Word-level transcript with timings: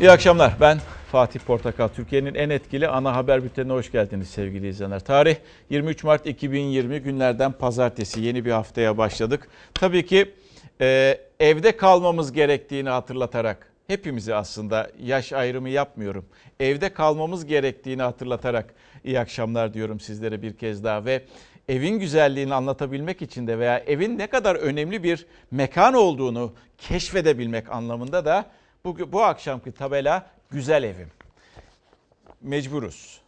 İyi 0.00 0.10
akşamlar. 0.10 0.56
Ben 0.60 0.78
Fatih 1.12 1.40
Portakal. 1.40 1.88
Türkiye'nin 1.88 2.34
en 2.34 2.50
etkili 2.50 2.88
ana 2.88 3.16
haber 3.16 3.44
bültenine 3.44 3.72
hoş 3.72 3.92
geldiniz 3.92 4.28
sevgili 4.28 4.68
izleyenler. 4.68 5.00
Tarih 5.00 5.36
23 5.70 6.04
Mart 6.04 6.26
2020 6.26 7.00
günlerden 7.00 7.52
pazartesi 7.52 8.20
yeni 8.20 8.44
bir 8.44 8.50
haftaya 8.50 8.98
başladık. 8.98 9.48
Tabii 9.74 10.06
ki 10.06 10.34
e, 10.80 11.18
evde 11.40 11.76
kalmamız 11.76 12.32
gerektiğini 12.32 12.88
hatırlatarak 12.88 13.72
hepimizi 13.86 14.34
aslında 14.34 14.90
yaş 15.02 15.32
ayrımı 15.32 15.68
yapmıyorum. 15.68 16.24
Evde 16.60 16.92
kalmamız 16.92 17.46
gerektiğini 17.46 18.02
hatırlatarak 18.02 18.74
iyi 19.04 19.20
akşamlar 19.20 19.74
diyorum 19.74 20.00
sizlere 20.00 20.42
bir 20.42 20.56
kez 20.56 20.84
daha 20.84 21.04
ve 21.04 21.22
evin 21.68 21.98
güzelliğini 21.98 22.54
anlatabilmek 22.54 23.22
için 23.22 23.46
de 23.46 23.58
veya 23.58 23.78
evin 23.78 24.18
ne 24.18 24.26
kadar 24.26 24.56
önemli 24.56 25.02
bir 25.02 25.26
mekan 25.50 25.94
olduğunu 25.94 26.52
keşfedebilmek 26.78 27.70
anlamında 27.70 28.24
da 28.24 28.46
bu, 28.86 29.12
bu 29.12 29.22
akşamki 29.22 29.72
tabela 29.72 30.30
güzel 30.50 30.82
evim. 30.82 31.10
Mecburuz. 32.40 33.20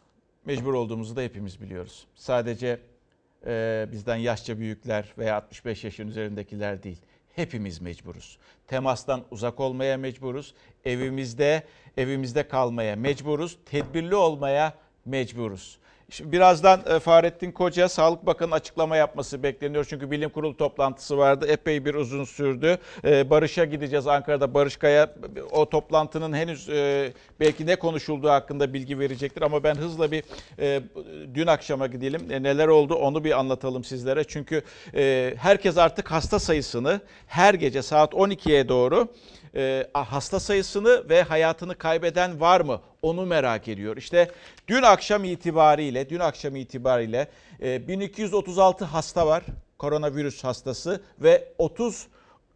Mecbur 0.44 0.74
olduğumuzu 0.74 1.16
da 1.16 1.20
hepimiz 1.20 1.60
biliyoruz. 1.60 2.06
Sadece 2.14 2.80
e, 3.46 3.86
bizden 3.92 4.16
yaşça 4.16 4.58
büyükler 4.58 5.14
veya 5.18 5.36
65 5.36 5.84
yaşın 5.84 6.08
üzerindekiler 6.08 6.82
değil. 6.82 6.98
Hepimiz 7.36 7.80
mecburuz. 7.80 8.38
Temastan 8.66 9.24
uzak 9.30 9.60
olmaya 9.60 9.96
mecburuz. 9.96 10.54
Evimizde 10.84 11.62
evimizde 11.96 12.48
kalmaya 12.48 12.96
mecburuz. 12.96 13.58
Tedbirli 13.66 14.14
olmaya 14.14 14.74
mecburuz. 15.04 15.78
Şimdi 16.10 16.32
birazdan 16.32 16.80
e, 16.86 16.98
Fahrettin 16.98 17.52
Koca 17.52 17.88
Sağlık 17.88 18.26
Bakanı 18.26 18.54
açıklama 18.54 18.96
yapması 18.96 19.42
bekleniyor. 19.42 19.86
Çünkü 19.88 20.10
bilim 20.10 20.30
kurulu 20.30 20.56
toplantısı 20.56 21.18
vardı. 21.18 21.46
Epey 21.48 21.84
bir 21.84 21.94
uzun 21.94 22.24
sürdü. 22.24 22.78
E, 23.04 23.30
Barış'a 23.30 23.64
gideceğiz 23.64 24.06
Ankara'da. 24.06 24.54
Barış 24.54 24.76
Kaya 24.76 25.14
o 25.50 25.68
toplantının 25.68 26.32
henüz 26.32 26.68
e, 26.68 27.12
belki 27.40 27.66
ne 27.66 27.76
konuşulduğu 27.76 28.28
hakkında 28.28 28.72
bilgi 28.74 28.98
verecektir. 28.98 29.42
Ama 29.42 29.64
ben 29.64 29.74
hızla 29.74 30.10
bir 30.12 30.22
dün 31.34 31.46
akşama 31.46 31.86
gidelim. 31.86 32.28
Neler 32.28 32.68
oldu 32.68 32.94
onu 32.94 33.24
bir 33.24 33.38
anlatalım 33.38 33.84
sizlere. 33.84 34.24
Çünkü 34.24 34.62
herkes 35.36 35.78
artık 35.78 36.10
hasta 36.10 36.38
sayısını 36.38 37.00
her 37.26 37.54
gece 37.54 37.82
saat 37.82 38.12
12'ye 38.12 38.68
doğru 38.68 39.08
hasta 39.92 40.40
sayısını 40.40 41.08
ve 41.08 41.22
hayatını 41.22 41.74
kaybeden 41.74 42.40
var 42.40 42.60
mı? 42.60 42.80
Onu 43.02 43.26
merak 43.26 43.68
ediyor. 43.68 43.96
İşte 43.96 44.30
dün 44.68 44.82
akşam 44.82 45.24
itibariyle, 45.24 46.10
dün 46.10 46.18
akşam 46.18 46.56
itibariyle 46.56 47.28
e, 47.62 47.88
1236 47.88 48.84
hasta 48.84 49.26
var. 49.26 49.44
Koronavirüs 49.78 50.44
hastası 50.44 51.02
ve 51.20 51.52
30 51.58 52.06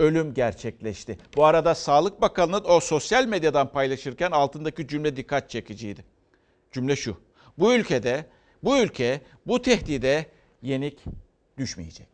ölüm 0.01 0.35
gerçekleşti. 0.35 1.19
Bu 1.37 1.45
arada 1.45 1.75
Sağlık 1.75 2.21
Bakanı'nın 2.21 2.65
o 2.65 2.81
sosyal 2.81 3.27
medyadan 3.27 3.73
paylaşırken 3.73 4.31
altındaki 4.31 4.89
cümle 4.89 5.17
dikkat 5.17 5.51
çekiciydi. 5.51 6.05
Cümle 6.73 6.97
şu. 6.97 7.17
Bu 7.59 7.75
ülkede, 7.75 8.27
bu 8.63 8.79
ülke 8.79 9.21
bu 9.47 9.63
tehdide 9.63 10.27
yenik 10.63 10.99
düşmeyecek. 11.59 12.09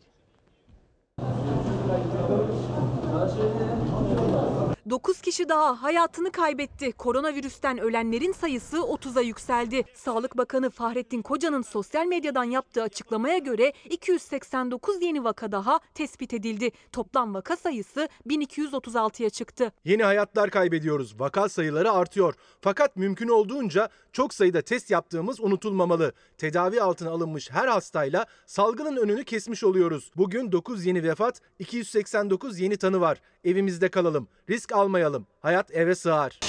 9 4.91 5.21
kişi 5.21 5.49
daha 5.49 5.83
hayatını 5.83 6.33
kaybetti. 6.33 6.93
Koronavirüsten 6.93 7.79
ölenlerin 7.79 8.33
sayısı 8.33 8.77
30'a 8.77 9.23
yükseldi. 9.23 9.85
Sağlık 9.95 10.37
Bakanı 10.37 10.71
Fahrettin 10.71 11.23
Koca'nın 11.23 11.63
sosyal 11.63 12.07
medyadan 12.07 12.45
yaptığı 12.45 12.83
açıklamaya 12.83 13.39
göre 13.39 13.73
289 13.91 15.03
yeni 15.03 15.25
vaka 15.25 15.53
daha 15.53 15.81
tespit 15.95 16.35
edildi. 16.35 16.71
Toplam 16.93 17.35
vaka 17.35 17.57
sayısı 17.57 18.09
1236'ya 18.27 19.31
çıktı. 19.31 19.73
Yeni 19.85 20.05
hayatlar 20.05 20.51
kaybediyoruz. 20.51 21.21
Vaka 21.21 21.49
sayıları 21.49 21.93
artıyor. 21.93 22.35
Fakat 22.61 22.97
mümkün 22.97 23.29
olduğunca 23.29 23.89
çok 24.13 24.35
sayıda 24.35 24.63
test 24.63 24.91
yaptığımız 24.91 25.41
unutulmamalı. 25.41 26.13
Tedavi 26.39 26.83
altına 26.83 27.11
alınmış 27.11 27.51
her 27.51 27.69
hastayla 27.69 28.27
salgının 28.47 28.97
önünü 28.97 29.25
kesmiş 29.25 29.65
oluyoruz. 29.65 30.11
Bugün 30.17 30.53
9 30.53 30.87
yeni 30.87 31.03
vefat, 31.03 31.41
289 31.59 32.61
yeni 32.61 32.77
tanı 32.77 33.01
var. 33.01 33.21
Evimizde 33.45 33.89
kalalım. 33.89 34.29
Risk 34.51 34.73
almayalım. 34.73 35.27
Hayat 35.41 35.75
eve 35.75 35.95
sığar. 35.95 36.41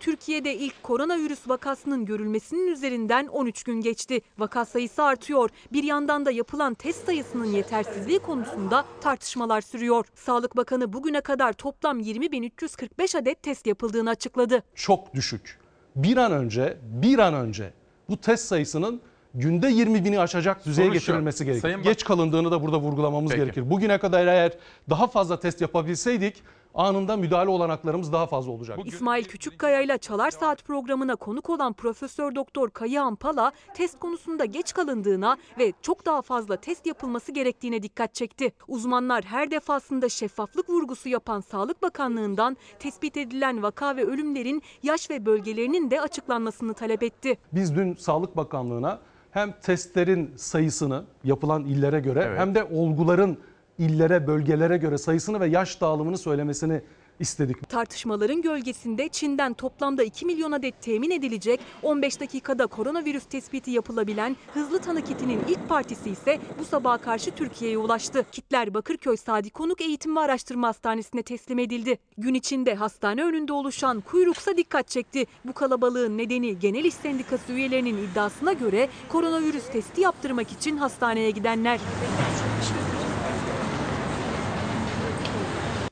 Türkiye'de 0.00 0.54
ilk 0.56 0.82
koronavirüs 0.82 1.48
vakasının 1.48 2.04
görülmesinin 2.04 2.68
üzerinden 2.68 3.26
13 3.26 3.62
gün 3.62 3.80
geçti. 3.80 4.20
Vaka 4.38 4.64
sayısı 4.64 5.02
artıyor. 5.02 5.50
Bir 5.72 5.84
yandan 5.84 6.26
da 6.26 6.30
yapılan 6.30 6.74
test 6.74 7.06
sayısının 7.06 7.44
yetersizliği 7.44 8.18
konusunda 8.18 8.84
tartışmalar 9.00 9.60
sürüyor. 9.60 10.06
Sağlık 10.14 10.56
Bakanı 10.56 10.92
bugüne 10.92 11.20
kadar 11.20 11.52
toplam 11.52 12.00
20.345 12.00 13.18
adet 13.18 13.42
test 13.42 13.66
yapıldığını 13.66 14.10
açıkladı. 14.10 14.62
Çok 14.74 15.14
düşük. 15.14 15.58
Bir 15.96 16.16
an 16.16 16.32
önce, 16.32 16.78
bir 16.82 17.18
an 17.18 17.34
önce 17.34 17.72
bu 18.08 18.16
test 18.16 18.44
sayısının 18.44 19.00
günde 19.34 19.68
20 19.68 20.04
bini 20.04 20.20
aşacak 20.20 20.66
düzeye 20.66 20.88
Soru 20.88 20.94
getirilmesi 20.94 21.38
şu, 21.38 21.44
gerekir. 21.44 21.82
Geç 21.82 22.04
kalındığını 22.04 22.50
da 22.50 22.62
burada 22.62 22.80
vurgulamamız 22.80 23.30
Peki. 23.30 23.42
gerekir. 23.42 23.70
Bugüne 23.70 23.98
kadar 23.98 24.26
eğer 24.26 24.52
daha 24.90 25.06
fazla 25.06 25.40
test 25.40 25.60
yapabilseydik 25.60 26.42
anında 26.74 27.16
müdahale 27.16 27.50
olanaklarımız 27.50 28.12
daha 28.12 28.26
fazla 28.26 28.52
olacak. 28.52 28.78
İsmail 28.84 29.24
Küçükkaya 29.24 29.80
ile 29.80 29.98
Çalar 29.98 30.30
Saat 30.30 30.64
programına 30.64 31.16
konuk 31.16 31.50
olan 31.50 31.72
Profesör 31.72 32.34
Doktor 32.34 32.70
Kayıhan 32.70 33.16
Pala 33.16 33.52
test 33.74 33.98
konusunda 33.98 34.44
geç 34.44 34.72
kalındığına 34.72 35.36
ve 35.58 35.72
çok 35.82 36.06
daha 36.06 36.22
fazla 36.22 36.56
test 36.56 36.86
yapılması 36.86 37.32
gerektiğine 37.32 37.82
dikkat 37.82 38.14
çekti. 38.14 38.52
Uzmanlar 38.68 39.24
her 39.24 39.50
defasında 39.50 40.08
şeffaflık 40.08 40.70
vurgusu 40.70 41.08
yapan 41.08 41.40
Sağlık 41.40 41.82
Bakanlığı'ndan 41.82 42.56
tespit 42.78 43.16
edilen 43.16 43.62
vaka 43.62 43.96
ve 43.96 44.04
ölümlerin 44.04 44.62
yaş 44.82 45.10
ve 45.10 45.26
bölgelerinin 45.26 45.90
de 45.90 46.00
açıklanmasını 46.00 46.74
talep 46.74 47.02
etti. 47.02 47.38
Biz 47.52 47.76
dün 47.76 47.94
Sağlık 47.94 48.36
Bakanlığı'na 48.36 48.98
hem 49.30 49.54
testlerin 49.62 50.30
sayısını 50.36 51.04
yapılan 51.24 51.64
illere 51.64 52.00
göre 52.00 52.24
evet. 52.28 52.38
hem 52.38 52.54
de 52.54 52.64
olguların 52.64 53.38
illere, 53.78 54.26
bölgelere 54.26 54.76
göre 54.76 54.98
sayısını 54.98 55.40
ve 55.40 55.46
yaş 55.46 55.80
dağılımını 55.80 56.18
söylemesini 56.18 56.82
istedik. 57.20 57.68
Tartışmaların 57.68 58.42
gölgesinde 58.42 59.08
Çin'den 59.08 59.52
toplamda 59.52 60.02
2 60.02 60.26
milyon 60.26 60.52
adet 60.52 60.82
temin 60.82 61.10
edilecek 61.10 61.60
15 61.82 62.20
dakikada 62.20 62.66
koronavirüs 62.66 63.24
tespiti 63.24 63.70
yapılabilen 63.70 64.36
hızlı 64.54 64.78
tanı 64.78 65.04
kitinin 65.04 65.40
ilk 65.48 65.68
partisi 65.68 66.10
ise 66.10 66.38
bu 66.58 66.64
sabaha 66.64 66.98
karşı 66.98 67.30
Türkiye'ye 67.30 67.78
ulaştı. 67.78 68.26
Kitler 68.32 68.74
Bakırköy 68.74 69.16
Sadi 69.16 69.50
Konuk 69.50 69.80
Eğitim 69.80 70.16
ve 70.16 70.20
Araştırma 70.20 70.68
Hastanesi'ne 70.68 71.22
teslim 71.22 71.58
edildi. 71.58 71.98
Gün 72.18 72.34
içinde 72.34 72.74
hastane 72.74 73.24
önünde 73.24 73.52
oluşan 73.52 74.00
kuyruksa 74.00 74.56
dikkat 74.56 74.88
çekti. 74.88 75.26
Bu 75.44 75.52
kalabalığın 75.52 76.18
nedeni 76.18 76.58
Genel 76.58 76.84
İş 76.84 76.94
Sendikası 76.94 77.52
üyelerinin 77.52 77.96
iddiasına 77.96 78.52
göre 78.52 78.88
koronavirüs 79.08 79.66
testi 79.72 80.00
yaptırmak 80.00 80.52
için 80.52 80.76
hastaneye 80.76 81.30
gidenler. 81.30 81.80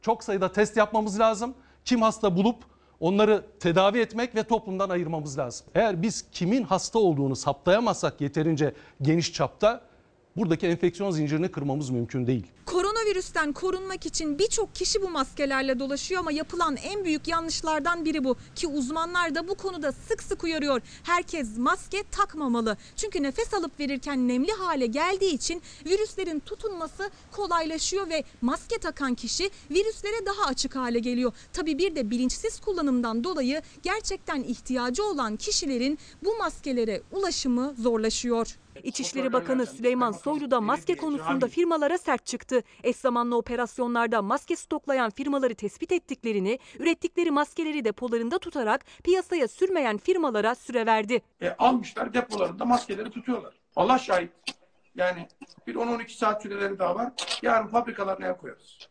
Çok 0.08 0.24
sayıda 0.24 0.52
test 0.52 0.76
yapmamız 0.76 1.20
lazım. 1.20 1.54
Kim 1.84 2.02
hasta 2.02 2.36
bulup 2.36 2.56
onları 3.00 3.46
tedavi 3.60 3.98
etmek 3.98 4.34
ve 4.34 4.42
toplumdan 4.42 4.90
ayırmamız 4.90 5.38
lazım. 5.38 5.66
Eğer 5.74 6.02
biz 6.02 6.24
kimin 6.32 6.62
hasta 6.62 6.98
olduğunu 6.98 7.36
saptayamazsak 7.36 8.20
yeterince 8.20 8.74
geniş 9.02 9.32
çapta 9.32 9.80
buradaki 10.38 10.66
enfeksiyon 10.66 11.10
zincirini 11.10 11.48
kırmamız 11.48 11.90
mümkün 11.90 12.26
değil. 12.26 12.46
Koronavirüsten 12.66 13.52
korunmak 13.52 14.06
için 14.06 14.38
birçok 14.38 14.74
kişi 14.74 15.02
bu 15.02 15.08
maskelerle 15.08 15.78
dolaşıyor 15.78 16.20
ama 16.20 16.32
yapılan 16.32 16.76
en 16.76 17.04
büyük 17.04 17.28
yanlışlardan 17.28 18.04
biri 18.04 18.24
bu. 18.24 18.36
Ki 18.54 18.66
uzmanlar 18.66 19.34
da 19.34 19.48
bu 19.48 19.54
konuda 19.54 19.92
sık 19.92 20.22
sık 20.22 20.44
uyarıyor. 20.44 20.80
Herkes 21.02 21.58
maske 21.58 22.02
takmamalı. 22.10 22.76
Çünkü 22.96 23.22
nefes 23.22 23.54
alıp 23.54 23.80
verirken 23.80 24.28
nemli 24.28 24.52
hale 24.52 24.86
geldiği 24.86 25.34
için 25.34 25.62
virüslerin 25.86 26.40
tutunması 26.40 27.10
kolaylaşıyor 27.32 28.10
ve 28.10 28.24
maske 28.40 28.78
takan 28.78 29.14
kişi 29.14 29.50
virüslere 29.70 30.26
daha 30.26 30.46
açık 30.46 30.76
hale 30.76 30.98
geliyor. 30.98 31.32
Tabi 31.52 31.78
bir 31.78 31.96
de 31.96 32.10
bilinçsiz 32.10 32.60
kullanımdan 32.60 33.24
dolayı 33.24 33.62
gerçekten 33.82 34.42
ihtiyacı 34.42 35.04
olan 35.04 35.36
kişilerin 35.36 35.98
bu 36.24 36.36
maskelere 36.38 37.02
ulaşımı 37.12 37.74
zorlaşıyor. 37.78 38.56
İçişleri 38.82 39.32
Bakanı 39.32 39.66
Süleyman 39.66 40.12
Soylu 40.12 40.50
da 40.50 40.60
maske 40.60 40.96
konusunda 40.96 41.48
firmalara 41.48 41.98
sert 41.98 42.26
çıktı. 42.26 42.62
Eş 42.84 42.96
zamanlı 42.96 43.36
operasyonlarda 43.36 44.22
maske 44.22 44.56
stoklayan 44.56 45.10
firmaları 45.10 45.54
tespit 45.54 45.92
ettiklerini, 45.92 46.58
ürettikleri 46.78 47.30
maskeleri 47.30 47.84
depolarında 47.84 48.38
tutarak 48.38 48.84
piyasaya 49.04 49.48
sürmeyen 49.48 49.98
firmalara 49.98 50.54
süre 50.54 50.86
verdi. 50.86 51.22
E, 51.40 51.50
almışlar 51.50 52.14
depolarında 52.14 52.64
maskeleri 52.64 53.10
tutuyorlar. 53.10 53.54
Allah 53.76 53.98
şahit. 53.98 54.30
Yani 54.94 55.28
bir 55.66 55.74
10-12 55.74 56.08
saat 56.08 56.42
süreleri 56.42 56.78
daha 56.78 56.94
var. 56.94 57.12
Yarın 57.42 57.66
fabrikalarına 57.66 58.26
el 58.26 58.36
koyarız. 58.36 58.88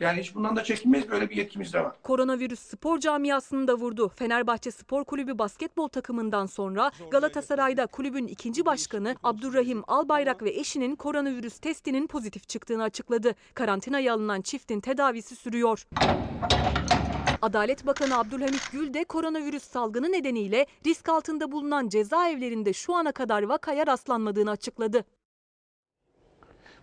Yani 0.00 0.20
hiç 0.20 0.34
bundan 0.34 0.56
da 0.56 0.64
çekinmeyiz. 0.64 1.10
Böyle 1.10 1.30
bir 1.30 1.36
yetkimiz 1.36 1.72
de 1.72 1.80
var. 1.80 1.92
Koronavirüs 2.02 2.60
spor 2.60 2.98
camiasını 2.98 3.68
da 3.68 3.74
vurdu. 3.74 4.08
Fenerbahçe 4.08 4.70
Spor 4.70 5.04
Kulübü 5.04 5.38
basketbol 5.38 5.88
takımından 5.88 6.46
sonra 6.46 6.90
Galatasaray'da 7.10 7.86
kulübün 7.86 8.26
ikinci 8.26 8.66
başkanı 8.66 9.16
Abdurrahim 9.22 9.82
Albayrak 9.86 10.42
ve 10.42 10.50
eşinin 10.50 10.96
koronavirüs 10.96 11.58
testinin 11.58 12.06
pozitif 12.06 12.48
çıktığını 12.48 12.82
açıkladı. 12.82 13.34
Karantinaya 13.54 14.14
alınan 14.14 14.40
çiftin 14.40 14.80
tedavisi 14.80 15.36
sürüyor. 15.36 15.86
Adalet 17.42 17.86
Bakanı 17.86 18.18
Abdülhamit 18.18 18.72
Gül 18.72 18.94
de 18.94 19.04
koronavirüs 19.04 19.62
salgını 19.62 20.12
nedeniyle 20.12 20.66
risk 20.86 21.08
altında 21.08 21.52
bulunan 21.52 21.88
cezaevlerinde 21.88 22.72
şu 22.72 22.94
ana 22.94 23.12
kadar 23.12 23.42
vakaya 23.42 23.86
rastlanmadığını 23.86 24.50
açıkladı. 24.50 25.04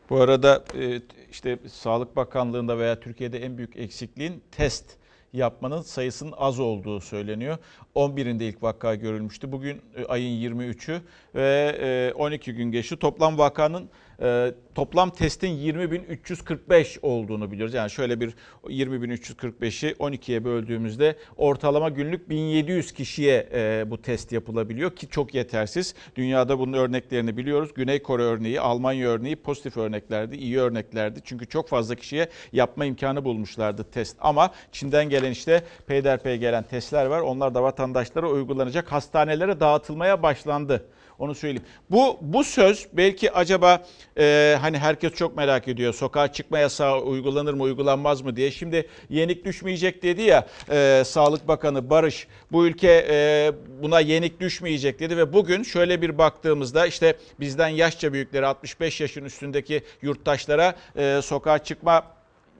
Bu 0.10 0.22
arada 0.22 0.64
e, 0.80 1.02
işte 1.32 1.60
Sağlık 1.68 2.16
Bakanlığı'nda 2.16 2.78
veya 2.78 3.00
Türkiye'de 3.00 3.44
en 3.44 3.58
büyük 3.58 3.78
eksikliğin 3.78 4.44
test 4.52 4.86
yapmanın 5.34 5.82
sayısının 5.82 6.34
az 6.38 6.60
olduğu 6.60 7.00
söyleniyor. 7.00 7.58
11'inde 7.96 8.44
ilk 8.44 8.64
vaka 8.64 8.96
görülmüştü. 8.96 9.52
Bugün 9.52 9.82
e, 9.96 10.06
ayın 10.06 10.58
23'ü 10.60 11.02
ve 11.36 12.14
12 12.14 12.54
gün 12.54 12.72
geçti. 12.72 12.98
Toplam 12.98 13.38
vakanın 13.38 13.90
e, 14.22 14.54
toplam 14.76 15.10
testin 15.10 15.48
20.345 15.48 17.00
olduğunu 17.02 17.52
biliyoruz. 17.52 17.74
Yani 17.74 17.90
şöyle 17.90 18.20
bir 18.20 18.34
20.345'i 18.64 19.92
12'ye 19.92 20.46
böldüğümüzde 20.46 21.16
ortalama 21.38 21.90
günlük 21.90 22.30
1700 22.30 22.92
kişiye 22.92 23.50
e, 23.54 23.84
bu 23.88 24.02
test 24.02 24.32
yapılabiliyor 24.32 24.96
ki 24.96 25.08
çok 25.10 25.34
yetersiz. 25.34 25.96
Dünyada 26.16 26.60
bunun 26.60 26.74
örneklerini 26.74 27.38
biliyoruz. 27.38 27.74
Güney 27.76 28.02
Kore 28.02 28.24
örneği, 28.24 28.62
Almanya 28.62 29.10
örneği 29.10 29.36
pozitif 29.36 29.78
örneklerdi, 29.78 30.36
iyi 30.36 30.60
örneklerdi. 30.60 31.20
Çünkü 31.24 31.48
çok 31.48 31.70
fazla 31.70 31.96
kişiye 31.96 32.30
yapma 32.54 32.86
imkanı 32.86 33.26
bulmuşlardı 33.26 33.84
test. 33.84 34.18
Ama 34.20 34.52
Çin'den 34.72 35.10
gelen 35.10 35.32
işte 35.32 35.64
peyderpey 35.88 36.38
gelen 36.38 36.64
testler 36.64 37.06
var. 37.06 37.22
Onlar 37.22 37.56
da 37.56 37.64
vatandaşlara 37.64 38.30
uygulanacak 38.30 38.92
hastanelere 38.92 39.60
dağıtılmaya 39.60 40.24
başlandı. 40.24 40.86
Onu 41.20 41.36
söyleyeyim. 41.36 41.68
Bu 41.92 42.18
bu 42.22 42.44
söz 42.44 42.88
belki 42.94 43.32
acaba 43.32 43.84
e, 44.18 44.58
hani 44.62 44.78
herkes 44.78 45.14
çok 45.14 45.38
merak 45.38 45.68
ediyor. 45.68 45.94
Sokağa 45.94 46.32
çıkma 46.32 46.60
yasağı 46.60 47.02
uygulanır 47.02 47.54
mı 47.54 47.64
uygulanmaz 47.64 48.22
mı 48.22 48.36
diye. 48.36 48.52
Şimdi 48.52 48.88
yenik 49.10 49.46
düşmeyecek 49.46 50.04
dedi 50.04 50.22
ya 50.22 50.48
e, 50.72 51.04
Sağlık 51.06 51.48
Bakanı 51.48 51.90
Barış. 51.90 52.28
Bu 52.52 52.68
ülke 52.68 53.08
e, 53.10 53.52
buna 53.82 54.00
yenik 54.00 54.40
düşmeyecek 54.40 55.00
dedi 55.00 55.18
ve 55.18 55.34
bugün 55.34 55.64
şöyle 55.64 56.02
bir 56.02 56.18
baktığımızda 56.18 56.88
işte 56.88 57.16
bizden 57.40 57.68
yaşça 57.68 58.14
büyükleri 58.14 58.46
65 58.46 59.02
yaşın 59.02 59.26
üstündeki 59.26 59.84
yurttaşlara 60.02 60.76
e, 60.96 61.20
sokağa 61.24 61.60
çıkma 61.60 62.04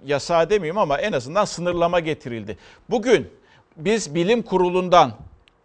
yasağı 0.06 0.50
demeyeyim 0.50 0.78
ama 0.78 0.98
en 0.98 1.12
azından 1.12 1.46
sınırlama 1.46 2.00
getirildi. 2.00 2.58
Bugün 2.90 3.28
biz 3.78 4.16
bilim 4.16 4.42
kurulundan 4.42 5.14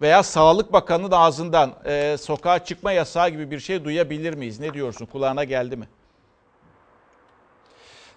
veya 0.03 0.23
Sağlık 0.23 0.73
Bakanı'nın 0.73 1.11
ağzından 1.11 1.73
e, 1.85 2.17
sokağa 2.21 2.65
çıkma 2.65 2.93
yasağı 2.93 3.29
gibi 3.29 3.51
bir 3.51 3.61
şey 3.61 3.85
duyabilir 3.85 4.35
miyiz? 4.35 4.61
Ne 4.61 4.75
diyorsun? 4.75 5.07
Kulağına 5.07 5.45
geldi 5.45 5.77
mi? 5.77 5.87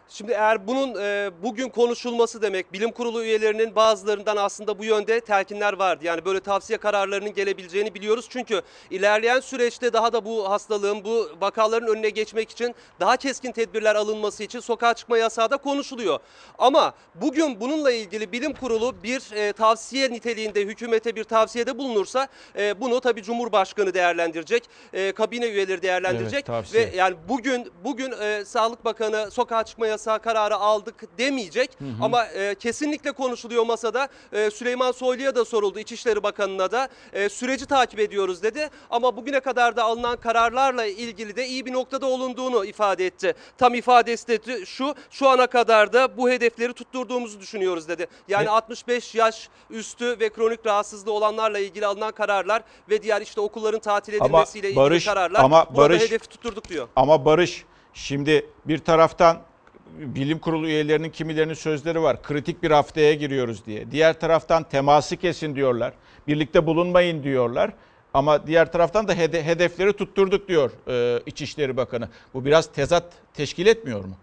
Şimdi 0.09 0.31
eğer 0.31 0.67
bunun 0.67 1.01
e, 1.01 1.31
bugün 1.43 1.69
konuşulması 1.69 2.41
demek 2.41 2.73
bilim 2.73 2.91
kurulu 2.91 3.23
üyelerinin 3.23 3.75
bazılarından 3.75 4.37
aslında 4.37 4.79
bu 4.79 4.83
yönde 4.83 5.19
telkinler 5.19 5.73
vardı. 5.73 6.05
Yani 6.05 6.25
böyle 6.25 6.39
tavsiye 6.39 6.77
kararlarının 6.77 7.33
gelebileceğini 7.33 7.93
biliyoruz. 7.93 8.25
Çünkü 8.29 8.61
ilerleyen 8.89 9.39
süreçte 9.39 9.93
daha 9.93 10.13
da 10.13 10.25
bu 10.25 10.49
hastalığın 10.49 11.03
bu 11.03 11.29
vakaların 11.41 11.87
önüne 11.87 12.09
geçmek 12.09 12.49
için 12.49 12.75
daha 12.99 13.17
keskin 13.17 13.51
tedbirler 13.51 13.95
alınması 13.95 14.43
için 14.43 14.59
sokağa 14.59 14.93
çıkma 14.93 15.17
yasağı 15.17 15.51
da 15.51 15.57
konuşuluyor. 15.57 16.19
Ama 16.57 16.93
bugün 17.15 17.59
bununla 17.59 17.91
ilgili 17.91 18.31
bilim 18.31 18.53
kurulu 18.53 19.03
bir 19.03 19.31
e, 19.35 19.53
tavsiye 19.53 20.11
niteliğinde 20.11 20.61
hükümete 20.61 21.15
bir 21.15 21.23
tavsiyede 21.23 21.77
bulunursa 21.77 22.27
e, 22.57 22.81
bunu 22.81 23.01
tabii 23.01 23.23
Cumhurbaşkanı 23.23 23.93
değerlendirecek. 23.93 24.69
E, 24.93 25.11
kabine 25.11 25.45
üyeleri 25.45 25.81
değerlendirecek 25.81 26.45
Evet, 26.49 26.73
ve 26.73 26.91
yani 26.95 27.15
bugün 27.29 27.71
bugün 27.83 28.11
e, 28.21 28.45
Sağlık 28.45 28.85
Bakanı 28.85 29.31
sokağa 29.31 29.63
çıkma 29.63 29.94
yasağı 29.95 30.19
kararı 30.19 30.55
aldık 30.55 31.17
demeyecek 31.17 31.77
ama 32.01 32.25
e, 32.25 32.55
kesinlikle 32.55 33.11
konuşuluyor 33.11 33.65
masada. 33.65 34.07
E, 34.33 34.49
Süleyman 34.51 34.91
Soylu'ya 34.91 35.35
da 35.35 35.45
soruldu 35.45 35.79
İçişleri 35.79 36.23
Bakanı'na 36.23 36.71
da 36.71 36.89
e, 37.13 37.29
süreci 37.29 37.65
takip 37.65 37.99
ediyoruz 37.99 38.43
dedi 38.43 38.69
ama 38.89 39.17
bugüne 39.17 39.39
kadar 39.39 39.75
da 39.75 39.83
alınan 39.83 40.17
kararlarla 40.17 40.85
ilgili 40.85 41.35
de 41.35 41.47
iyi 41.47 41.65
bir 41.65 41.73
noktada 41.73 42.05
olunduğunu 42.05 42.65
ifade 42.65 43.05
etti. 43.05 43.33
Tam 43.57 43.73
ifadesi 43.73 44.27
de 44.27 44.65
şu 44.65 44.95
şu 45.11 45.29
ana 45.29 45.47
kadar 45.47 45.93
da 45.93 46.17
bu 46.17 46.29
hedefleri 46.29 46.73
tutturduğumuzu 46.73 47.39
düşünüyoruz 47.39 47.87
dedi. 47.87 48.07
Yani 48.27 48.45
Ne- 48.45 48.49
65 48.49 49.15
yaş 49.15 49.49
üstü 49.69 50.19
ve 50.19 50.29
kronik 50.29 50.65
rahatsızlığı 50.65 51.11
olanlarla 51.11 51.59
ilgili 51.59 51.85
alınan 51.85 52.11
kararlar 52.11 52.63
ve 52.89 53.03
diğer 53.03 53.21
işte 53.21 53.41
okulların 53.41 53.79
tatil 53.79 54.15
Ama 54.15 54.25
edilmesiyle 54.25 54.67
ilgili 54.67 54.81
Barış, 54.83 55.05
kararlar 55.05 55.39
ama 55.43 55.75
Barış- 55.77 56.01
hedefi 56.03 56.27
tutturduk 56.27 56.69
diyor. 56.69 56.87
Ama 56.95 57.25
Barış 57.25 57.65
şimdi 57.93 58.49
bir 58.65 58.77
taraftan 58.79 59.37
bilim 59.99 60.39
kurulu 60.39 60.67
üyelerinin 60.67 61.09
kimilerinin 61.09 61.53
sözleri 61.53 62.01
var. 62.01 62.21
Kritik 62.23 62.63
bir 62.63 62.71
haftaya 62.71 63.13
giriyoruz 63.13 63.65
diye. 63.65 63.91
Diğer 63.91 64.19
taraftan 64.19 64.63
teması 64.63 65.17
kesin 65.17 65.55
diyorlar. 65.55 65.93
Birlikte 66.27 66.65
bulunmayın 66.65 67.23
diyorlar. 67.23 67.73
Ama 68.13 68.47
diğer 68.47 68.71
taraftan 68.71 69.07
da 69.07 69.13
hede- 69.13 69.43
hedefleri 69.43 69.93
tutturduk 69.93 70.47
diyor 70.47 70.71
e, 70.87 71.21
İçişleri 71.25 71.77
Bakanı. 71.77 72.09
Bu 72.33 72.45
biraz 72.45 72.71
tezat 72.71 73.13
teşkil 73.33 73.65
etmiyor 73.67 74.05
mu? 74.05 74.15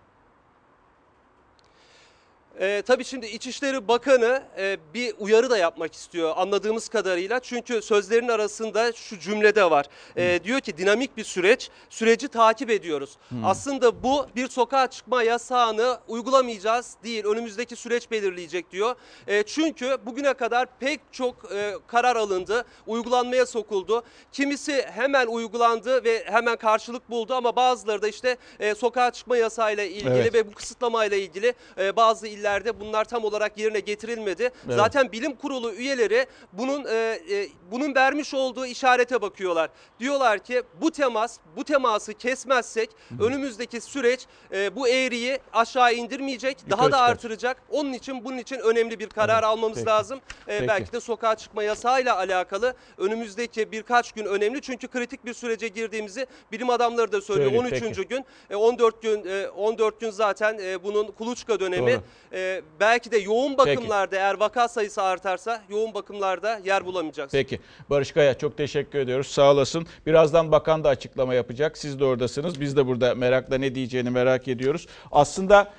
Ee, 2.62 2.82
tabii 2.86 3.04
şimdi 3.04 3.26
İçişleri 3.26 3.88
Bakanı 3.88 4.42
e, 4.58 4.76
bir 4.94 5.14
uyarı 5.18 5.50
da 5.50 5.58
yapmak 5.58 5.94
istiyor 5.94 6.32
anladığımız 6.36 6.88
kadarıyla. 6.88 7.40
Çünkü 7.40 7.82
sözlerin 7.82 8.28
arasında 8.28 8.92
şu 8.92 9.18
cümlede 9.18 9.70
var. 9.70 9.86
Ee, 10.16 10.40
diyor 10.44 10.60
ki 10.60 10.76
dinamik 10.76 11.16
bir 11.16 11.24
süreç, 11.24 11.70
süreci 11.90 12.28
takip 12.28 12.70
ediyoruz. 12.70 13.16
Aslında 13.44 14.02
bu 14.02 14.26
bir 14.36 14.48
sokağa 14.48 14.86
çıkma 14.86 15.22
yasağını 15.22 15.98
uygulamayacağız 16.08 16.96
değil. 17.04 17.24
Önümüzdeki 17.24 17.76
süreç 17.76 18.10
belirleyecek 18.10 18.70
diyor. 18.70 18.94
E, 19.26 19.42
çünkü 19.42 19.96
bugüne 20.06 20.34
kadar 20.34 20.66
pek 20.80 21.00
çok 21.12 21.52
e, 21.52 21.74
karar 21.86 22.16
alındı, 22.16 22.64
uygulanmaya 22.86 23.46
sokuldu. 23.46 24.02
Kimisi 24.32 24.82
hemen 24.82 25.26
uygulandı 25.26 26.04
ve 26.04 26.24
hemen 26.24 26.56
karşılık 26.56 27.10
buldu 27.10 27.34
ama 27.34 27.56
bazıları 27.56 28.02
da 28.02 28.08
işte 28.08 28.36
e, 28.60 28.74
sokağa 28.74 29.10
çıkma 29.10 29.36
yasağıyla 29.36 29.84
ilgili 29.84 30.08
Evet. 30.12 30.34
ve 30.34 30.46
bu 30.50 30.54
kısıtlamayla 30.54 31.16
ilgili 31.16 31.54
e, 31.78 31.96
bazı 31.96 32.26
illerde 32.52 32.80
bunlar 32.80 33.04
tam 33.04 33.24
olarak 33.24 33.58
yerine 33.58 33.80
getirilmedi. 33.80 34.42
Evet. 34.42 34.76
Zaten 34.76 35.12
bilim 35.12 35.36
kurulu 35.36 35.72
üyeleri 35.72 36.26
bunun 36.52 36.84
e, 36.84 36.94
e, 37.30 37.48
bunun 37.70 37.94
vermiş 37.94 38.34
olduğu 38.34 38.66
işarete 38.66 39.22
bakıyorlar. 39.22 39.70
Diyorlar 40.00 40.38
ki 40.38 40.62
bu 40.80 40.90
temas, 40.90 41.38
bu 41.56 41.64
teması 41.64 42.14
kesmezsek 42.14 42.90
önümüzdeki 43.20 43.80
süreç 43.80 44.26
e, 44.52 44.76
bu 44.76 44.88
eğriyi 44.88 45.38
aşağı 45.52 45.94
indirmeyecek, 45.94 46.58
daha 46.70 46.84
Yukarı 46.84 46.92
da 46.92 46.96
çıkar. 46.96 47.10
artıracak. 47.10 47.62
Onun 47.70 47.92
için 47.92 48.24
bunun 48.24 48.38
için 48.38 48.56
önemli 48.58 48.98
bir 48.98 49.08
karar 49.08 49.34
Evet, 49.34 49.44
almamız 49.44 49.76
peki. 49.78 49.86
lazım. 49.88 50.20
E, 50.48 50.58
Peki. 50.58 50.68
belki 50.68 50.92
de 50.92 51.00
sokağa 51.00 51.34
çıkma 51.36 51.62
yasağıyla 51.62 52.16
alakalı 52.16 52.74
önümüzdeki 52.98 53.72
birkaç 53.72 54.12
gün 54.12 54.24
önemli. 54.24 54.60
Çünkü 54.62 54.88
kritik 54.88 55.24
bir 55.24 55.34
sürece 55.34 55.68
girdiğimizi 55.68 56.26
bilim 56.52 56.70
adamları 56.70 57.12
da 57.12 57.20
söylüyor. 57.20 57.50
Söylüyor, 57.50 57.72
13. 57.72 57.96
peki. 57.96 58.08
gün, 58.08 58.24
e, 58.50 58.56
14 58.56 59.02
gün 59.02 59.24
e, 59.28 59.48
14 59.48 60.00
gün 60.00 60.10
zaten 60.10 60.58
e, 60.62 60.82
bunun 60.84 61.06
kuluçka 61.06 61.60
dönemi. 61.60 61.92
Doğru. 61.92 62.02
E, 62.42 62.62
belki 62.80 63.12
de 63.12 63.18
yoğun 63.18 63.58
bakımlarda 63.58 64.16
eğer 64.16 64.40
vaka 64.40 64.68
sayısı 64.68 65.02
artarsa 65.02 65.62
yoğun 65.68 65.94
bakımlarda 65.94 66.60
yer 66.64 66.86
bulamayacaksın. 66.86 67.38
Peki. 67.38 67.60
Barış 67.90 68.12
Kaya 68.12 68.38
çok 68.38 68.56
teşekkür 68.56 68.98
ediyoruz. 68.98 69.26
Sağ 69.26 69.52
olasın. 69.52 69.86
Birazdan 70.06 70.52
bakan 70.52 70.84
da 70.84 70.88
açıklama 70.88 71.34
yapacak. 71.34 71.78
Siz 71.78 72.00
de 72.00 72.04
oradasınız. 72.04 72.60
Biz 72.60 72.76
de 72.76 72.86
burada 72.86 73.14
merakla 73.14 73.58
ne 73.58 73.74
diyeceğini 73.74 74.10
merak 74.10 74.48
ediyoruz. 74.48 74.86
Aslında 75.12 75.72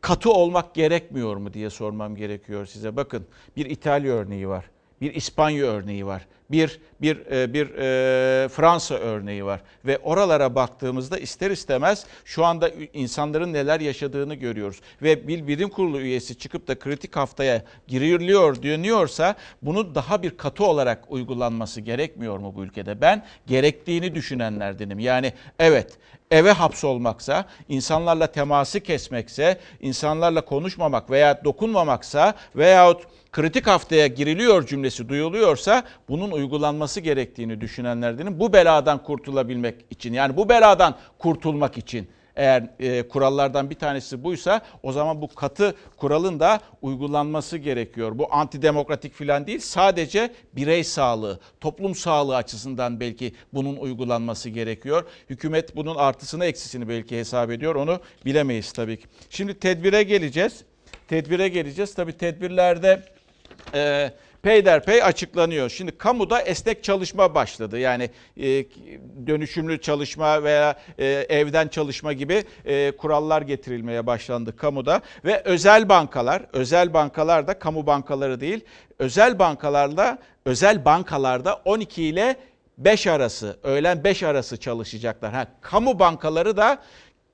katı 0.00 0.30
olmak 0.30 0.74
gerekmiyor 0.74 1.36
mu 1.36 1.52
diye 1.52 1.70
sormam 1.70 2.16
gerekiyor 2.16 2.66
size. 2.66 2.96
Bakın 2.96 3.26
bir 3.56 3.66
İtalya 3.66 4.14
örneği 4.14 4.48
var. 4.48 4.64
Bir 5.00 5.14
İspanya 5.14 5.66
örneği 5.66 6.06
var. 6.06 6.26
Bir 6.50 6.80
bir 7.00 7.26
e, 7.30 7.52
bir 7.54 7.66
e, 7.66 8.48
Fransa 8.48 8.94
örneği 8.94 9.44
var 9.44 9.60
ve 9.84 9.98
oralara 9.98 10.54
baktığımızda 10.54 11.18
ister 11.18 11.50
istemez 11.50 12.06
şu 12.24 12.44
anda 12.44 12.70
insanların 12.92 13.52
neler 13.52 13.80
yaşadığını 13.80 14.34
görüyoruz 14.34 14.80
ve 15.02 15.28
bir 15.28 15.46
bilim 15.46 15.68
kurulu 15.68 16.00
üyesi 16.00 16.38
çıkıp 16.38 16.68
da 16.68 16.78
kritik 16.78 17.16
haftaya 17.16 17.62
giriliyor 17.88 18.62
deniyorsa 18.62 19.34
bunu 19.62 19.94
daha 19.94 20.22
bir 20.22 20.30
katı 20.30 20.64
olarak 20.64 21.04
uygulanması 21.08 21.80
gerekmiyor 21.80 22.38
mu 22.38 22.52
bu 22.56 22.64
ülkede? 22.64 23.00
Ben 23.00 23.24
gerektiğini 23.46 24.14
düşünenlerdenim. 24.14 24.98
Yani 24.98 25.32
evet 25.58 25.98
eve 26.30 26.52
hapsolmaksa, 26.52 27.44
insanlarla 27.68 28.26
teması 28.26 28.80
kesmekse, 28.80 29.58
insanlarla 29.80 30.44
konuşmamak 30.44 31.10
veya 31.10 31.44
dokunmamaksa 31.44 32.34
veyahut 32.56 33.02
kritik 33.32 33.66
haftaya 33.66 34.06
giriliyor 34.06 34.66
cümlesi 34.66 35.08
duyuluyorsa 35.08 35.82
bunun 36.08 36.30
uygulanması 36.36 37.00
gerektiğini 37.00 37.60
düşünenlerdenim. 37.60 38.40
Bu 38.40 38.52
beladan 38.52 39.02
kurtulabilmek 39.02 39.74
için 39.90 40.12
yani 40.12 40.36
bu 40.36 40.48
beladan 40.48 40.94
kurtulmak 41.18 41.78
için 41.78 42.08
eğer 42.36 42.68
e, 42.80 43.08
kurallardan 43.08 43.70
bir 43.70 43.74
tanesi 43.74 44.24
buysa 44.24 44.60
o 44.82 44.92
zaman 44.92 45.22
bu 45.22 45.28
katı 45.28 45.74
kuralın 45.96 46.40
da 46.40 46.60
uygulanması 46.82 47.56
gerekiyor. 47.56 48.18
Bu 48.18 48.34
antidemokratik 48.34 49.14
falan 49.14 49.46
değil 49.46 49.58
sadece 49.58 50.32
birey 50.52 50.84
sağlığı, 50.84 51.40
toplum 51.60 51.94
sağlığı 51.94 52.36
açısından 52.36 53.00
belki 53.00 53.32
bunun 53.52 53.76
uygulanması 53.76 54.48
gerekiyor. 54.48 55.04
Hükümet 55.30 55.76
bunun 55.76 55.94
artısını 55.94 56.44
eksisini 56.44 56.88
belki 56.88 57.18
hesap 57.18 57.50
ediyor 57.50 57.74
onu 57.74 58.00
bilemeyiz 58.24 58.72
tabii 58.72 59.00
ki. 59.00 59.06
Şimdi 59.30 59.58
tedbire 59.58 60.02
geleceğiz. 60.02 60.64
Tedbire 61.08 61.48
geleceğiz. 61.48 61.94
Tabii 61.94 62.12
tedbirlerde 62.12 63.02
e, 63.74 64.12
peyderpey 64.46 65.02
açıklanıyor. 65.02 65.70
Şimdi 65.70 65.98
kamuda 65.98 66.40
esnek 66.40 66.84
çalışma 66.84 67.34
başladı. 67.34 67.78
Yani 67.78 68.10
e, 68.36 68.64
dönüşümlü 69.26 69.80
çalışma 69.80 70.42
veya 70.42 70.78
e, 70.98 71.06
evden 71.28 71.68
çalışma 71.68 72.12
gibi 72.12 72.44
e, 72.64 72.90
kurallar 72.90 73.42
getirilmeye 73.42 74.06
başlandı 74.06 74.56
kamuda 74.56 75.00
ve 75.24 75.42
özel 75.44 75.88
bankalar, 75.88 76.42
özel 76.52 76.94
bankalar 76.94 77.46
da 77.46 77.58
kamu 77.58 77.86
bankaları 77.86 78.40
değil, 78.40 78.60
özel 78.98 79.38
bankalarla 79.38 80.18
özel 80.44 80.84
bankalarda 80.84 81.54
12 81.64 82.02
ile 82.02 82.36
5 82.78 83.06
arası, 83.06 83.58
öğlen 83.62 84.04
5 84.04 84.22
arası 84.22 84.56
çalışacaklar. 84.56 85.32
Ha, 85.32 85.46
kamu 85.60 85.98
bankaları 85.98 86.56
da 86.56 86.78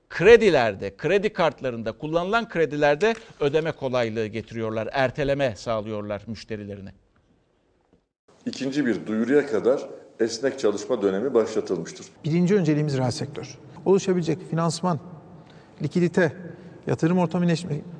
kredilerde, 0.08 0.96
kredi 0.96 1.32
kartlarında 1.32 1.92
kullanılan 1.92 2.48
kredilerde 2.48 3.14
ödeme 3.40 3.72
kolaylığı 3.72 4.26
getiriyorlar, 4.26 4.88
erteleme 4.92 5.56
sağlıyorlar 5.56 6.22
müşterilerine. 6.26 6.92
İkinci 8.46 8.86
bir 8.86 9.06
duyuruya 9.06 9.46
kadar 9.46 9.88
esnek 10.20 10.58
çalışma 10.58 11.02
dönemi 11.02 11.34
başlatılmıştır. 11.34 12.06
Birinci 12.24 12.54
önceliğimiz 12.54 12.98
reel 12.98 13.10
sektör. 13.10 13.58
Oluşabilecek 13.84 14.50
finansman, 14.50 14.98
likidite, 15.82 16.32
yatırım 16.86 17.18
ortamı 17.18 17.46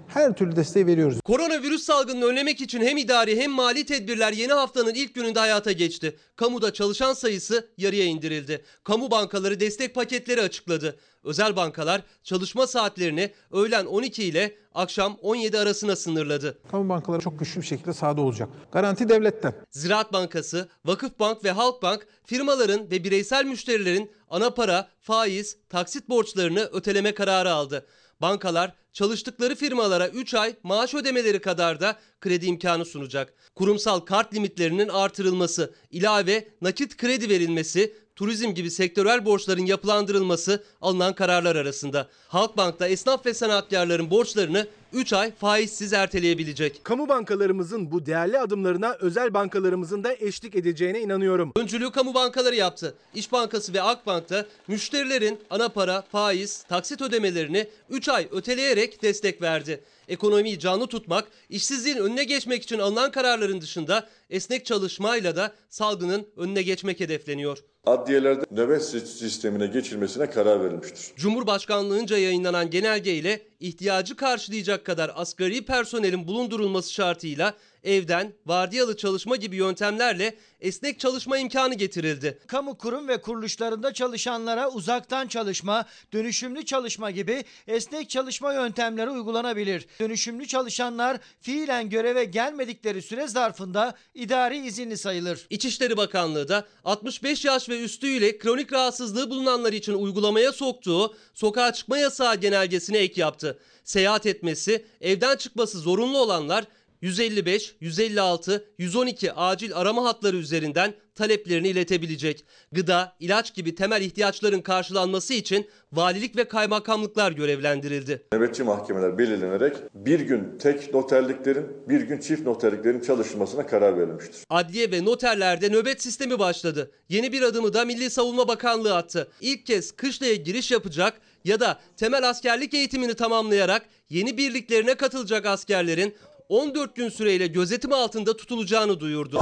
her 0.09 0.33
türlü 0.33 0.57
desteği 0.57 0.87
veriyoruz. 0.87 1.21
Koronavirüs 1.21 1.83
salgınını 1.83 2.25
önlemek 2.25 2.61
için 2.61 2.81
hem 2.81 2.97
idari 2.97 3.41
hem 3.41 3.51
mali 3.51 3.87
tedbirler 3.87 4.33
yeni 4.33 4.53
haftanın 4.53 4.95
ilk 4.95 5.15
gününde 5.15 5.39
hayata 5.39 5.73
geçti. 5.73 6.17
Kamuda 6.37 6.73
çalışan 6.73 7.13
sayısı 7.13 7.69
yarıya 7.79 8.05
indirildi. 8.05 8.65
Kamu 8.85 9.11
bankaları 9.11 9.61
destek 9.61 9.95
paketleri 9.95 10.41
açıkladı. 10.41 10.97
Özel 11.25 11.57
bankalar 11.57 12.03
çalışma 12.23 12.67
saatlerini 12.67 13.33
öğlen 13.53 13.85
12 13.87 14.25
ile 14.25 14.57
akşam 14.75 15.17
17 15.23 15.59
arasına 15.59 15.97
sınırladı. 15.97 16.59
Kamu 16.71 16.89
bankaları 16.89 17.23
çok 17.23 17.39
güçlü 17.39 17.61
bir 17.61 17.67
şekilde 17.67 17.93
sahada 17.93 18.21
olacak. 18.21 18.49
Garanti 18.73 19.09
devletten. 19.09 19.55
Ziraat 19.71 20.13
Bankası, 20.13 20.69
Vakıfbank 20.85 21.45
ve 21.45 21.51
Halkbank 21.51 22.07
firmaların 22.25 22.91
ve 22.91 23.05
bireysel 23.05 23.45
müşterilerin 23.45 24.11
ana 24.31 24.51
para, 24.51 24.89
faiz, 25.01 25.57
taksit 25.69 26.09
borçlarını 26.09 26.61
öteleme 26.73 27.15
kararı 27.15 27.53
aldı. 27.53 27.87
Bankalar 28.23 28.73
çalıştıkları 28.93 29.55
firmalara 29.55 30.09
3 30.09 30.35
ay 30.35 30.55
maaş 30.63 30.95
ödemeleri 30.95 31.41
kadar 31.41 31.81
da 31.81 31.97
kredi 32.21 32.47
imkanı 32.47 32.85
sunacak. 32.85 33.35
Kurumsal 33.55 34.01
kart 34.01 34.35
limitlerinin 34.35 34.89
artırılması, 34.89 35.75
ilave 35.91 36.49
nakit 36.61 36.97
kredi 36.97 37.29
verilmesi, 37.29 37.95
turizm 38.17 38.51
gibi 38.51 38.71
sektörel 38.71 39.25
borçların 39.25 39.67
yapılandırılması 39.67 40.63
alınan 40.81 41.15
kararlar 41.15 41.57
arasında. 41.57 42.09
Halkbank'ta 42.29 42.89
esnaf 42.89 43.27
ve 43.27 43.35
sanatkarların 43.35 44.11
borçlarını 44.11 44.67
3 44.93 45.13
ay 45.13 45.33
faizsiz 45.35 45.93
erteleyebilecek. 45.93 46.85
Kamu 46.85 47.09
bankalarımızın 47.09 47.91
bu 47.93 48.07
değerli 48.07 48.39
adımlarına 48.39 48.97
özel 49.01 49.35
bankalarımızın 49.35 50.05
da 50.05 50.15
eşlik 50.15 50.55
edeceğine 50.55 51.01
inanıyorum. 51.01 51.53
Öncülüğü 51.57 51.91
kamu 51.91 52.15
bankaları 52.15 52.55
yaptı. 52.55 52.95
İş 53.15 53.33
Bankası 53.33 53.75
ve 53.75 53.83
Akbank'ta 53.83 54.47
müşterilerin 54.69 55.41
ana 55.51 55.69
para, 55.69 56.03
faiz, 56.03 56.63
taksit 56.63 57.03
ödemelerini 57.03 57.69
3 57.91 58.09
ay 58.09 58.29
öteleyerek 58.31 59.03
destek 59.03 59.43
verdi. 59.43 59.85
Ekonomiyi 60.09 60.59
canlı 60.59 60.87
tutmak, 60.87 61.29
işsizliğin 61.49 61.97
önüne 61.97 62.25
geçmek 62.25 62.63
için 62.63 62.79
alınan 62.79 63.11
kararların 63.11 63.61
dışında 63.61 64.09
esnek 64.31 64.67
çalışmayla 64.67 65.37
da 65.37 65.53
salgının 65.69 66.27
önüne 66.37 66.63
geçmek 66.63 67.01
hedefleniyor. 67.01 67.59
Adliyelerde 67.87 68.45
nöbet 68.51 68.85
sistemine 68.85 69.67
geçilmesine 69.67 70.31
karar 70.31 70.65
verilmiştir. 70.65 71.13
Cumhurbaşkanlığınca 71.17 72.19
yayınlanan 72.19 72.71
genelge 72.71 73.15
ile 73.15 73.43
ihtiyacı 73.61 74.17
karşılayacak 74.17 74.87
kadar 74.87 75.13
asgari 75.15 75.65
personelin 75.65 76.27
bulundurulması 76.27 76.93
şartıyla 76.93 77.55
evden 77.85 78.33
vardiyalı 78.47 78.97
çalışma 78.97 79.37
gibi 79.37 79.57
yöntemlerle 79.57 80.35
esnek 80.61 81.01
çalışma 81.01 81.39
imkanı 81.39 81.75
getirildi. 81.75 82.39
Kamu 82.47 82.79
kurum 82.79 83.09
ve 83.09 83.21
kuruluşlarında 83.21 83.95
çalışanlara 83.95 84.71
uzaktan 84.71 85.27
çalışma, 85.27 85.87
dönüşümlü 86.13 86.65
çalışma 86.65 87.11
gibi 87.11 87.45
esnek 87.67 88.11
çalışma 88.11 88.53
yöntemleri 88.55 89.11
uygulanabilir. 89.11 89.87
Dönüşümlü 90.01 90.47
çalışanlar 90.47 91.19
fiilen 91.41 91.91
göreve 91.91 92.25
gelmedikleri 92.25 93.03
süre 93.03 93.29
zarfında 93.29 93.95
idari 94.15 94.67
izinli 94.67 94.99
sayılır. 94.99 95.47
İçişleri 95.51 95.97
Bakanlığı 95.97 96.49
da 96.49 96.67
65 96.85 97.45
yaş 97.45 97.69
ve 97.69 97.81
üstüyle 97.81 98.39
kronik 98.39 98.73
rahatsızlığı 98.73 99.31
bulunanlar 99.31 99.73
için 99.73 99.95
uygulamaya 99.95 100.53
soktuğu 100.53 101.15
sokağa 101.35 101.73
çıkma 101.73 101.99
yasağı 101.99 102.37
genelgesine 102.37 102.99
ek 102.99 103.21
yaptı. 103.21 103.59
Seyahat 103.85 104.27
etmesi, 104.27 104.87
evden 105.01 105.37
çıkması 105.37 105.79
zorunlu 105.79 106.19
olanlar 106.19 106.65
155, 107.03 107.77
156, 107.81 108.65
112 108.79 109.33
acil 109.33 109.75
arama 109.75 110.05
hatları 110.05 110.37
üzerinden 110.37 110.95
taleplerini 111.15 111.69
iletebilecek. 111.69 112.45
Gıda, 112.73 113.17
ilaç 113.21 113.55
gibi 113.55 113.75
temel 113.75 114.03
ihtiyaçların 114.03 114.61
karşılanması 114.61 115.35
için 115.35 115.67
valilik 115.93 116.37
ve 116.37 116.45
kaymakamlıklar 116.45 117.33
görevlendirildi. 117.33 118.23
Nöbetçi 118.33 118.63
mahkemeler 118.63 119.19
belirlenerek 119.19 119.77
bir 119.95 120.21
gün 120.21 120.59
tek 120.59 120.95
noterliklerin, 120.95 121.67
bir 121.89 122.01
gün 122.01 122.19
çift 122.19 122.47
noterliklerin 122.47 123.01
çalışılmasına 123.01 123.67
karar 123.67 123.99
verilmiştir. 123.99 124.37
Adliye 124.51 124.91
ve 124.91 125.05
noterlerde 125.05 125.69
nöbet 125.69 126.03
sistemi 126.03 126.39
başladı. 126.39 126.91
Yeni 127.09 127.33
bir 127.33 127.43
adımı 127.43 127.75
da 127.75 127.85
Milli 127.85 128.11
Savunma 128.11 128.49
Bakanlığı 128.49 128.97
attı. 128.97 129.29
İlk 129.41 129.67
kez 129.67 129.93
kışlaya 129.93 130.35
giriş 130.35 130.71
yapacak 130.71 131.21
ya 131.45 131.61
da 131.61 131.81
temel 131.97 132.29
askerlik 132.29 132.75
eğitimini 132.75 133.15
tamamlayarak 133.15 133.87
yeni 134.11 134.39
birliklerine 134.39 134.95
katılacak 134.95 135.47
askerlerin 135.47 136.15
14 136.53 136.97
gün 136.97 137.09
süreyle 137.09 137.47
gözetim 137.47 137.93
altında 137.93 138.37
tutulacağını 138.37 139.01
duyurdu. 139.01 139.41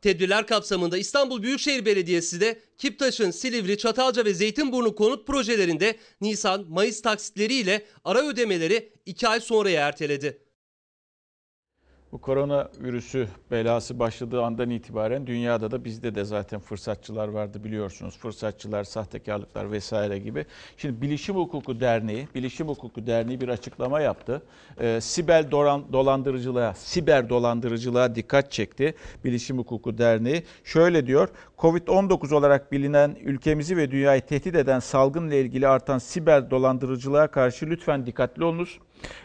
Tedbirler 0.00 0.46
kapsamında 0.46 0.98
İstanbul 0.98 1.42
Büyükşehir 1.42 1.86
Belediyesi 1.86 2.40
de 2.40 2.60
Kiptaş'ın 2.78 3.30
Silivri, 3.30 3.78
Çatalca 3.78 4.24
ve 4.24 4.34
Zeytinburnu 4.34 4.94
konut 4.94 5.26
projelerinde 5.26 5.96
Nisan-Mayıs 6.20 7.02
taksitleriyle 7.02 7.86
ara 8.04 8.26
ödemeleri 8.26 8.92
2 9.06 9.28
ay 9.28 9.40
sonraya 9.40 9.88
erteledi. 9.88 10.41
Bu 12.12 12.18
koronavirüsü 12.20 13.28
belası 13.50 13.98
başladığı 13.98 14.42
andan 14.42 14.70
itibaren 14.70 15.26
dünyada 15.26 15.70
da 15.70 15.84
bizde 15.84 16.14
de 16.14 16.24
zaten 16.24 16.60
fırsatçılar 16.60 17.28
vardı 17.28 17.64
biliyorsunuz. 17.64 18.18
Fırsatçılar, 18.18 18.84
sahtekarlıklar 18.84 19.72
vesaire 19.72 20.18
gibi. 20.18 20.46
Şimdi 20.76 21.02
Bilişim 21.02 21.36
Hukuku 21.36 21.80
Derneği, 21.80 22.28
Bilişim 22.34 22.68
Hukuku 22.68 23.06
Derneği 23.06 23.40
bir 23.40 23.48
açıklama 23.48 24.00
yaptı. 24.00 24.42
Ee, 24.80 24.98
siber 25.00 25.50
dolan, 25.50 25.92
dolandırıcılığa, 25.92 26.74
siber 26.74 27.28
dolandırıcılığa 27.28 28.14
dikkat 28.14 28.52
çekti. 28.52 28.94
Bilişim 29.24 29.58
Hukuku 29.58 29.98
Derneği 29.98 30.42
şöyle 30.64 31.06
diyor. 31.06 31.28
Covid-19 31.62 32.34
olarak 32.34 32.72
bilinen 32.72 33.16
ülkemizi 33.24 33.76
ve 33.76 33.90
dünyayı 33.90 34.20
tehdit 34.20 34.54
eden 34.54 34.78
salgınla 34.78 35.34
ilgili 35.34 35.68
artan 35.68 35.98
siber 35.98 36.50
dolandırıcılığa 36.50 37.26
karşı 37.26 37.66
lütfen 37.66 38.06
dikkatli 38.06 38.44
olunuz. 38.44 38.78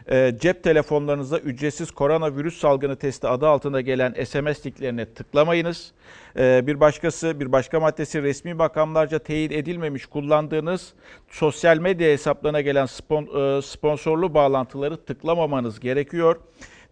E, 0.08 0.36
cep 0.39 0.63
telefonlarınızda 0.63 1.39
ücretsiz 1.39 1.91
koronavirüs 1.91 2.60
salgını 2.60 2.96
testi 2.96 3.27
adı 3.27 3.48
altında 3.48 3.82
gelen 3.82 4.24
SMS 4.24 4.65
linklerine 4.65 5.06
tıklamayınız. 5.06 5.91
E, 6.39 6.67
bir 6.67 6.79
başkası, 6.79 7.39
bir 7.39 7.51
başka 7.51 7.79
maddesi 7.79 8.24
resmi 8.24 8.53
makamlarca 8.53 9.20
teyit 9.20 9.51
edilmemiş 9.51 10.06
kullandığınız 10.06 10.94
sosyal 11.29 11.77
medya 11.77 12.08
hesaplarına 12.08 12.62
gelen 12.62 12.86
spon, 12.86 13.24
e, 13.58 13.62
sponsorlu 13.62 14.34
bağlantıları 14.34 14.98
tıklamamanız 14.98 15.79
gerekiyor 15.79 16.36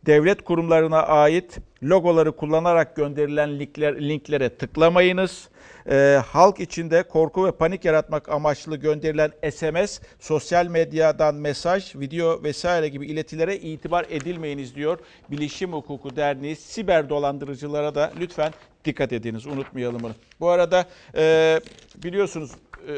devlet 0.05 0.43
kurumlarına 0.43 1.03
ait 1.03 1.57
logoları 1.83 2.31
kullanarak 2.31 2.95
gönderilen 2.95 3.59
linkler, 3.59 4.01
linklere 4.01 4.50
tıklamayınız. 4.50 5.50
Ee, 5.89 6.21
halk 6.25 6.59
içinde 6.59 7.03
korku 7.03 7.45
ve 7.45 7.51
panik 7.51 7.85
yaratmak 7.85 8.29
amaçlı 8.29 8.75
gönderilen 8.75 9.31
SMS, 9.51 10.00
sosyal 10.19 10.67
medyadan 10.67 11.35
mesaj, 11.35 11.95
video 11.95 12.43
vesaire 12.43 12.88
gibi 12.88 13.07
iletilere 13.07 13.57
itibar 13.57 14.05
edilmeyiniz 14.09 14.75
diyor. 14.75 15.00
Bilişim 15.31 15.74
Hukuku 15.74 16.15
Derneği 16.15 16.55
siber 16.55 17.09
dolandırıcılara 17.09 17.95
da 17.95 18.13
lütfen 18.19 18.53
dikkat 18.85 19.13
ediniz, 19.13 19.47
unutmayalım 19.47 20.03
bunu. 20.03 20.13
Bu 20.39 20.50
arada 20.50 20.85
e, 21.15 21.59
biliyorsunuz 21.95 22.51
e, 22.88 22.93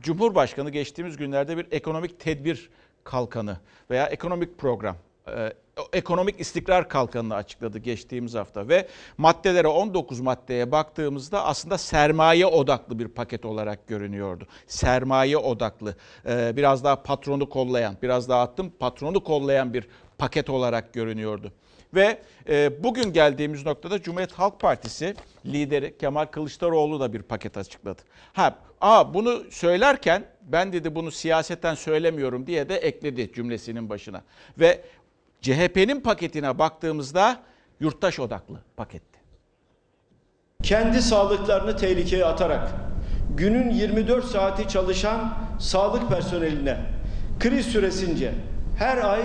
Cumhurbaşkanı 0.00 0.70
geçtiğimiz 0.70 1.16
günlerde 1.16 1.56
bir 1.56 1.66
ekonomik 1.70 2.20
tedbir 2.20 2.70
kalkanı 3.04 3.56
veya 3.90 4.06
ekonomik 4.06 4.58
program 4.58 4.96
ekonomik 5.92 6.40
istikrar 6.40 6.88
kalkanını 6.88 7.34
açıkladı 7.34 7.78
geçtiğimiz 7.78 8.34
hafta 8.34 8.68
ve 8.68 8.88
maddelere 9.18 9.68
19 9.68 10.20
maddeye 10.20 10.72
baktığımızda 10.72 11.44
aslında 11.44 11.78
sermaye 11.78 12.46
odaklı 12.46 12.98
bir 12.98 13.08
paket 13.08 13.44
olarak 13.44 13.88
görünüyordu. 13.88 14.46
Sermaye 14.66 15.36
odaklı, 15.36 15.96
e, 16.28 16.56
biraz 16.56 16.84
daha 16.84 17.02
patronu 17.02 17.48
kollayan, 17.48 17.96
biraz 18.02 18.28
daha 18.28 18.42
attım 18.42 18.72
patronu 18.78 19.24
kollayan 19.24 19.74
bir 19.74 19.88
paket 20.18 20.50
olarak 20.50 20.92
görünüyordu. 20.92 21.52
Ve 21.94 22.18
e, 22.48 22.84
bugün 22.84 23.12
geldiğimiz 23.12 23.66
noktada 23.66 24.02
Cumhuriyet 24.02 24.32
Halk 24.32 24.60
Partisi 24.60 25.14
lideri 25.46 25.98
Kemal 25.98 26.26
Kılıçdaroğlu 26.26 27.00
da 27.00 27.12
bir 27.12 27.22
paket 27.22 27.56
açıkladı. 27.56 28.02
Ha, 28.32 28.58
aa, 28.80 29.14
bunu 29.14 29.44
söylerken 29.50 30.24
ben 30.42 30.72
dedi 30.72 30.94
bunu 30.94 31.10
siyaseten 31.10 31.74
söylemiyorum 31.74 32.46
diye 32.46 32.68
de 32.68 32.76
ekledi 32.76 33.32
cümlesinin 33.32 33.90
başına. 33.90 34.22
Ve 34.58 34.80
CHP'nin 35.44 36.00
paketine 36.00 36.58
baktığımızda 36.58 37.36
yurttaş 37.80 38.20
odaklı 38.20 38.60
paketti. 38.76 39.18
Kendi 40.62 41.02
sağlıklarını 41.02 41.76
tehlikeye 41.76 42.24
atarak 42.24 42.72
günün 43.36 43.70
24 43.70 44.24
saati 44.24 44.68
çalışan 44.68 45.34
sağlık 45.60 46.08
personeline 46.08 46.76
kriz 47.40 47.66
süresince 47.66 48.34
her 48.78 48.98
ay 48.98 49.22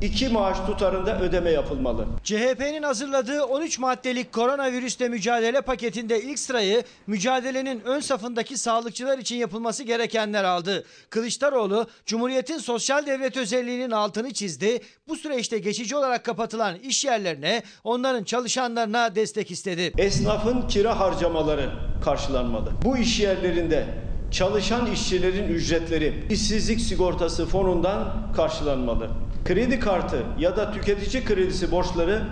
iki 0.00 0.28
maaş 0.28 0.58
tutarında 0.66 1.20
ödeme 1.20 1.50
yapılmalı. 1.50 2.06
CHP'nin 2.24 2.82
hazırladığı 2.82 3.44
13 3.44 3.78
maddelik 3.78 4.32
koronavirüsle 4.32 5.08
mücadele 5.08 5.60
paketinde 5.60 6.22
ilk 6.22 6.38
sırayı 6.38 6.82
mücadelenin 7.06 7.80
ön 7.80 8.00
safındaki 8.00 8.56
sağlıkçılar 8.58 9.18
için 9.18 9.36
yapılması 9.36 9.82
gerekenler 9.82 10.44
aldı. 10.44 10.84
Kılıçdaroğlu 11.10 11.86
Cumhuriyet'in 12.06 12.58
sosyal 12.58 13.06
devlet 13.06 13.36
özelliğinin 13.36 13.90
altını 13.90 14.32
çizdi. 14.32 14.80
Bu 15.08 15.16
süreçte 15.16 15.58
geçici 15.58 15.96
olarak 15.96 16.24
kapatılan 16.24 16.76
iş 16.76 17.04
yerlerine 17.04 17.62
onların 17.84 18.24
çalışanlarına 18.24 19.14
destek 19.14 19.50
istedi. 19.50 19.92
Esnafın 19.98 20.68
kira 20.68 21.00
harcamaları 21.00 21.70
karşılanmalı. 22.04 22.72
Bu 22.84 22.96
iş 22.96 23.20
yerlerinde 23.20 23.86
çalışan 24.30 24.92
işçilerin 24.92 25.48
ücretleri 25.48 26.24
işsizlik 26.30 26.80
sigortası 26.80 27.46
fonundan 27.46 28.32
karşılanmalı. 28.36 29.10
Kredi 29.46 29.80
kartı 29.80 30.22
ya 30.38 30.56
da 30.56 30.72
tüketici 30.72 31.24
kredisi 31.24 31.70
borçları 31.70 32.22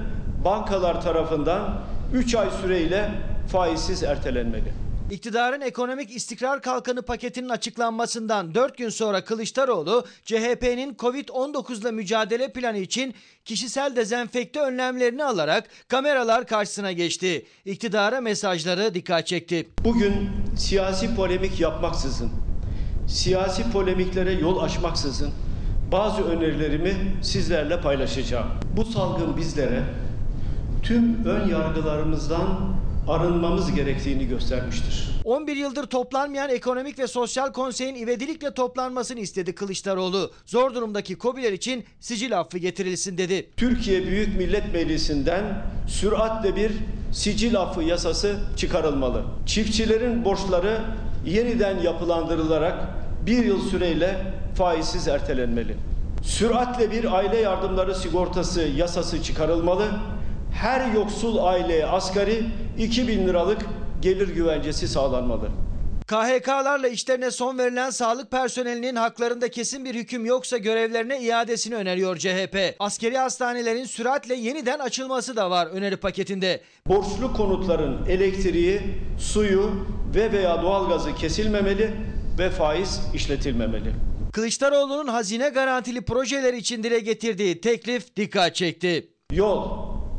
bankalar 0.45 1.03
tarafından 1.03 1.81
3 2.15 2.35
ay 2.35 2.51
süreyle 2.63 3.11
faizsiz 3.53 4.03
ertelenmeli. 4.03 4.73
İktidarın 5.11 5.61
ekonomik 5.61 6.17
istikrar 6.17 6.63
kalkanı 6.63 7.03
paketinin 7.03 7.49
açıklanmasından 7.49 8.55
4 8.55 8.79
gün 8.79 8.89
sonra 8.89 9.25
Kılıçdaroğlu, 9.25 10.07
CHP'nin 10.25 10.95
Covid-19 10.95 11.81
ile 11.81 11.91
mücadele 11.91 12.53
planı 12.53 12.79
için 12.79 13.15
kişisel 13.45 13.97
dezenfekte 13.97 14.61
önlemlerini 14.61 15.25
alarak 15.25 15.65
kameralar 15.89 16.47
karşısına 16.47 16.93
geçti. 16.93 17.47
İktidara 17.65 18.21
mesajları 18.21 18.95
dikkat 18.95 19.27
çekti. 19.27 19.69
Bugün 19.85 20.31
siyasi 20.57 21.17
polemik 21.17 21.61
yapmaksızın, 21.61 22.31
siyasi 23.09 23.73
polemiklere 23.73 24.33
yol 24.33 24.63
açmaksızın 24.63 25.31
bazı 25.95 26.23
önerilerimi 26.25 26.95
sizlerle 27.23 27.81
paylaşacağım. 27.81 28.47
Bu 28.77 28.85
salgın 28.85 29.37
bizlere 29.37 29.83
tüm 30.83 31.25
ön 31.25 31.49
yargılarımızdan 31.49 32.75
arınmamız 33.09 33.75
gerektiğini 33.75 34.29
göstermiştir. 34.29 35.11
11 35.25 35.57
yıldır 35.57 35.87
toplanmayan 35.87 36.51
Ekonomik 36.51 36.99
ve 36.99 37.07
Sosyal 37.07 37.53
Konsey'in 37.53 37.95
ivedilikle 37.95 38.55
toplanmasını 38.55 39.21
istedi 39.21 39.55
Kılıçdaroğlu. 39.55 40.31
Zor 40.47 40.75
durumdaki 40.75 41.19
KOBİ'ler 41.19 41.53
için 41.53 41.85
sicil 42.01 42.41
affı 42.41 42.59
getirilsin 42.59 43.19
dedi. 43.19 43.51
Türkiye 43.57 44.07
Büyük 44.07 44.37
Millet 44.37 44.73
Meclisi'nden 44.73 45.45
süratle 45.89 46.57
bir 46.57 46.73
sicil 47.13 47.61
affı 47.61 47.83
yasası 47.83 48.37
çıkarılmalı. 48.57 49.25
Çiftçilerin 49.47 50.25
borçları 50.25 50.81
yeniden 51.27 51.79
yapılandırılarak 51.79 53.04
bir 53.27 53.45
yıl 53.45 53.69
süreyle 53.69 54.17
faizsiz 54.57 55.09
ertelenmeli. 55.09 55.77
Süratle 56.23 56.91
bir 56.91 57.17
aile 57.17 57.37
yardımları 57.37 57.95
sigortası 57.95 58.63
yasası 58.63 59.23
çıkarılmalı. 59.23 59.89
Her 60.55 60.93
yoksul 60.93 61.39
aileye 61.39 61.87
asgari 61.87 62.45
2000 62.79 63.27
liralık 63.29 63.67
gelir 64.03 64.29
güvencesi 64.29 64.89
sağlanmalı. 64.89 65.49
KHK'larla 66.07 66.89
işlerine 66.89 67.31
son 67.31 67.59
verilen 67.59 67.91
sağlık 67.91 68.31
personelinin 68.31 68.97
haklarında 68.97 69.51
kesin 69.51 69.85
bir 69.85 69.95
hüküm 69.95 70.27
yoksa 70.27 70.59
görevlerine 70.59 71.21
iadesini 71.21 71.75
öneriyor 71.75 72.17
CHP. 72.17 72.57
Askeri 72.79 73.19
hastanelerin 73.19 73.85
süratle 73.85 74.35
yeniden 74.35 74.79
açılması 74.79 75.37
da 75.37 75.51
var 75.51 75.67
öneri 75.67 75.97
paketinde. 75.97 76.61
Borçlu 76.87 77.33
konutların 77.37 78.07
elektriği, 78.07 78.81
suyu 79.19 79.71
ve 80.15 80.33
veya 80.33 80.63
doğalgazı 80.63 81.15
kesilmemeli 81.15 81.91
ve 82.39 82.51
faiz 82.51 83.01
işletilmemeli. 83.15 83.93
Kılıçdaroğlu'nun 84.33 85.07
hazine 85.07 85.49
garantili 85.49 86.05
projeler 86.05 86.55
için 86.55 86.83
dile 86.83 87.01
getirdiği 87.01 87.61
teklif 87.61 88.17
dikkat 88.17 88.55
çekti. 88.55 89.09
Yol, 89.33 89.69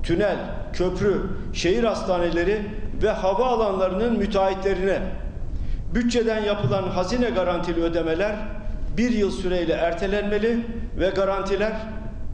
tünel, 0.03 0.37
köprü, 0.73 1.21
şehir 1.53 1.83
hastaneleri 1.83 2.61
ve 3.03 3.09
hava 3.09 3.45
alanlarının 3.45 4.17
müteahhitlerine 4.17 4.99
bütçeden 5.95 6.43
yapılan 6.43 6.83
hazine 6.83 7.29
garantili 7.29 7.83
ödemeler 7.83 8.35
bir 8.97 9.11
yıl 9.11 9.31
süreyle 9.31 9.73
ertelenmeli 9.73 10.65
ve 10.99 11.09
garantiler 11.09 11.73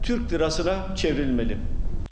Türk 0.02 0.32
lirasına 0.32 0.96
çevrilmeli. 0.96 1.58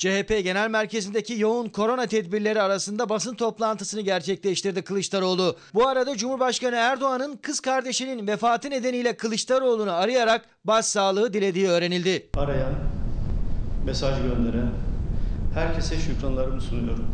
CHP 0.00 0.44
Genel 0.44 0.70
Merkezi'ndeki 0.70 1.40
yoğun 1.40 1.68
korona 1.68 2.06
tedbirleri 2.06 2.62
arasında 2.62 3.08
basın 3.08 3.34
toplantısını 3.34 4.00
gerçekleştirdi 4.00 4.82
Kılıçdaroğlu. 4.82 5.56
Bu 5.74 5.88
arada 5.88 6.16
Cumhurbaşkanı 6.16 6.76
Erdoğan'ın 6.76 7.36
kız 7.36 7.60
kardeşinin 7.60 8.26
vefatı 8.26 8.70
nedeniyle 8.70 9.16
Kılıçdaroğlu'nu 9.16 9.92
arayarak 9.92 10.44
başsağlığı 10.64 11.32
dilediği 11.32 11.68
öğrenildi. 11.68 12.30
Arayan, 12.36 12.74
mesaj 13.86 14.22
gönderen 14.22 14.70
herkese 15.54 15.96
şükranlarımı 15.96 16.60
sunuyorum. 16.60 17.12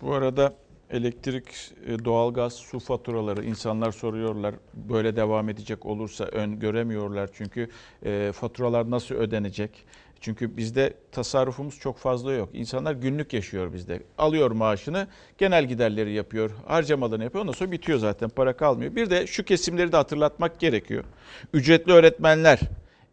Bu 0.00 0.14
arada 0.14 0.54
elektrik, 0.90 1.46
e, 1.86 2.04
doğalgaz, 2.04 2.52
su 2.52 2.78
faturaları 2.78 3.44
insanlar 3.44 3.92
soruyorlar. 3.92 4.54
Böyle 4.74 5.16
devam 5.16 5.48
edecek 5.48 5.86
olursa 5.86 6.24
ön 6.24 6.58
göremiyorlar 6.60 7.30
çünkü 7.32 7.70
e, 8.04 8.32
faturalar 8.34 8.90
nasıl 8.90 9.14
ödenecek? 9.14 9.84
Çünkü 10.22 10.56
bizde 10.56 10.94
tasarrufumuz 11.12 11.78
çok 11.78 11.98
fazla 11.98 12.32
yok. 12.32 12.48
İnsanlar 12.52 12.92
günlük 12.92 13.32
yaşıyor 13.32 13.72
bizde. 13.72 14.02
Alıyor 14.18 14.50
maaşını, 14.50 15.06
genel 15.38 15.64
giderleri 15.64 16.12
yapıyor, 16.12 16.50
harcamalarını 16.66 17.24
yapıyor. 17.24 17.42
Ondan 17.42 17.52
sonra 17.52 17.72
bitiyor 17.72 17.98
zaten, 17.98 18.28
para 18.28 18.56
kalmıyor. 18.56 18.96
Bir 18.96 19.10
de 19.10 19.26
şu 19.26 19.44
kesimleri 19.44 19.92
de 19.92 19.96
hatırlatmak 19.96 20.60
gerekiyor. 20.60 21.04
Ücretli 21.52 21.92
öğretmenler, 21.92 22.60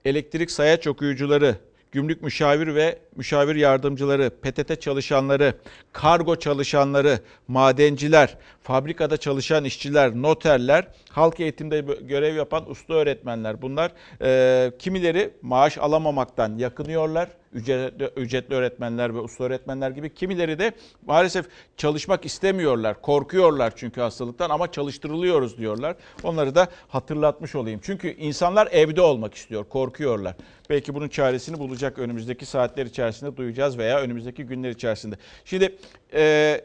elektrik 0.06 0.52
sayaç 0.52 0.88
okuyucuları, 0.88 1.56
gümrük 1.92 2.22
müşavir 2.22 2.76
ve 2.76 3.00
müşavir 3.16 3.56
yardımcıları, 3.56 4.30
PTT 4.30 4.82
çalışanları, 4.82 5.54
kargo 5.94 6.36
çalışanları, 6.36 7.20
madenciler, 7.48 8.38
fabrikada 8.70 9.18
çalışan 9.18 9.64
işçiler, 9.64 10.16
noterler, 10.16 10.88
halk 11.10 11.40
eğitimde 11.40 11.82
görev 12.02 12.36
yapan 12.36 12.70
usta 12.70 12.94
öğretmenler 12.94 13.62
bunlar 13.62 13.92
e, 14.22 14.72
kimileri 14.80 15.34
maaş 15.42 15.78
alamamaktan 15.78 16.58
yakınıyorlar. 16.58 17.30
Ücretli, 17.54 18.06
ücretli 18.16 18.56
öğretmenler 18.56 19.16
ve 19.16 19.20
usta 19.20 19.44
öğretmenler 19.44 19.92
gibi 19.92 20.14
kimileri 20.14 20.60
de 20.60 20.72
maalesef 21.06 21.46
çalışmak 21.78 22.26
istemiyorlar. 22.26 23.02
Korkuyorlar 23.02 23.74
çünkü 23.76 24.02
hastalıktan 24.02 24.50
ama 24.50 24.72
çalıştırılıyoruz 24.72 25.58
diyorlar. 25.58 25.96
Onları 26.24 26.56
da 26.56 26.68
hatırlatmış 26.88 27.56
olayım. 27.56 27.80
Çünkü 27.84 28.10
insanlar 28.10 28.68
evde 28.72 29.02
olmak 29.02 29.34
istiyor, 29.34 29.64
korkuyorlar. 29.70 30.36
Belki 30.70 30.96
bunun 30.96 31.08
çaresini 31.10 31.60
bulacak 31.60 32.00
önümüzdeki 32.00 32.46
saatler 32.46 32.86
içerisinde 32.86 33.38
duyacağız 33.38 33.78
veya 33.78 34.02
önümüzdeki 34.02 34.44
günler 34.44 34.70
içerisinde. 34.70 35.16
Şimdi 35.46 35.76
e, 36.14 36.62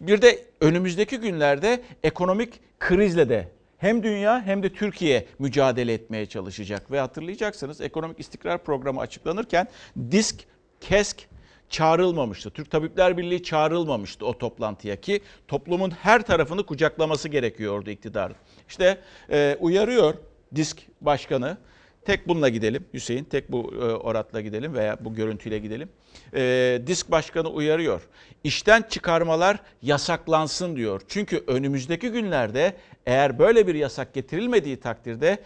bir 0.00 0.22
de 0.22 0.44
önümüzdeki 0.60 1.16
günlerde 1.16 1.82
ekonomik 2.02 2.60
krizle 2.78 3.28
de 3.28 3.48
hem 3.78 4.02
dünya 4.02 4.42
hem 4.42 4.62
de 4.62 4.72
Türkiye 4.72 5.26
mücadele 5.38 5.92
etmeye 5.92 6.26
çalışacak. 6.26 6.90
Ve 6.90 7.00
hatırlayacaksınız 7.00 7.80
ekonomik 7.80 8.20
istikrar 8.20 8.64
programı 8.64 9.00
açıklanırken 9.00 9.68
disk, 10.10 10.44
kesk 10.80 11.28
çağrılmamıştı. 11.70 12.50
Türk 12.50 12.70
Tabipler 12.70 13.16
Birliği 13.16 13.42
çağrılmamıştı 13.42 14.26
o 14.26 14.38
toplantıya 14.38 15.00
ki 15.00 15.20
toplumun 15.48 15.90
her 15.90 16.22
tarafını 16.22 16.66
kucaklaması 16.66 17.28
gerekiyordu 17.28 17.90
iktidarın. 17.90 18.36
İşte 18.68 18.98
e, 19.30 19.56
uyarıyor 19.60 20.14
disk 20.54 20.82
başkanı 21.00 21.56
Tek 22.04 22.28
bununla 22.28 22.48
gidelim 22.48 22.84
Hüseyin, 22.94 23.24
tek 23.24 23.52
bu 23.52 23.74
e, 23.74 23.78
oratla 23.78 24.40
gidelim 24.40 24.74
veya 24.74 24.96
bu 25.00 25.14
görüntüyle 25.14 25.58
gidelim. 25.58 25.88
E, 26.34 26.82
disk 26.86 27.10
başkanı 27.10 27.48
uyarıyor. 27.48 28.02
İşten 28.44 28.82
çıkarmalar 28.88 29.60
yasaklansın 29.82 30.76
diyor. 30.76 31.00
Çünkü 31.08 31.44
önümüzdeki 31.46 32.08
günlerde 32.08 32.76
eğer 33.06 33.38
böyle 33.38 33.66
bir 33.66 33.74
yasak 33.74 34.14
getirilmediği 34.14 34.80
takdirde 34.80 35.38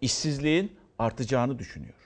işsizliğin 0.00 0.72
artacağını 0.98 1.58
düşünüyor. 1.58 2.01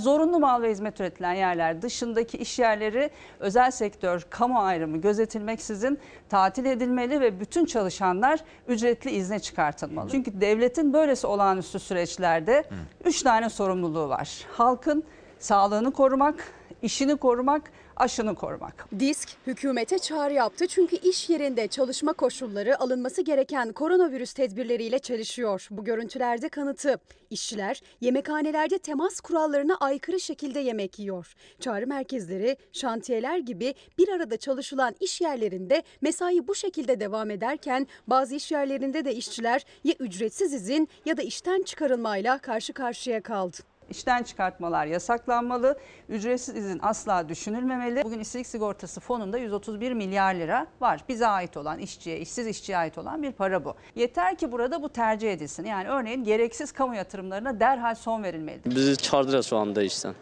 Zorunlu 0.00 0.40
mal 0.40 0.62
ve 0.62 0.70
hizmet 0.70 1.00
üretilen 1.00 1.32
yerler 1.32 1.82
dışındaki 1.82 2.38
iş 2.38 2.58
yerleri 2.58 3.10
özel 3.40 3.70
sektör, 3.70 4.26
kamu 4.30 4.60
ayrımı 4.60 4.96
gözetilmeksizin 4.96 5.98
tatil 6.28 6.64
edilmeli 6.64 7.20
ve 7.20 7.40
bütün 7.40 7.64
çalışanlar 7.64 8.40
ücretli 8.68 9.10
izne 9.10 9.38
çıkartılmalı. 9.38 10.10
Çünkü 10.10 10.40
devletin 10.40 10.92
böylesi 10.92 11.26
olağanüstü 11.26 11.78
süreçlerde 11.78 12.64
3 13.04 13.22
tane 13.22 13.50
sorumluluğu 13.50 14.08
var. 14.08 14.46
Halkın 14.52 15.04
sağlığını 15.38 15.92
korumak, 15.92 16.52
işini 16.82 17.16
korumak, 17.16 17.72
aşını 17.96 18.34
korumak. 18.34 18.86
Disk 18.98 19.28
hükümete 19.46 19.98
çağrı 19.98 20.32
yaptı 20.32 20.66
çünkü 20.66 20.96
iş 20.96 21.30
yerinde 21.30 21.68
çalışma 21.68 22.12
koşulları 22.12 22.80
alınması 22.80 23.22
gereken 23.22 23.72
koronavirüs 23.72 24.32
tedbirleriyle 24.32 24.98
çelişiyor. 24.98 25.68
Bu 25.70 25.84
görüntülerde 25.84 26.48
kanıtı. 26.48 26.98
İşçiler 27.30 27.82
yemekhanelerde 28.00 28.78
temas 28.78 29.20
kurallarına 29.20 29.76
aykırı 29.76 30.20
şekilde 30.20 30.60
yemek 30.60 30.98
yiyor. 30.98 31.34
Çağrı 31.60 31.86
merkezleri, 31.86 32.56
şantiyeler 32.72 33.38
gibi 33.38 33.74
bir 33.98 34.08
arada 34.08 34.36
çalışılan 34.36 34.94
iş 35.00 35.20
yerlerinde 35.20 35.82
mesai 36.00 36.48
bu 36.48 36.54
şekilde 36.54 37.00
devam 37.00 37.30
ederken 37.30 37.86
bazı 38.06 38.34
iş 38.34 38.52
yerlerinde 38.52 39.04
de 39.04 39.14
işçiler 39.14 39.64
ya 39.84 39.94
ücretsiz 39.98 40.54
izin 40.54 40.88
ya 41.04 41.16
da 41.16 41.22
işten 41.22 41.62
çıkarılmayla 41.62 42.38
karşı 42.38 42.72
karşıya 42.72 43.22
kaldı. 43.22 43.75
İşten 43.90 44.22
çıkartmalar 44.22 44.86
yasaklanmalı, 44.86 45.78
ücretsiz 46.08 46.56
izin 46.56 46.78
asla 46.82 47.28
düşünülmemeli. 47.28 48.04
Bugün 48.04 48.20
işsizlik 48.20 48.46
sigortası 48.46 49.00
fonunda 49.00 49.38
131 49.38 49.92
milyar 49.92 50.34
lira 50.34 50.66
var. 50.80 51.00
Bize 51.08 51.26
ait 51.26 51.56
olan 51.56 51.78
işçiye, 51.78 52.20
işsiz 52.20 52.46
işçiye 52.46 52.78
ait 52.78 52.98
olan 52.98 53.22
bir 53.22 53.32
para 53.32 53.64
bu. 53.64 53.74
Yeter 53.94 54.36
ki 54.36 54.52
burada 54.52 54.82
bu 54.82 54.88
tercih 54.88 55.32
edilsin. 55.32 55.64
Yani 55.64 55.88
örneğin 55.88 56.24
gereksiz 56.24 56.72
kamu 56.72 56.94
yatırımlarına 56.94 57.60
derhal 57.60 57.94
son 57.94 58.22
verilmelidir. 58.22 58.76
Bizi 58.76 58.96
çıkardılar 58.96 59.42
şu 59.42 59.56
anda 59.56 59.82
işten. 59.82 60.14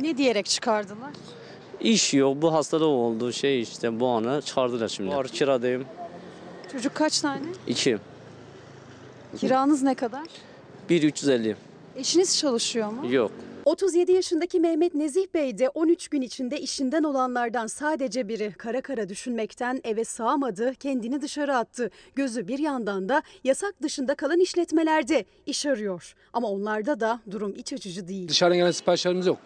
Ne 0.00 0.16
diyerek 0.16 0.46
çıkardılar? 0.46 1.10
İş 1.80 2.14
yok. 2.14 2.42
Bu 2.42 2.54
hastalık 2.54 2.86
olduğu 2.86 3.32
şey 3.32 3.62
işte 3.62 4.00
bu 4.00 4.08
anı 4.08 4.42
çıkardılar 4.42 4.88
şimdi. 4.88 5.16
Var 5.16 5.28
kiradayım. 5.28 5.84
Çocuk 6.72 6.94
kaç 6.94 7.20
tane? 7.20 7.40
İki. 7.66 7.98
Kiranız 9.36 9.82
ne 9.82 9.94
kadar? 9.94 10.26
Bir 10.88 11.02
350. 11.02 11.56
Eşiniz 11.96 12.38
çalışıyor 12.38 12.88
mu? 12.88 13.12
Yok. 13.12 13.30
37 13.64 14.12
yaşındaki 14.12 14.60
Mehmet 14.60 14.94
Nezih 14.94 15.26
Bey 15.34 15.58
de 15.58 15.68
13 15.68 16.08
gün 16.08 16.20
içinde 16.22 16.60
işinden 16.60 17.02
olanlardan 17.02 17.66
sadece 17.66 18.28
biri. 18.28 18.52
Kara 18.58 18.80
kara 18.80 19.08
düşünmekten 19.08 19.80
eve 19.84 20.04
sığamadı, 20.04 20.74
kendini 20.74 21.20
dışarı 21.22 21.56
attı. 21.56 21.90
Gözü 22.14 22.48
bir 22.48 22.58
yandan 22.58 23.08
da 23.08 23.22
yasak 23.44 23.82
dışında 23.82 24.14
kalan 24.14 24.40
işletmelerde 24.40 25.24
iş 25.46 25.66
arıyor. 25.66 26.14
Ama 26.32 26.48
onlarda 26.48 27.00
da 27.00 27.20
durum 27.30 27.54
iç 27.56 27.72
açıcı 27.72 28.08
değil. 28.08 28.28
Dışarıdan 28.28 28.58
gelen 28.58 28.70
siparişlerimiz 28.70 29.26
yok. 29.26 29.38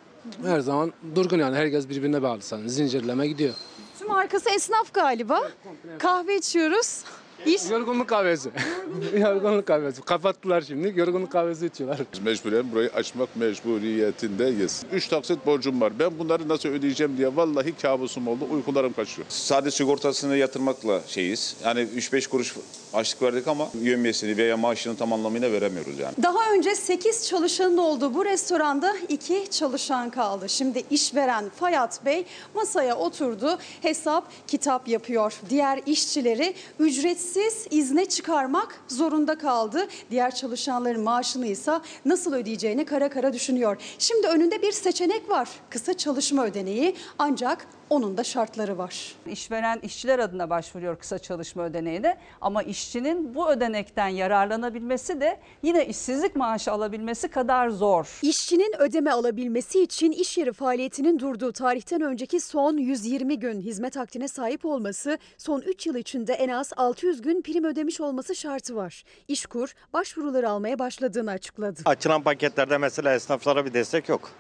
Her 0.44 0.61
zaman 0.61 0.92
durgun 1.14 1.38
yani 1.38 1.56
herkes 1.56 1.88
birbirine 1.88 2.22
bağlı 2.22 2.42
sanırım. 2.42 2.68
Zincirleme 2.68 3.26
gidiyor. 3.28 3.54
Tüm 3.98 4.11
arkası 4.11 4.50
esnaf 4.50 4.94
galiba. 4.94 5.50
Kahve 5.98 6.37
içiyoruz. 6.37 7.04
İş. 7.46 7.70
Yorgunluk 7.70 8.09
kahvesi. 8.09 8.51
Yorgunluk 9.18 9.66
kahvesi. 9.66 10.03
Kapattılar 10.03 10.61
şimdi. 10.61 10.92
Yorgunluk 10.96 11.33
kahvesi 11.33 11.66
içiyorlar. 11.66 12.01
Biz 12.12 12.20
mecburen 12.20 12.72
burayı 12.72 12.90
açmak 12.94 13.37
mecburiyetindeyiz. 13.37 14.83
Üç 14.92 15.09
taksit 15.09 15.46
borcum 15.46 15.81
var. 15.81 15.99
Ben 15.99 16.18
bunları 16.18 16.49
nasıl 16.49 16.68
ödeyeceğim 16.68 17.16
diye 17.18 17.37
vallahi 17.37 17.72
kabusum 17.83 18.29
oldu. 18.29 18.44
Uykularım 18.51 18.92
kaçıyor. 18.92 19.27
Sade 19.29 19.70
sigortasını 19.70 20.37
yatırmakla 20.37 21.01
şeyiz. 21.07 21.57
Yani 21.64 21.81
3-5 21.81 22.29
kuruş 22.29 22.55
açlık 22.94 23.22
verdik 23.22 23.49
ama 23.49 23.68
yövmiyesini 23.83 24.37
veya 24.37 24.57
maaşını 24.57 24.96
tam 24.96 25.12
anlamıyla 25.12 25.53
veremiyoruz 25.53 25.99
yani. 25.99 26.14
Daha 26.22 26.53
önce 26.53 26.75
8 26.75 27.27
çalışanın 27.29 27.77
olduğu 27.77 28.14
bu 28.14 28.25
restoranda 28.25 28.96
2 29.09 29.51
çalışan 29.51 30.11
kaldı. 30.11 30.49
Şimdi 30.49 30.83
işveren 30.90 31.49
Fayat 31.49 32.05
Bey 32.05 32.25
masaya 32.55 32.96
oturdu. 32.96 33.59
Hesap 33.83 34.25
kitap 34.49 34.88
yapıyor. 34.88 35.33
Diğer 35.51 35.81
işçileri 35.87 36.55
ücretsiz 36.79 37.25
izne 37.70 38.06
çıkarmak 38.06 38.80
zorunda 38.88 39.38
kaldı. 39.38 39.88
Diğer 40.10 40.34
çalışanların 40.34 41.00
maaşını 41.02 41.46
ise 41.46 41.80
nasıl 42.04 42.32
ödeyeceğini 42.32 42.84
kara 42.84 43.08
kara 43.08 43.32
düşünüyor. 43.32 43.76
Şimdi 43.98 44.26
önünde 44.26 44.62
bir 44.62 44.72
seçenek 44.72 45.30
var. 45.30 45.48
Kısa 45.70 45.94
çalışma 45.94 46.44
ödeneği 46.44 46.96
ancak 47.18 47.66
onun 47.90 48.16
da 48.16 48.25
şartları 48.25 48.79
var. 48.79 49.14
İşveren 49.27 49.79
işçiler 49.83 50.18
adına 50.18 50.51
başvuruyor 50.51 50.99
kısa 50.99 51.18
çalışma 51.18 51.64
ödeneğine 51.64 52.18
ama 52.40 52.62
işçinin 52.62 53.35
bu 53.35 53.51
ödenekten 53.51 54.09
yararlanabilmesi 54.09 55.20
de 55.20 55.40
yine 55.62 55.87
işsizlik 55.87 56.37
maaşı 56.37 56.72
alabilmesi 56.72 57.29
kadar 57.29 57.68
zor. 57.68 58.18
İşçinin 58.22 58.75
ödeme 58.79 59.11
alabilmesi 59.11 59.83
için 59.83 60.12
iş 60.12 60.38
yeri 60.38 60.53
faaliyetinin 60.53 61.18
durduğu 61.18 61.53
tarihten 61.53 62.01
önceki 62.01 62.40
son 62.40 62.77
120 62.77 63.38
gün 63.38 63.61
hizmet 63.61 63.96
akdine 63.96 64.29
sahip 64.29 64.64
olması, 64.64 65.18
son 65.38 65.61
3 65.61 65.87
yıl 65.87 65.94
içinde 65.94 66.33
en 66.33 66.49
az 66.49 66.72
600 66.77 67.22
gün 67.22 67.42
prim 67.42 67.64
ödemiş 67.64 68.01
olması 68.01 68.35
şartı 68.35 68.77
var. 68.77 69.05
İşkur 69.29 69.75
başvuruları 69.92 70.51
almaya 70.51 70.79
başladığını 70.79 71.31
açıkladı. 71.31 71.81
Açılan 71.85 72.22
paketlerde 72.22 72.79
mesela 72.79 73.14
esnaflara 73.14 73.66
bir 73.66 73.75
destek 73.75 74.09
yok. 74.09 74.31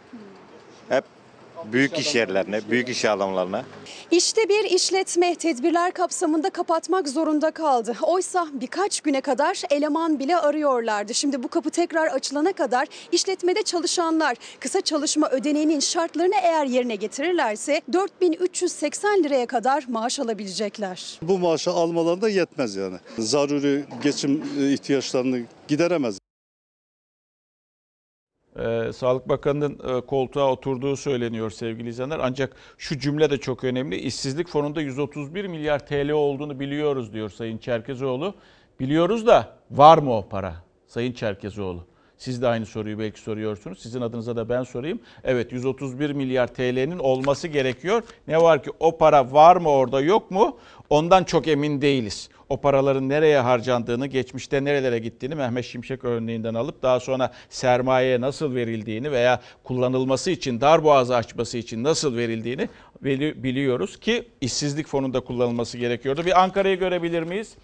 Hep 0.88 1.04
büyük 1.64 1.98
iş 1.98 2.14
yerlerine, 2.14 2.60
büyük 2.70 2.88
iş 2.88 3.04
adamlarına. 3.04 3.64
İşte 4.10 4.48
bir 4.48 4.64
işletme 4.64 5.34
tedbirler 5.34 5.92
kapsamında 5.92 6.50
kapatmak 6.50 7.08
zorunda 7.08 7.50
kaldı. 7.50 7.96
Oysa 8.02 8.46
birkaç 8.52 9.00
güne 9.00 9.20
kadar 9.20 9.62
eleman 9.70 10.18
bile 10.18 10.36
arıyorlardı. 10.36 11.14
Şimdi 11.14 11.42
bu 11.42 11.48
kapı 11.48 11.70
tekrar 11.70 12.06
açılana 12.06 12.52
kadar 12.52 12.88
işletmede 13.12 13.62
çalışanlar 13.62 14.36
kısa 14.60 14.80
çalışma 14.80 15.28
ödeneğinin 15.28 15.80
şartlarını 15.80 16.34
eğer 16.42 16.66
yerine 16.66 16.96
getirirlerse 16.96 17.80
4380 17.92 19.24
liraya 19.24 19.46
kadar 19.46 19.84
maaş 19.88 20.20
alabilecekler. 20.20 21.18
Bu 21.22 21.38
maaşı 21.38 21.70
almalarında 21.70 22.28
yetmez 22.28 22.76
yani. 22.76 22.96
Zaruri 23.18 23.84
geçim 24.02 24.44
ihtiyaçlarını 24.72 25.40
gideremez. 25.68 26.18
Ee, 28.58 28.92
Sağlık 28.92 29.28
Bakanı'nın 29.28 29.98
e, 29.98 30.00
koltuğa 30.00 30.52
oturduğu 30.52 30.96
söyleniyor 30.96 31.50
sevgili 31.50 31.88
izleyenler. 31.88 32.18
Ancak 32.22 32.56
şu 32.78 32.98
cümle 32.98 33.30
de 33.30 33.38
çok 33.38 33.64
önemli. 33.64 33.96
İşsizlik 33.96 34.48
fonunda 34.48 34.80
131 34.80 35.44
milyar 35.44 35.86
TL 35.86 36.10
olduğunu 36.10 36.60
biliyoruz 36.60 37.12
diyor 37.12 37.30
Sayın 37.30 37.58
Çerkezoğlu. 37.58 38.34
Biliyoruz 38.80 39.26
da 39.26 39.58
var 39.70 39.98
mı 39.98 40.16
o 40.16 40.28
para 40.28 40.54
Sayın 40.86 41.12
Çerkezoğlu? 41.12 41.86
Siz 42.18 42.42
de 42.42 42.48
aynı 42.48 42.66
soruyu 42.66 42.98
belki 42.98 43.20
soruyorsunuz. 43.20 43.78
Sizin 43.78 44.00
adınıza 44.00 44.36
da 44.36 44.48
ben 44.48 44.62
sorayım. 44.62 45.00
Evet 45.24 45.52
131 45.52 46.10
milyar 46.10 46.46
TL'nin 46.46 46.98
olması 46.98 47.48
gerekiyor. 47.48 48.02
Ne 48.28 48.42
var 48.42 48.62
ki 48.62 48.70
o 48.80 48.98
para 48.98 49.32
var 49.32 49.56
mı 49.56 49.68
orada 49.68 50.00
yok 50.00 50.30
mu? 50.30 50.56
Ondan 50.90 51.24
çok 51.24 51.48
emin 51.48 51.80
değiliz. 51.80 52.28
O 52.48 52.56
paraların 52.56 53.08
nereye 53.08 53.38
harcandığını, 53.40 54.06
geçmişte 54.06 54.64
nerelere 54.64 54.98
gittiğini 54.98 55.34
Mehmet 55.34 55.64
Şimşek 55.64 56.04
örneğinden 56.04 56.54
alıp 56.54 56.82
daha 56.82 57.00
sonra 57.00 57.32
sermayeye 57.48 58.20
nasıl 58.20 58.54
verildiğini 58.54 59.12
veya 59.12 59.40
kullanılması 59.64 60.30
için, 60.30 60.60
darboğazı 60.60 61.16
açması 61.16 61.58
için 61.58 61.84
nasıl 61.84 62.16
verildiğini 62.16 62.68
biliyoruz 63.42 64.00
ki 64.00 64.28
işsizlik 64.40 64.86
fonunda 64.86 65.20
kullanılması 65.20 65.78
gerekiyordu. 65.78 66.26
Bir 66.26 66.42
Ankara'yı 66.42 66.78
görebilir 66.78 67.22
miyiz? 67.22 67.56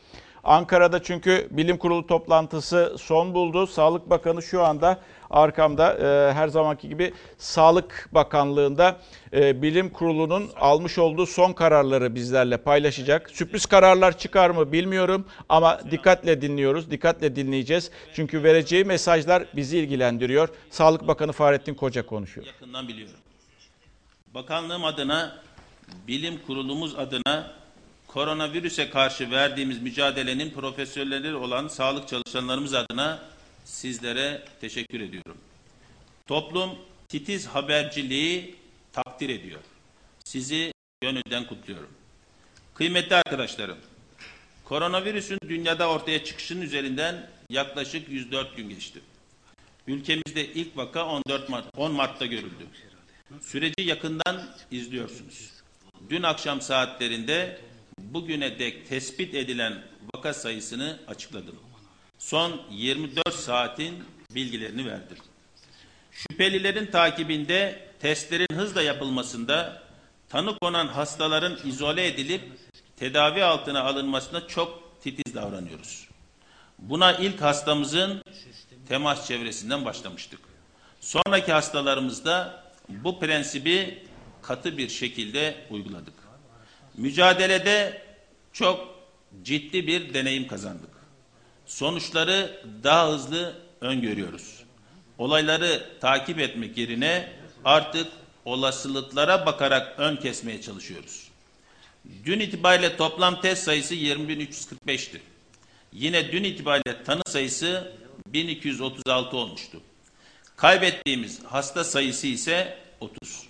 Ankara'da 0.45 1.03
çünkü 1.03 1.49
bilim 1.51 1.77
kurulu 1.77 2.07
toplantısı 2.07 2.97
son 2.99 3.35
buldu. 3.35 3.67
Sağlık 3.67 4.11
Bakanı 4.11 4.43
şu 4.43 4.63
anda 4.63 5.01
arkamda 5.31 5.95
e, 5.95 6.33
her 6.33 6.49
zamanki 6.49 6.89
gibi 6.89 7.13
Sağlık 7.39 8.09
Bakanlığı'nda 8.13 8.97
e, 9.33 9.63
bilim 9.63 9.91
kurulunun 9.91 10.51
almış 10.61 10.99
olduğu 10.99 11.27
son 11.27 11.53
kararları 11.53 12.15
bizlerle 12.15 12.57
paylaşacak. 12.57 13.31
Sürpriz 13.31 13.67
kararlar 13.67 14.19
çıkar 14.19 14.51
mı 14.51 14.73
bilmiyorum 14.73 15.27
ama 15.49 15.81
dikkatle 15.91 16.43
dinliyoruz, 16.43 16.91
dikkatle 16.91 17.37
dinleyeceğiz. 17.37 17.91
Çünkü 18.15 18.43
vereceği 18.43 18.85
mesajlar 18.85 19.45
bizi 19.57 19.79
ilgilendiriyor. 19.79 20.49
Sağlık 20.71 21.09
Bakanı 21.09 21.33
Fahrettin 21.33 21.75
Koca 21.75 22.07
konuşuyor. 22.07 22.47
Yakından 22.47 22.89
biliyorum. 22.89 23.17
Bakanlığım 24.35 24.85
adına, 24.85 25.37
bilim 26.09 26.41
kurulumuz 26.47 26.99
adına 26.99 27.62
koronavirüse 28.13 28.91
karşı 28.91 29.31
verdiğimiz 29.31 29.83
mücadelenin 29.83 30.51
profesörleri 30.51 31.35
olan 31.35 31.69
sağlık 31.69 32.09
çalışanlarımız 32.09 32.75
adına 32.75 33.23
sizlere 33.65 34.45
teşekkür 34.61 35.01
ediyorum. 35.01 35.37
Toplum 36.27 36.71
titiz 37.09 37.47
haberciliği 37.47 38.57
takdir 38.93 39.29
ediyor. 39.29 39.61
Sizi 40.25 40.73
gönülden 41.01 41.47
kutluyorum. 41.47 41.91
Kıymetli 42.75 43.17
arkadaşlarım, 43.17 43.79
koronavirüsün 44.65 45.39
dünyada 45.49 45.89
ortaya 45.89 46.25
çıkışının 46.25 46.63
üzerinden 46.63 47.31
yaklaşık 47.51 48.09
104 48.09 48.57
gün 48.57 48.69
geçti. 48.69 49.01
Ülkemizde 49.87 50.47
ilk 50.47 50.77
vaka 50.77 51.07
14 51.07 51.49
Mart, 51.49 51.65
10 51.77 51.93
Mart'ta 51.93 52.27
görüldü. 52.27 52.67
Süreci 53.41 53.83
yakından 53.83 54.49
izliyorsunuz. 54.71 55.51
Dün 56.11 56.23
akşam 56.23 56.61
saatlerinde 56.61 57.61
bugüne 57.99 58.59
dek 58.59 58.89
tespit 58.89 59.35
edilen 59.35 59.83
vaka 60.15 60.35
sayısını 60.35 60.99
açıkladım. 61.09 61.57
Son 62.19 62.61
24 62.71 63.35
saatin 63.35 64.05
bilgilerini 64.35 64.87
verdim. 64.87 65.17
Şüphelilerin 66.13 66.87
takibinde 66.87 67.89
testlerin 68.01 68.55
hızla 68.57 68.83
yapılmasında 68.83 69.83
tanı 70.29 70.59
konan 70.59 70.87
hastaların 70.87 71.59
izole 71.65 72.07
edilip 72.07 72.43
tedavi 72.97 73.45
altına 73.45 73.83
alınmasına 73.83 74.47
çok 74.47 75.01
titiz 75.03 75.35
davranıyoruz. 75.35 76.09
Buna 76.79 77.13
ilk 77.13 77.41
hastamızın 77.41 78.23
temas 78.89 79.29
çevresinden 79.29 79.85
başlamıştık. 79.85 80.41
Sonraki 81.01 81.53
hastalarımızda 81.53 82.65
bu 82.89 83.21
prensibi 83.21 84.05
katı 84.43 84.79
bir 84.79 84.89
şekilde 84.89 85.67
uyguladık. 85.71 86.22
Mücadelede 86.97 88.03
çok 88.53 88.89
ciddi 89.43 89.87
bir 89.87 90.15
deneyim 90.15 90.47
kazandık. 90.47 90.91
Sonuçları 91.67 92.63
daha 92.83 93.13
hızlı 93.13 93.55
öngörüyoruz. 93.81 94.63
Olayları 95.19 95.89
takip 96.01 96.39
etmek 96.39 96.79
yerine 96.79 97.33
artık 97.65 98.09
olasılıklara 98.45 99.47
bakarak 99.47 99.95
ön 99.99 100.17
kesmeye 100.17 100.61
çalışıyoruz. 100.61 101.29
Dün 102.25 102.41
itibariyle 102.41 102.97
toplam 102.97 103.41
test 103.41 103.65
sayısı 103.65 103.95
20.345'ti. 103.95 105.21
Yine 105.93 106.33
dün 106.33 106.45
itibariyle 106.45 107.05
tanı 107.05 107.23
sayısı 107.27 107.93
1236 108.27 109.37
olmuştu. 109.37 109.81
Kaybettiğimiz 110.57 111.45
hasta 111.45 111.85
sayısı 111.85 112.27
ise 112.27 112.79
30. 113.01 113.47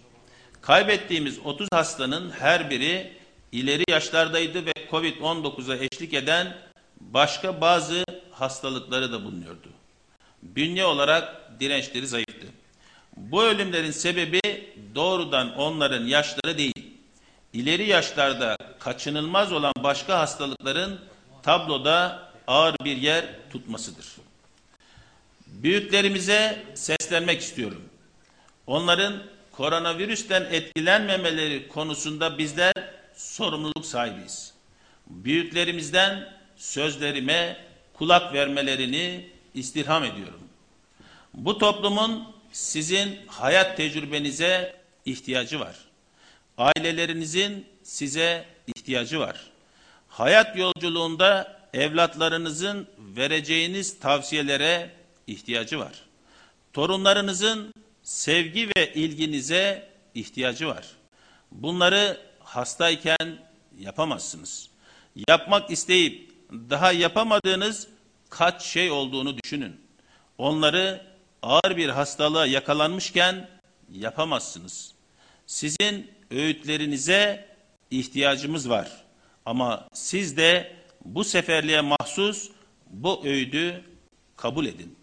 Kaybettiğimiz 0.60 1.38
30 1.38 1.68
hastanın 1.72 2.30
her 2.30 2.70
biri 2.70 3.12
ileri 3.52 3.84
yaşlardaydı 3.88 4.66
ve 4.66 4.72
Covid-19'a 4.90 5.76
eşlik 5.76 6.14
eden 6.14 6.56
başka 7.00 7.60
bazı 7.60 8.04
hastalıkları 8.30 9.12
da 9.12 9.24
bulunuyordu. 9.24 9.68
Bünye 10.42 10.84
olarak 10.84 11.50
dirençleri 11.60 12.06
zayıftı. 12.06 12.46
Bu 13.16 13.44
ölümlerin 13.44 13.90
sebebi 13.90 14.40
doğrudan 14.94 15.56
onların 15.56 16.04
yaşları 16.04 16.58
değil. 16.58 16.86
İleri 17.52 17.88
yaşlarda 17.88 18.56
kaçınılmaz 18.78 19.52
olan 19.52 19.72
başka 19.82 20.18
hastalıkların 20.18 21.00
tabloda 21.42 22.28
ağır 22.46 22.76
bir 22.84 22.96
yer 22.96 23.24
tutmasıdır. 23.50 24.06
Büyüklerimize 25.46 26.64
seslenmek 26.74 27.40
istiyorum. 27.40 27.82
Onların 28.66 29.22
koronavirüsten 29.52 30.44
etkilenmemeleri 30.50 31.68
konusunda 31.68 32.38
bizler 32.38 32.72
sorumluluk 33.16 33.86
sahibiyiz. 33.86 34.54
Büyüklerimizden 35.06 36.28
sözlerime 36.56 37.56
kulak 37.94 38.32
vermelerini 38.34 39.26
istirham 39.54 40.04
ediyorum. 40.04 40.40
Bu 41.34 41.58
toplumun 41.58 42.28
sizin 42.52 43.20
hayat 43.26 43.76
tecrübenize 43.76 44.76
ihtiyacı 45.04 45.60
var. 45.60 45.76
Ailelerinizin 46.58 47.66
size 47.82 48.44
ihtiyacı 48.76 49.20
var. 49.20 49.50
Hayat 50.08 50.56
yolculuğunda 50.56 51.60
evlatlarınızın 51.74 52.88
vereceğiniz 52.98 54.00
tavsiyelere 54.00 54.90
ihtiyacı 55.26 55.78
var. 55.78 55.92
Torunlarınızın 56.72 57.74
sevgi 58.02 58.68
ve 58.76 58.94
ilginize 58.94 59.88
ihtiyacı 60.14 60.68
var. 60.68 60.86
Bunları 61.52 62.20
hastayken 62.56 63.38
yapamazsınız. 63.78 64.68
Yapmak 65.28 65.70
isteyip 65.70 66.32
daha 66.50 66.92
yapamadığınız 66.92 67.88
kaç 68.30 68.62
şey 68.62 68.90
olduğunu 68.90 69.38
düşünün. 69.38 69.80
Onları 70.38 71.06
ağır 71.42 71.76
bir 71.76 71.88
hastalığa 71.88 72.46
yakalanmışken 72.46 73.48
yapamazsınız. 73.92 74.92
Sizin 75.46 76.10
öğütlerinize 76.30 77.48
ihtiyacımız 77.90 78.70
var. 78.70 79.04
Ama 79.46 79.88
siz 79.92 80.36
de 80.36 80.76
bu 81.04 81.24
seferliğe 81.24 81.80
mahsus 81.80 82.50
bu 82.90 83.24
öğüdü 83.24 83.84
kabul 84.36 84.66
edin. 84.66 84.96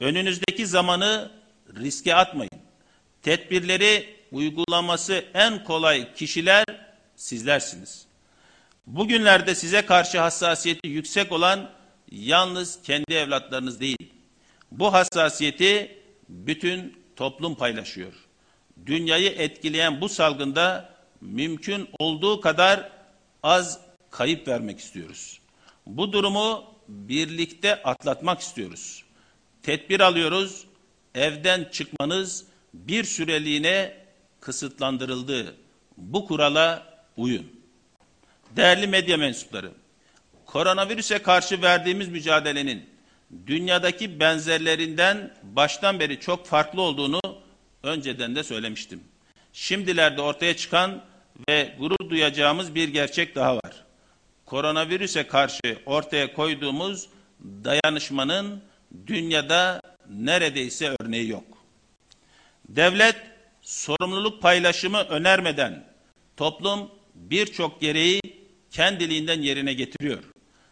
Önünüzdeki 0.00 0.66
zamanı 0.66 1.30
riske 1.76 2.14
atmayın. 2.14 2.60
Tedbirleri 3.22 4.15
uygulaması 4.32 5.24
en 5.34 5.64
kolay 5.64 6.14
kişiler 6.14 6.64
sizlersiniz. 7.16 8.06
Bugünlerde 8.86 9.54
size 9.54 9.86
karşı 9.86 10.20
hassasiyeti 10.20 10.88
yüksek 10.88 11.32
olan 11.32 11.70
yalnız 12.10 12.82
kendi 12.82 13.14
evlatlarınız 13.14 13.80
değil. 13.80 14.12
Bu 14.72 14.92
hassasiyeti 14.92 15.98
bütün 16.28 17.02
toplum 17.16 17.54
paylaşıyor. 17.54 18.12
Dünyayı 18.86 19.30
etkileyen 19.30 20.00
bu 20.00 20.08
salgında 20.08 20.94
mümkün 21.20 21.88
olduğu 21.98 22.40
kadar 22.40 22.92
az 23.42 23.80
kayıp 24.10 24.48
vermek 24.48 24.78
istiyoruz. 24.78 25.40
Bu 25.86 26.12
durumu 26.12 26.64
birlikte 26.88 27.82
atlatmak 27.82 28.40
istiyoruz. 28.40 29.04
Tedbir 29.62 30.00
alıyoruz. 30.00 30.64
Evden 31.14 31.64
çıkmanız 31.72 32.44
bir 32.74 33.04
süreliğine 33.04 34.05
kısıtlandırıldı. 34.46 35.54
Bu 35.96 36.26
kurala 36.26 36.86
uyun. 37.16 37.46
Değerli 38.56 38.86
medya 38.86 39.16
mensupları, 39.16 39.70
koronavirüse 40.46 41.18
karşı 41.18 41.62
verdiğimiz 41.62 42.08
mücadelenin 42.08 42.90
dünyadaki 43.46 44.20
benzerlerinden 44.20 45.34
baştan 45.42 46.00
beri 46.00 46.20
çok 46.20 46.46
farklı 46.46 46.82
olduğunu 46.82 47.20
önceden 47.82 48.36
de 48.36 48.42
söylemiştim. 48.42 49.00
Şimdilerde 49.52 50.20
ortaya 50.20 50.56
çıkan 50.56 51.02
ve 51.48 51.74
gurur 51.78 52.10
duyacağımız 52.10 52.74
bir 52.74 52.88
gerçek 52.88 53.34
daha 53.34 53.56
var. 53.56 53.84
Koronavirüse 54.44 55.26
karşı 55.26 55.78
ortaya 55.86 56.34
koyduğumuz 56.34 57.08
dayanışmanın 57.40 58.62
dünyada 59.06 59.80
neredeyse 60.10 60.94
örneği 61.00 61.28
yok. 61.28 61.44
Devlet 62.68 63.35
sorumluluk 63.66 64.42
paylaşımı 64.42 64.98
önermeden 64.98 65.84
toplum 66.36 66.90
birçok 67.14 67.80
gereği 67.80 68.20
kendiliğinden 68.70 69.40
yerine 69.40 69.74
getiriyor. 69.74 70.24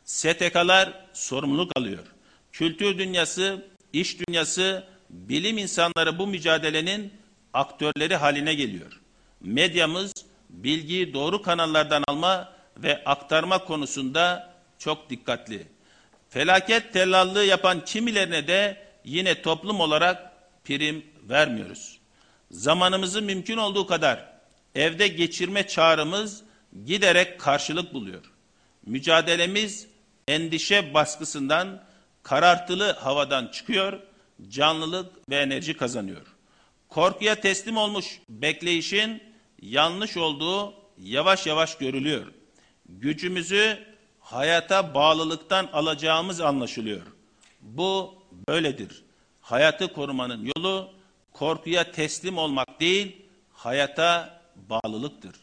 STK'lar 0.04 1.06
sorumluluk 1.12 1.76
alıyor. 1.76 2.04
Kültür 2.52 2.98
dünyası, 2.98 3.66
iş 3.92 4.18
dünyası, 4.20 4.84
bilim 5.10 5.58
insanları 5.58 6.18
bu 6.18 6.26
mücadelenin 6.26 7.12
aktörleri 7.52 8.16
haline 8.16 8.54
geliyor. 8.54 9.00
Medyamız 9.40 10.12
bilgiyi 10.50 11.14
doğru 11.14 11.42
kanallardan 11.42 12.04
alma 12.08 12.52
ve 12.76 13.04
aktarma 13.04 13.64
konusunda 13.64 14.54
çok 14.78 15.10
dikkatli. 15.10 15.66
Felaket 16.28 16.92
tellallığı 16.92 17.44
yapan 17.44 17.84
kimilerine 17.84 18.48
de 18.48 18.86
yine 19.04 19.42
toplum 19.42 19.80
olarak 19.80 20.32
prim 20.64 21.04
vermiyoruz. 21.28 22.03
Zamanımızı 22.50 23.22
mümkün 23.22 23.56
olduğu 23.56 23.86
kadar 23.86 24.32
evde 24.74 25.08
geçirme 25.08 25.66
çağrımız 25.66 26.42
giderek 26.84 27.40
karşılık 27.40 27.94
buluyor. 27.94 28.24
Mücadelemiz 28.86 29.86
endişe 30.28 30.94
baskısından, 30.94 31.82
karartılı 32.22 32.92
havadan 32.92 33.46
çıkıyor, 33.46 34.00
canlılık 34.48 35.30
ve 35.30 35.36
enerji 35.36 35.76
kazanıyor. 35.76 36.26
Korkuya 36.88 37.40
teslim 37.40 37.76
olmuş 37.76 38.20
bekleyişin 38.28 39.22
yanlış 39.62 40.16
olduğu 40.16 40.74
yavaş 40.98 41.46
yavaş 41.46 41.78
görülüyor. 41.78 42.26
Gücümüzü 42.88 43.78
hayata 44.20 44.94
bağlılıktan 44.94 45.68
alacağımız 45.72 46.40
anlaşılıyor. 46.40 47.02
Bu 47.60 48.14
böyledir. 48.48 49.04
Hayatı 49.40 49.92
korumanın 49.92 50.50
yolu 50.56 50.93
korkuya 51.34 51.92
teslim 51.92 52.38
olmak 52.38 52.80
değil, 52.80 53.16
hayata 53.52 54.40
bağlılıktır. 54.56 55.36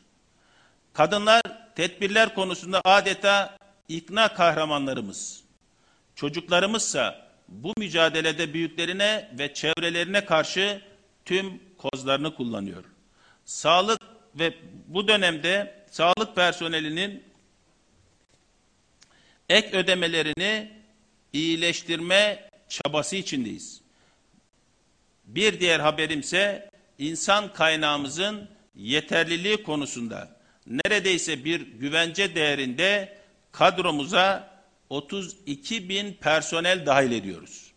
Kadınlar 0.93 1.41
tedbirler 1.75 2.35
konusunda 2.35 2.81
adeta 2.85 3.57
ikna 3.87 4.33
kahramanlarımız. 4.33 5.43
Çocuklarımızsa 6.15 7.31
bu 7.47 7.73
mücadelede 7.77 8.53
büyüklerine 8.53 9.31
ve 9.39 9.53
çevrelerine 9.53 10.25
karşı 10.25 10.81
tüm 11.25 11.61
kozlarını 11.77 12.35
kullanıyor. 12.35 12.83
Sağlık 13.45 14.01
ve 14.35 14.53
bu 14.87 15.07
dönemde 15.07 15.85
sağlık 15.91 16.35
personelinin 16.35 17.23
ek 19.49 19.77
ödemelerini 19.77 20.71
iyileştirme 21.33 22.49
çabası 22.69 23.15
içindeyiz. 23.15 23.80
Bir 25.23 25.59
diğer 25.59 25.79
haberimse 25.79 26.69
insan 26.97 27.53
kaynağımızın 27.53 28.49
yeterliliği 28.75 29.63
konusunda 29.63 30.41
neredeyse 30.67 31.45
bir 31.45 31.61
güvence 31.61 32.35
değerinde 32.35 33.17
kadromuza 33.51 34.51
32 34.89 35.89
bin 35.89 36.13
personel 36.13 36.85
dahil 36.85 37.11
ediyoruz. 37.11 37.71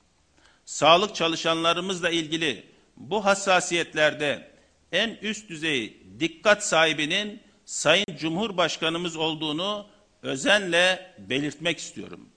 Sağlık 0.64 1.14
çalışanlarımızla 1.14 2.10
ilgili 2.10 2.66
bu 2.96 3.24
hassasiyetlerde 3.24 4.50
en 4.92 5.18
üst 5.22 5.48
düzey 5.48 6.02
dikkat 6.20 6.64
sahibinin 6.64 7.40
Sayın 7.64 8.06
Cumhurbaşkanımız 8.18 9.16
olduğunu 9.16 9.86
özenle 10.22 11.14
belirtmek 11.18 11.78
istiyorum. 11.78 12.28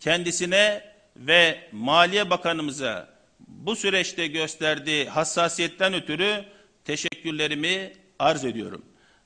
Kendisine 0.00 0.94
ve 1.16 1.68
Maliye 1.72 2.30
Bakanımıza 2.30 3.17
bu 3.58 3.76
süreçte 3.76 4.26
gösterdiği 4.26 5.08
hassasiyetten 5.08 5.94
ötürü 5.94 6.44
teşekkürlerimi 6.84 7.92
arz 8.18 8.44
ediyorum. 8.44 8.82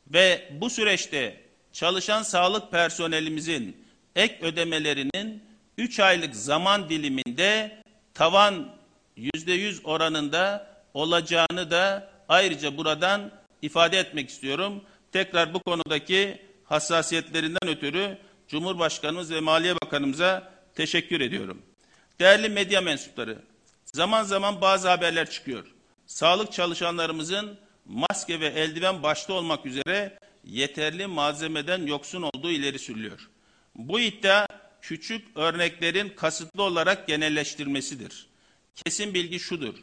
Ve 0.06 0.48
bu 0.60 0.70
süreçte 0.70 1.40
çalışan 1.72 2.22
sağlık 2.22 2.70
personelimizin 2.70 3.86
ek 4.16 4.38
ödemelerinin 4.42 5.42
3 5.78 6.00
aylık 6.00 6.36
zaman 6.36 6.88
diliminde 6.88 7.82
tavan 8.14 8.76
%100 9.16 9.82
oranında 9.84 10.72
olacağını 10.94 11.70
da 11.70 12.10
ayrıca 12.28 12.76
buradan 12.76 13.30
ifade 13.62 13.98
etmek 13.98 14.28
istiyorum. 14.28 14.84
Tekrar 15.12 15.54
bu 15.54 15.60
konudaki 15.60 16.42
hassasiyetlerinden 16.64 17.68
ötürü 17.68 18.18
Cumhurbaşkanımız 18.48 19.30
ve 19.32 19.40
Maliye 19.40 19.74
Bakanımıza 19.74 20.52
teşekkür 20.74 21.20
ediyorum. 21.20 21.62
Değerli 22.20 22.48
medya 22.48 22.80
mensupları, 22.80 23.38
zaman 23.92 24.22
zaman 24.22 24.60
bazı 24.60 24.88
haberler 24.88 25.30
çıkıyor. 25.30 25.66
Sağlık 26.06 26.52
çalışanlarımızın 26.52 27.58
maske 27.86 28.40
ve 28.40 28.46
eldiven 28.46 29.02
başta 29.02 29.32
olmak 29.32 29.66
üzere 29.66 30.18
yeterli 30.44 31.06
malzemeden 31.06 31.86
yoksun 31.86 32.22
olduğu 32.22 32.50
ileri 32.50 32.78
sürülüyor. 32.78 33.30
Bu 33.74 34.00
iddia 34.00 34.46
küçük 34.80 35.36
örneklerin 35.36 36.08
kasıtlı 36.08 36.62
olarak 36.62 37.06
genelleştirmesidir. 37.08 38.26
Kesin 38.74 39.14
bilgi 39.14 39.40
şudur. 39.40 39.74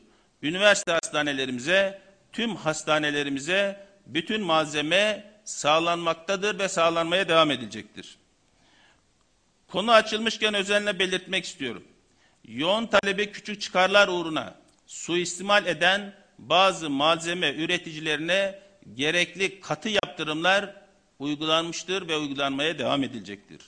Üniversite 0.41 0.91
hastanelerimize, 0.91 2.01
tüm 2.31 2.55
hastanelerimize 2.55 3.87
bütün 4.05 4.41
malzeme 4.41 5.31
sağlanmaktadır 5.43 6.59
ve 6.59 6.69
sağlanmaya 6.69 7.29
devam 7.29 7.51
edilecektir. 7.51 8.17
Konu 9.67 9.91
açılmışken 9.91 10.53
özenle 10.53 10.99
belirtmek 10.99 11.45
istiyorum. 11.45 11.83
Yoğun 12.49 12.85
talebi 12.85 13.31
küçük 13.31 13.61
çıkarlar 13.61 14.07
uğruna 14.07 14.55
suistimal 14.87 15.65
eden 15.65 16.13
bazı 16.39 16.89
malzeme 16.89 17.53
üreticilerine 17.53 18.59
gerekli 18.93 19.61
katı 19.61 19.89
yaptırımlar 19.89 20.75
uygulanmıştır 21.19 22.07
ve 22.07 22.17
uygulanmaya 22.17 22.79
devam 22.79 23.03
edilecektir. 23.03 23.61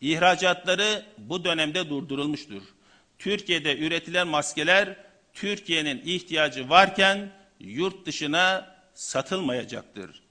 İhracatları 0.00 1.04
bu 1.18 1.44
dönemde 1.44 1.88
durdurulmuştur. 1.90 2.62
Türkiye'de 3.18 3.78
üretilen 3.78 4.28
maskeler 4.28 4.96
Türkiye'nin 5.32 6.02
ihtiyacı 6.04 6.68
varken 6.68 7.30
yurt 7.60 8.06
dışına 8.06 8.76
satılmayacaktır. 8.94 10.22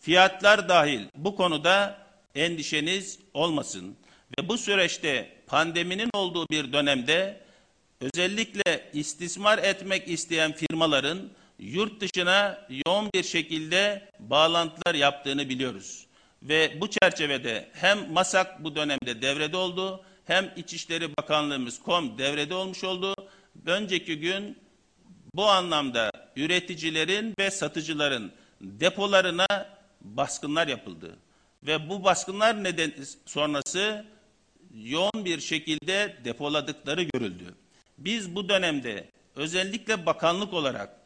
Fiyatlar 0.00 0.68
dahil 0.68 1.00
bu 1.14 1.36
konuda 1.36 2.06
endişeniz 2.34 3.18
olmasın 3.34 3.96
ve 4.38 4.48
bu 4.48 4.58
süreçte 4.58 5.32
pandeminin 5.46 6.10
olduğu 6.14 6.46
bir 6.50 6.72
dönemde 6.72 7.49
özellikle 8.00 8.90
istismar 8.92 9.58
etmek 9.58 10.08
isteyen 10.08 10.52
firmaların 10.52 11.18
yurt 11.58 12.00
dışına 12.00 12.66
yoğun 12.86 13.10
bir 13.14 13.22
şekilde 13.22 14.10
bağlantılar 14.18 14.94
yaptığını 14.94 15.48
biliyoruz. 15.48 16.06
Ve 16.42 16.80
bu 16.80 16.90
çerçevede 16.90 17.70
hem 17.72 18.12
MASAK 18.12 18.64
bu 18.64 18.76
dönemde 18.76 19.22
devrede 19.22 19.56
oldu, 19.56 20.04
hem 20.24 20.52
İçişleri 20.56 21.16
Bakanlığımız 21.16 21.82
KOM 21.82 22.18
devrede 22.18 22.54
olmuş 22.54 22.84
oldu. 22.84 23.14
Önceki 23.66 24.20
gün 24.20 24.58
bu 25.34 25.46
anlamda 25.46 26.10
üreticilerin 26.36 27.34
ve 27.38 27.50
satıcıların 27.50 28.32
depolarına 28.60 29.46
baskınlar 30.00 30.68
yapıldı. 30.68 31.16
Ve 31.62 31.88
bu 31.88 32.04
baskınlar 32.04 32.64
neden 32.64 32.92
sonrası 33.26 34.06
yoğun 34.74 35.24
bir 35.24 35.40
şekilde 35.40 36.16
depoladıkları 36.24 37.02
görüldü. 37.02 37.54
Biz 38.00 38.34
bu 38.34 38.48
dönemde 38.48 39.06
özellikle 39.36 40.06
bakanlık 40.06 40.52
olarak 40.52 40.96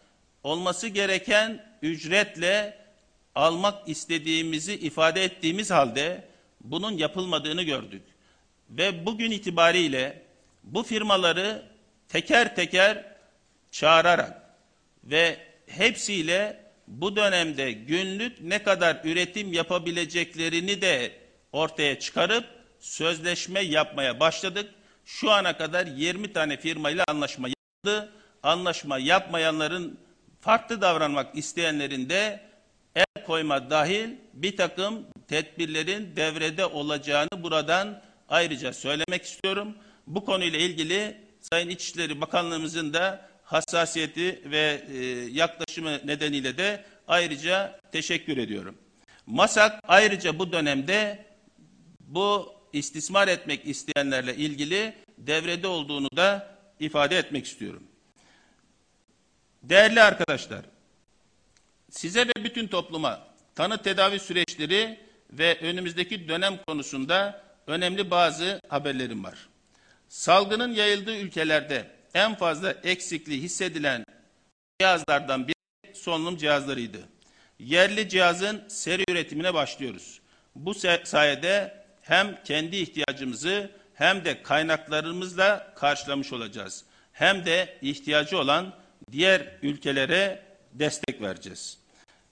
olması 0.43 0.89
gereken 0.89 1.67
ücretle 1.83 2.79
almak 3.35 3.89
istediğimizi 3.89 4.75
ifade 4.75 5.25
ettiğimiz 5.25 5.71
halde 5.71 6.29
bunun 6.61 6.97
yapılmadığını 6.97 7.63
gördük. 7.63 8.03
Ve 8.71 9.07
bugün 9.07 9.31
itibariyle 9.31 10.23
bu 10.65 10.83
firmaları 10.83 11.63
teker 12.09 12.57
teker 12.57 13.05
çağırarak 13.71 14.43
ve 15.05 15.39
hepsiyle 15.67 16.65
bu 16.89 17.17
dönemde 17.17 17.73
günlük 17.73 18.41
ne 18.41 18.63
kadar 18.63 19.01
üretim 19.05 19.53
yapabileceklerini 19.53 20.81
de 20.81 21.13
ortaya 21.53 21.99
çıkarıp 21.99 22.45
sözleşme 22.81 23.61
yapmaya 23.61 24.21
başladık. 24.21 24.71
Şu 25.05 25.31
ana 25.31 25.57
kadar 25.57 25.87
20 25.87 26.33
tane 26.33 26.57
firmayla 26.57 27.05
anlaşma 27.09 27.49
yapıldı. 27.49 28.13
Anlaşma 28.43 28.99
yapmayanların 28.99 29.99
farklı 30.41 30.81
davranmak 30.81 31.37
isteyenlerin 31.37 32.09
de 32.09 32.41
el 32.95 33.25
koyma 33.27 33.71
dahil 33.71 34.11
bir 34.35 34.57
takım 34.57 35.07
tedbirlerin 35.29 36.17
devrede 36.17 36.67
olacağını 36.67 37.43
buradan 37.43 38.03
ayrıca 38.29 38.73
söylemek 38.73 39.25
istiyorum. 39.25 39.75
Bu 40.07 40.25
konuyla 40.25 40.59
ilgili 40.59 41.17
Sayın 41.41 41.69
İçişleri 41.69 42.21
Bakanlığımızın 42.21 42.93
da 42.93 43.29
hassasiyeti 43.45 44.43
ve 44.51 44.83
e, 44.93 45.05
yaklaşımı 45.31 45.91
nedeniyle 46.07 46.59
de 46.59 46.85
ayrıca 47.09 47.81
teşekkür 47.93 48.37
ediyorum. 48.37 48.79
MASAK 49.27 49.81
ayrıca 49.89 50.39
bu 50.39 50.53
dönemde 50.53 51.25
bu 52.01 52.55
istismar 52.75 53.29
etmek 53.29 53.67
isteyenlerle 53.67 54.37
ilgili 54.37 54.95
devrede 55.19 55.67
olduğunu 55.67 56.09
da 56.17 56.57
ifade 56.81 57.19
etmek 57.19 57.47
istiyorum. 57.47 57.83
Değerli 59.63 60.03
arkadaşlar, 60.03 60.65
size 61.91 62.29
ve 62.29 62.45
bütün 62.45 62.67
topluma 62.67 63.29
tanı 63.55 63.83
tedavi 63.83 64.19
süreçleri 64.19 64.99
ve 65.31 65.59
önümüzdeki 65.61 66.29
dönem 66.29 66.59
konusunda 66.67 67.45
önemli 67.67 68.11
bazı 68.11 68.61
haberlerim 68.69 69.25
var. 69.25 69.49
Salgının 70.09 70.73
yayıldığı 70.73 71.17
ülkelerde 71.17 71.91
en 72.15 72.35
fazla 72.35 72.73
eksikliği 72.73 73.43
hissedilen 73.43 74.05
cihazlardan 74.81 75.49
biri 75.49 75.95
solunum 75.95 76.37
cihazlarıydı. 76.37 76.99
Yerli 77.59 78.09
cihazın 78.09 78.65
seri 78.69 79.05
üretimine 79.09 79.55
başlıyoruz. 79.55 80.21
Bu 80.55 80.75
sayede 81.05 81.84
hem 82.05 82.39
kendi 82.45 82.77
ihtiyacımızı 82.77 83.71
hem 83.95 84.25
de 84.25 84.43
kaynaklarımızla 84.43 85.75
karşılamış 85.77 86.33
olacağız. 86.33 86.85
Hem 87.13 87.47
de 87.47 87.79
ihtiyacı 87.83 88.39
olan 88.39 88.75
diğer 89.13 89.59
ülkelere 89.63 90.43
destek 90.73 91.23
vereceğiz. 91.23 91.79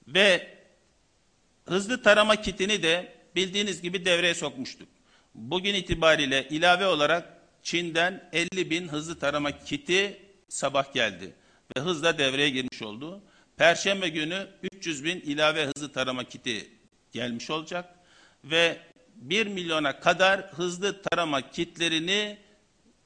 Ve 0.08 0.48
hızlı 1.64 2.02
tarama 2.02 2.36
kitini 2.36 2.82
de 2.82 3.12
bildiğiniz 3.36 3.82
gibi 3.82 4.04
devreye 4.04 4.34
sokmuştuk. 4.34 4.88
Bugün 5.34 5.74
itibariyle 5.74 6.48
ilave 6.48 6.86
olarak 6.86 7.28
Çin'den 7.62 8.28
50 8.32 8.70
bin 8.70 8.88
hızlı 8.88 9.18
tarama 9.18 9.64
kiti 9.64 10.20
sabah 10.48 10.92
geldi 10.92 11.32
ve 11.76 11.80
hızla 11.80 12.18
devreye 12.18 12.50
girmiş 12.50 12.82
oldu. 12.82 13.22
Perşembe 13.56 14.08
günü 14.08 14.46
300 14.62 15.04
bin 15.04 15.20
ilave 15.20 15.66
hızlı 15.66 15.92
tarama 15.92 16.24
kiti 16.24 16.68
gelmiş 17.12 17.50
olacak 17.50 17.94
ve 18.44 18.78
1 19.22 19.46
milyona 19.46 20.00
kadar 20.00 20.52
hızlı 20.52 21.02
tarama 21.02 21.50
kitlerini 21.50 22.38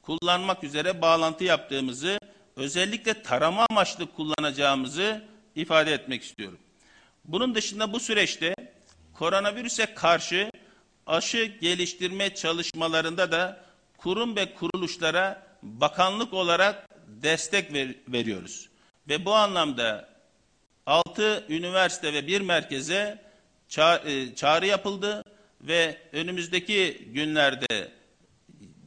kullanmak 0.03 0.65
üzere 0.65 1.03
bağlantı 1.03 1.45
yaptığımızı, 1.45 2.19
özellikle 2.57 3.23
tarama 3.23 3.67
amaçlı 3.71 4.13
kullanacağımızı 4.13 5.25
ifade 5.55 5.93
etmek 5.93 6.23
istiyorum. 6.23 6.59
Bunun 7.25 7.55
dışında 7.55 7.93
bu 7.93 8.01
süreçte 8.01 8.55
koronavirüse 9.15 9.95
karşı 9.95 10.51
aşı 11.07 11.45
geliştirme 11.45 12.35
çalışmalarında 12.35 13.33
da 13.33 13.65
kurum 13.97 14.37
ve 14.37 14.55
kuruluşlara 14.55 15.47
bakanlık 15.63 16.35
olarak 16.35 16.89
destek 17.07 17.73
ver, 17.73 17.89
veriyoruz. 18.09 18.69
Ve 19.09 19.25
bu 19.25 19.35
anlamda 19.35 20.09
6 20.87 21.45
üniversite 21.49 22.13
ve 22.13 22.27
bir 22.27 22.41
merkeze 22.41 23.19
ça 23.69 24.03
e, 24.07 24.35
çağrı 24.35 24.67
yapıldı 24.67 25.23
ve 25.61 25.99
önümüzdeki 26.13 27.09
günlerde 27.13 27.89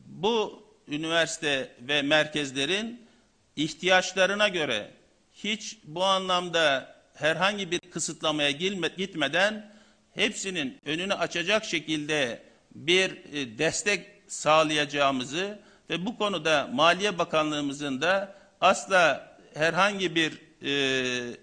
bu 0.05 0.63
üniversite 0.87 1.75
ve 1.81 2.01
merkezlerin 2.01 3.07
ihtiyaçlarına 3.55 4.47
göre 4.47 4.91
hiç 5.33 5.77
bu 5.83 6.03
anlamda 6.03 6.95
herhangi 7.13 7.71
bir 7.71 7.79
kısıtlamaya 7.79 8.51
gitmeden 8.97 9.73
hepsinin 10.13 10.77
önünü 10.85 11.13
açacak 11.13 11.65
şekilde 11.65 12.43
bir 12.75 13.11
e, 13.11 13.57
destek 13.57 14.05
sağlayacağımızı 14.27 15.59
ve 15.89 16.05
bu 16.05 16.17
konuda 16.17 16.69
Maliye 16.73 17.17
Bakanlığımızın 17.17 18.01
da 18.01 18.35
asla 18.61 19.37
herhangi 19.53 20.15
bir 20.15 20.41
e, 20.63 21.35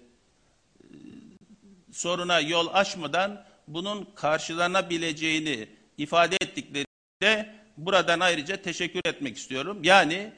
soruna 1.91 2.39
yol 2.39 2.67
açmadan 2.73 3.46
bunun 3.67 4.07
karşılanabileceğini 4.15 5.67
ifade 5.97 6.35
ettiklerinde 6.41 7.55
buradan 7.77 8.19
ayrıca 8.19 8.61
teşekkür 8.61 9.01
etmek 9.05 9.37
istiyorum. 9.37 9.79
Yani 9.83 10.31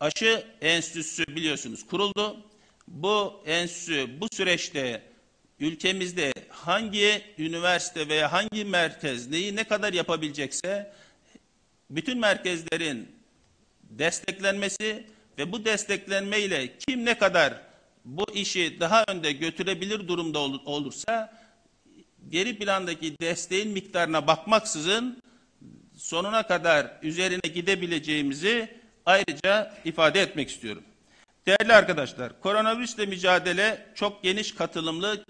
aşı 0.00 0.44
enstitüsü 0.60 1.26
biliyorsunuz 1.28 1.86
kuruldu. 1.86 2.36
Bu 2.88 3.42
enstitü 3.46 4.20
bu 4.20 4.26
süreçte 4.32 5.02
ülkemizde 5.60 6.32
hangi 6.48 7.22
üniversite 7.38 8.08
veya 8.08 8.32
hangi 8.32 8.64
merkez 8.64 9.30
neyi 9.30 9.56
ne 9.56 9.64
kadar 9.64 9.92
yapabilecekse 9.92 10.92
bütün 11.90 12.18
merkezlerin 12.18 13.08
desteklenmesi 13.82 15.06
ve 15.38 15.52
bu 15.52 15.64
desteklenmeyle 15.64 16.78
kim 16.78 17.04
ne 17.04 17.18
kadar 17.18 17.60
bu 18.04 18.26
işi 18.34 18.80
daha 18.80 19.04
önde 19.08 19.32
götürebilir 19.32 20.08
durumda 20.08 20.38
ol- 20.38 20.62
olursa 20.64 21.43
geri 22.34 22.58
plandaki 22.58 23.18
desteğin 23.20 23.70
miktarına 23.70 24.26
bakmaksızın 24.26 25.22
sonuna 25.96 26.46
kadar 26.46 26.98
üzerine 27.02 27.48
gidebileceğimizi 27.54 28.80
ayrıca 29.06 29.74
ifade 29.84 30.20
etmek 30.20 30.48
istiyorum. 30.50 30.82
Değerli 31.46 31.72
arkadaşlar, 31.72 32.40
koronavirüsle 32.40 33.06
mücadele 33.06 33.86
çok 33.94 34.22
geniş 34.22 34.54
katılımlı 34.54 35.24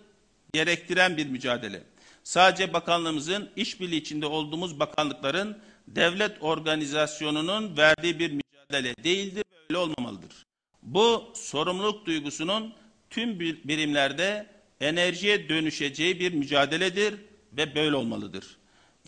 gerektiren 0.52 1.16
bir 1.16 1.26
mücadele. 1.26 1.82
Sadece 2.22 2.72
bakanlığımızın 2.72 3.50
işbirliği 3.57 3.96
içinde 4.00 4.26
olduğumuz 4.26 4.80
bakanlıkların 4.80 5.59
devlet 5.88 6.42
organizasyonunun 6.42 7.76
verdiği 7.76 8.18
bir 8.18 8.30
mücadele 8.30 9.05
değildir 9.05 9.44
ve 9.52 9.57
öyle 9.70 9.78
olmamalıdır. 9.78 10.46
Bu 10.82 11.32
sorumluluk 11.34 12.07
duygusunun 12.07 12.74
tüm 13.11 13.40
bir- 13.40 13.64
birimlerde 13.64 14.53
enerjiye 14.85 15.49
dönüşeceği 15.49 16.20
bir 16.20 16.32
mücadeledir 16.32 17.14
ve 17.53 17.74
böyle 17.74 17.97
olmalıdır. 17.97 18.57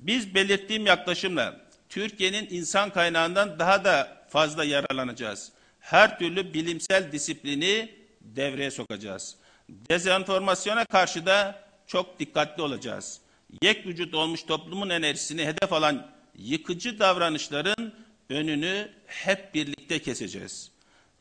Biz 0.03 0.35
belirttiğim 0.35 0.87
yaklaşımla 0.87 1.61
Türkiye'nin 1.89 2.49
insan 2.51 2.91
kaynağından 2.91 3.59
daha 3.59 3.85
da 3.85 4.24
fazla 4.29 4.64
yararlanacağız. 4.64 5.53
Her 5.81 6.18
türlü 6.18 6.55
bilimsel 6.55 7.12
disiplini 7.12 7.95
devreye 8.20 8.70
sokacağız. 8.70 9.37
Dezenformasyona 9.68 10.85
karşı 10.85 11.27
da 11.27 11.62
çok 11.87 12.20
dikkatli 12.20 12.62
olacağız. 12.62 13.20
Yek 13.62 13.87
vücut 13.87 14.14
olmuş 14.14 14.43
toplumun 14.43 14.91
enerjisini 14.91 15.47
hedef 15.47 15.72
alan 15.72 16.07
yıkıcı 16.39 16.99
davranışların 16.99 17.93
önünü 18.31 18.89
hep 19.07 19.55
birlikte 19.55 19.99
keseceğiz. 19.99 20.70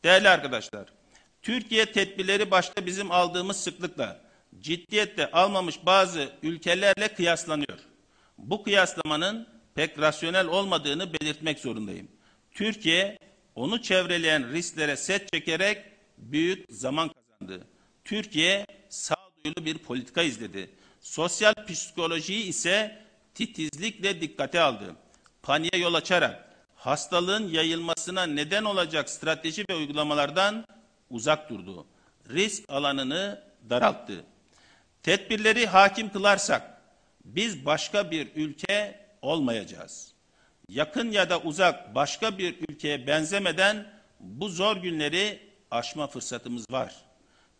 Değerli 0.04 0.30
arkadaşlar, 0.30 0.86
Türkiye 1.42 1.86
tedbirleri 1.86 2.52
başta 2.52 2.86
bizim 2.86 3.12
aldığımız 3.12 3.58
sıklıkla 3.58 4.25
ciddiyetle 4.62 5.32
almamış 5.32 5.86
bazı 5.86 6.30
ülkelerle 6.44 7.08
kıyaslanıyor. 7.08 7.80
Bu 8.38 8.64
kıyaslamanın 8.64 9.48
pek 9.76 10.00
rasyonel 10.00 10.48
olmadığını 10.48 11.14
belirtmek 11.14 11.60
zorundayım. 11.60 12.08
Türkiye 12.52 13.18
onu 13.56 13.82
çevreleyen 13.82 14.52
risklere 14.52 14.98
set 14.98 15.34
çekerek 15.34 15.84
büyük 16.18 16.66
zaman 16.70 17.10
kazandı. 17.10 17.68
Türkiye 18.04 18.66
sağduyulu 18.90 19.66
bir 19.66 19.78
politika 19.78 20.22
izledi. 20.22 20.70
Sosyal 21.02 21.54
psikolojiyi 21.68 22.44
ise 22.44 23.06
titizlikle 23.34 24.22
dikkate 24.22 24.62
aldı. 24.62 24.96
Paniğe 25.44 25.78
yol 25.82 25.94
açarak 25.94 26.46
hastalığın 26.76 27.50
yayılmasına 27.50 28.24
neden 28.26 28.64
olacak 28.64 29.10
strateji 29.10 29.66
ve 29.70 29.76
uygulamalardan 29.76 30.66
uzak 31.10 31.50
durdu. 31.50 31.86
Risk 32.30 32.70
alanını 32.70 33.44
daralttı. 33.70 34.26
Tedbirleri 35.06 35.68
hakim 35.68 36.10
kılarsak 36.10 36.82
biz 37.26 37.66
başka 37.66 38.12
bir 38.12 38.28
ülke 38.36 39.00
olmayacağız. 39.22 40.14
Yakın 40.70 41.12
ya 41.12 41.30
da 41.30 41.40
uzak 41.42 41.96
başka 41.96 42.38
bir 42.38 42.56
ülkeye 42.70 43.08
benzemeden 43.08 43.88
bu 44.20 44.50
zor 44.50 44.78
günleri 44.78 45.40
aşma 45.72 46.08
fırsatımız 46.08 46.66
var. 46.72 46.96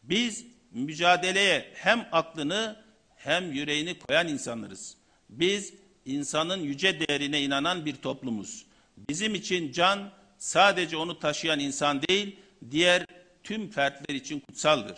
Biz 0.04 0.46
mücadeleye 0.72 1.72
hem 1.74 2.08
aklını 2.12 2.84
hem 3.16 3.52
yüreğini 3.52 4.00
koyan 4.00 4.28
insanlarız. 4.28 4.98
Biz 5.30 5.74
insanın 6.06 6.60
yüce 6.60 7.00
değerine 7.00 7.42
inanan 7.42 7.86
bir 7.86 7.96
toplumuz. 7.96 8.66
Bizim 9.10 9.36
için 9.36 9.72
can 9.72 10.12
sadece 10.38 10.98
onu 10.98 11.20
taşıyan 11.20 11.60
insan 11.60 12.02
değil, 12.02 12.40
diğer 12.72 13.06
tüm 13.44 13.70
fertler 13.70 14.16
için 14.16 14.40
kutsaldır. 14.40 14.98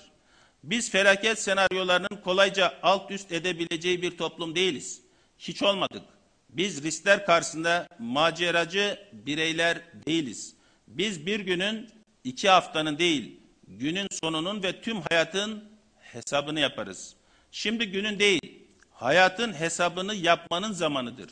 Biz 0.68 0.91
felaket 0.91 1.39
senaryolarının 1.39 2.22
kolayca 2.24 2.74
alt 2.84 3.11
üst 3.11 3.32
edebileceği 3.32 4.01
bir 4.01 4.18
toplum 4.18 4.55
değiliz. 4.55 5.01
Hiç 5.39 5.63
olmadık. 5.63 6.03
Biz 6.49 6.84
riskler 6.84 7.26
karşısında 7.26 7.88
maceracı 7.99 8.99
bireyler 9.13 9.82
değiliz. 10.07 10.55
Biz 10.88 11.26
bir 11.26 11.39
günün, 11.39 11.89
iki 12.24 12.49
haftanın 12.49 12.97
değil, 12.97 13.39
günün 13.68 14.07
sonunun 14.11 14.63
ve 14.63 14.82
tüm 14.82 15.01
hayatın 15.01 15.63
hesabını 15.99 16.59
yaparız. 16.59 17.15
Şimdi 17.51 17.91
günün 17.91 18.20
değil, 18.20 18.68
hayatın 18.91 19.53
hesabını 19.53 20.15
yapmanın 20.15 20.72
zamanıdır. 20.72 21.30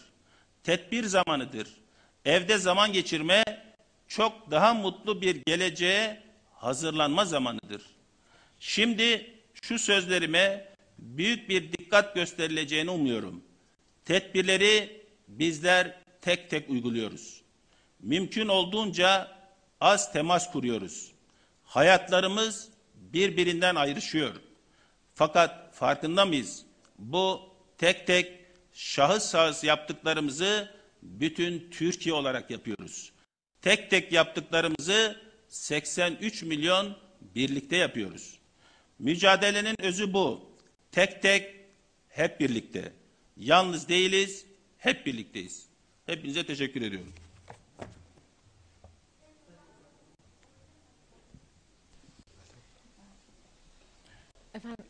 Tedbir 0.64 1.04
zamanıdır. 1.04 1.68
Evde 2.26 2.58
zaman 2.58 2.94
geçirme 2.94 3.44
çok 4.08 4.52
daha 4.52 4.74
mutlu 4.74 5.22
bir 5.22 5.42
geleceğe 5.46 6.24
hazırlanma 6.54 7.26
zamanıdır. 7.26 7.95
Şimdi 8.60 9.34
şu 9.62 9.80
sözlerime 9.80 10.76
büyük 11.00 11.50
bir 11.50 11.72
dikkat 11.72 12.16
gösterileceğini 12.16 12.90
umuyorum. 12.90 13.44
Tedbirleri 14.06 15.02
bizler 15.28 16.02
tek 16.22 16.50
tek 16.50 16.70
uyguluyoruz. 16.70 17.42
Mümkün 18.00 18.48
olduğunca 18.48 19.32
az 19.82 20.14
temas 20.14 20.52
kuruyoruz. 20.52 21.12
Hayatlarımız 21.64 22.70
birbirinden 22.96 23.76
ayrışıyor. 23.76 24.34
Fakat 25.14 25.76
farkında 25.76 26.26
mıyız? 26.26 26.66
Bu 27.00 27.42
tek 27.78 28.08
tek 28.08 28.46
şahıs 28.74 29.32
şahıs 29.32 29.64
yaptıklarımızı 29.64 30.72
bütün 31.04 31.70
Türkiye 31.72 32.16
olarak 32.16 32.52
yapıyoruz. 32.52 33.12
Tek 33.62 33.90
tek 33.90 34.12
yaptıklarımızı 34.12 35.22
83 35.48 36.44
milyon 36.44 36.98
birlikte 37.22 37.76
yapıyoruz. 37.76 38.40
Mücadelenin 39.00 39.82
özü 39.82 40.14
bu. 40.14 40.50
Tek 40.92 41.22
tek 41.22 41.56
hep 42.10 42.40
birlikte. 42.40 42.94
Yalnız 43.38 43.90
değiliz, 43.90 44.46
hep 44.78 45.06
birlikteyiz. 45.06 45.66
Hepinize 46.06 46.46
teşekkür 46.46 46.82
ediyorum. 46.82 47.14
Efendim, 54.54 54.86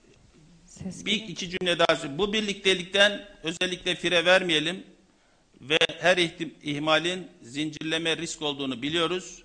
ses 0.65 1.05
Bir 1.05 1.13
iki 1.13 1.49
cümle 1.49 1.79
daha. 1.79 2.17
Bu 2.17 2.33
birliktelikten 2.33 3.27
özellikle 3.43 3.95
fire 3.95 4.25
vermeyelim 4.25 4.83
ve 5.61 5.77
her 5.99 6.17
ihmalin 6.63 7.27
zincirleme 7.41 8.17
risk 8.17 8.41
olduğunu 8.41 8.81
biliyoruz. 8.81 9.43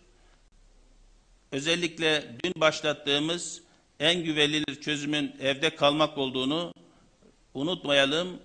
Özellikle 1.52 2.36
dün 2.44 2.52
başlattığımız 2.56 3.62
en 4.00 4.24
güvenilir 4.24 4.80
çözümün 4.80 5.32
evde 5.40 5.74
kalmak 5.76 6.18
olduğunu 6.18 6.72
unutmayalım. 7.54 8.40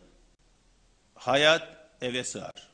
Hayat 1.15 1.67
eve 2.01 2.23
sığar. 2.23 2.67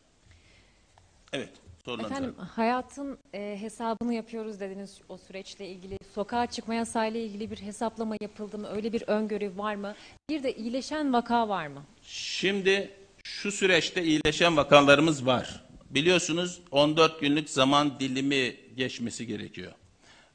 Evet, 1.33 1.49
sorularınız 1.85 2.11
Efendim 2.11 2.35
var. 2.37 2.47
hayatın 2.47 3.17
e, 3.33 3.57
hesabını 3.61 4.13
yapıyoruz 4.13 4.59
dediniz 4.59 5.01
o 5.09 5.17
süreçle 5.17 5.67
ilgili. 5.67 5.97
Sokağa 6.15 6.45
çıkma 6.47 6.73
yasayla 6.75 7.19
ilgili 7.19 7.51
bir 7.51 7.57
hesaplama 7.61 8.15
yapıldı 8.21 8.57
mı? 8.57 8.67
Öyle 8.67 8.93
bir 8.93 9.03
öngörü 9.07 9.57
var 9.57 9.75
mı? 9.75 9.95
Bir 10.29 10.43
de 10.43 10.55
iyileşen 10.55 11.13
vaka 11.13 11.49
var 11.49 11.67
mı? 11.67 11.83
Şimdi 12.03 12.91
şu 13.23 13.51
süreçte 13.51 14.03
iyileşen 14.03 14.57
vakalarımız 14.57 15.25
var. 15.25 15.63
Biliyorsunuz 15.89 16.61
14 16.71 17.21
günlük 17.21 17.49
zaman 17.49 17.99
dilimi 17.99 18.55
geçmesi 18.77 19.27
gerekiyor. 19.27 19.71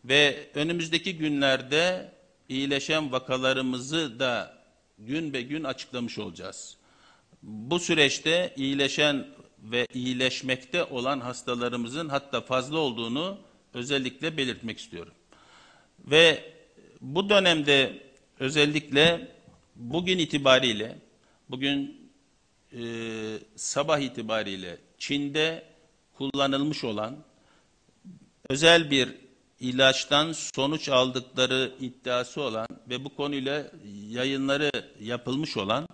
Ve 0.04 0.50
önümüzdeki 0.54 1.18
günlerde 1.18 2.12
iyileşen 2.48 3.12
vakalarımızı 3.12 4.20
da 4.20 4.58
gün 4.98 5.32
be 5.32 5.42
gün 5.42 5.64
açıklamış 5.64 6.18
olacağız. 6.18 6.76
Bu 7.42 7.78
süreçte 7.80 8.54
iyileşen 8.56 9.26
ve 9.62 9.86
iyileşmekte 9.94 10.84
olan 10.84 11.20
hastalarımızın 11.20 12.08
hatta 12.08 12.40
fazla 12.40 12.78
olduğunu 12.78 13.38
özellikle 13.74 14.36
belirtmek 14.36 14.78
istiyorum. 14.78 15.12
Ve 15.98 16.52
bu 17.00 17.28
dönemde 17.28 18.02
özellikle 18.40 19.28
bugün 19.76 20.18
itibariyle, 20.18 20.98
bugün 21.50 22.10
e, 22.72 22.82
sabah 23.56 23.98
itibariyle 23.98 24.78
Çin'de 24.98 25.64
kullanılmış 26.18 26.84
olan 26.84 27.16
özel 28.48 28.90
bir 28.90 29.25
ilaçtan 29.60 30.32
sonuç 30.32 30.88
aldıkları 30.88 31.72
iddiası 31.80 32.40
olan 32.42 32.66
ve 32.90 33.04
bu 33.04 33.16
konuyla 33.16 33.66
yayınları 34.08 34.70
yapılmış 35.00 35.56
olan 35.56 35.86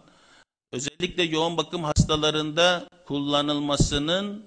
özellikle 0.73 1.23
yoğun 1.23 1.57
bakım 1.57 1.85
hastalarında 1.85 2.89
kullanılmasının 3.07 4.47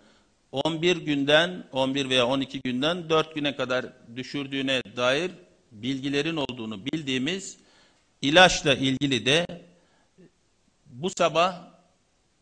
11 0.52 0.98
günden 0.98 1.68
11 1.72 2.10
veya 2.10 2.28
12 2.28 2.62
günden 2.62 3.10
4 3.10 3.36
güne 3.36 3.56
kadar 3.56 3.86
düşürdüğüne 4.16 4.82
dair 4.98 5.32
bilgilerin 5.72 6.36
olduğunu 6.36 6.86
bildiğimiz 6.86 7.58
ilaçla 8.22 8.74
ilgili 8.74 9.26
de 9.26 9.46
bu 10.86 11.10
sabah 11.18 11.76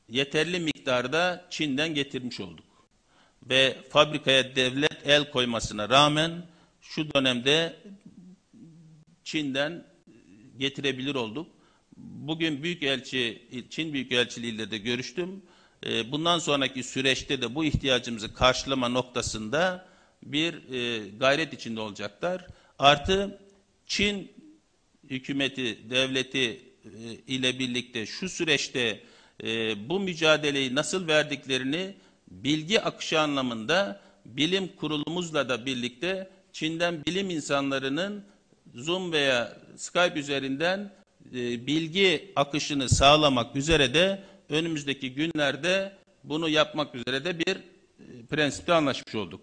yeterli 0.09 0.59
miktarda 0.59 1.45
Çin'den 1.49 1.95
getirmiş 1.95 2.39
olduk. 2.39 2.65
Ve 3.49 3.77
fabrikaya 3.89 4.55
devlet 4.55 5.07
el 5.07 5.31
koymasına 5.31 5.89
rağmen 5.89 6.45
şu 6.83 7.13
dönemde 7.13 7.75
Çin'den 9.23 9.85
getirebilir 10.57 11.15
olduk. 11.15 11.47
Bugün 11.97 12.63
Büyükelçi, 12.63 13.41
Çin 13.69 13.93
Büyükelçiliği 13.93 14.53
ile 14.53 14.71
de 14.71 14.77
görüştüm. 14.77 15.41
Ee, 15.85 16.11
Bundan 16.11 16.39
sonraki 16.39 16.83
süreçte 16.83 17.41
de 17.41 17.55
bu 17.55 17.65
ihtiyacımızı 17.65 18.33
karşılama 18.33 18.89
noktasında 18.89 19.85
bir 20.23 20.53
e, 20.73 21.09
gayret 21.09 21.53
içinde 21.53 21.81
olacaklar. 21.81 22.47
Artı 22.79 23.39
Çin 23.87 24.31
hükümeti, 25.09 25.89
devleti 25.89 26.61
e, 26.85 26.89
ile 27.27 27.59
birlikte 27.59 28.05
şu 28.05 28.29
süreçte 28.29 29.03
e, 29.43 29.89
bu 29.89 29.99
mücadeleyi 29.99 30.75
nasıl 30.75 31.07
verdiklerini 31.07 31.95
bilgi 32.27 32.81
akışı 32.81 33.19
anlamında 33.19 34.01
bilim 34.25 34.67
kurulumuzla 34.67 35.49
da 35.49 35.65
birlikte 35.65 36.29
Çin'den 36.53 37.05
bilim 37.05 37.29
insanlarının 37.29 38.23
Zoom 38.75 39.11
veya 39.11 39.57
Skype 39.77 40.19
üzerinden 40.19 40.93
e, 41.31 41.67
bilgi 41.67 42.31
akışını 42.35 42.89
sağlamak 42.89 43.55
üzere 43.55 43.93
de 43.93 44.23
önümüzdeki 44.49 45.13
günlerde 45.13 45.93
bunu 46.23 46.49
yapmak 46.49 46.95
üzere 46.95 47.25
de 47.25 47.39
bir 47.39 47.55
e, 47.55 48.25
prensipte 48.29 48.73
anlaşmış 48.73 49.15
olduk. 49.15 49.41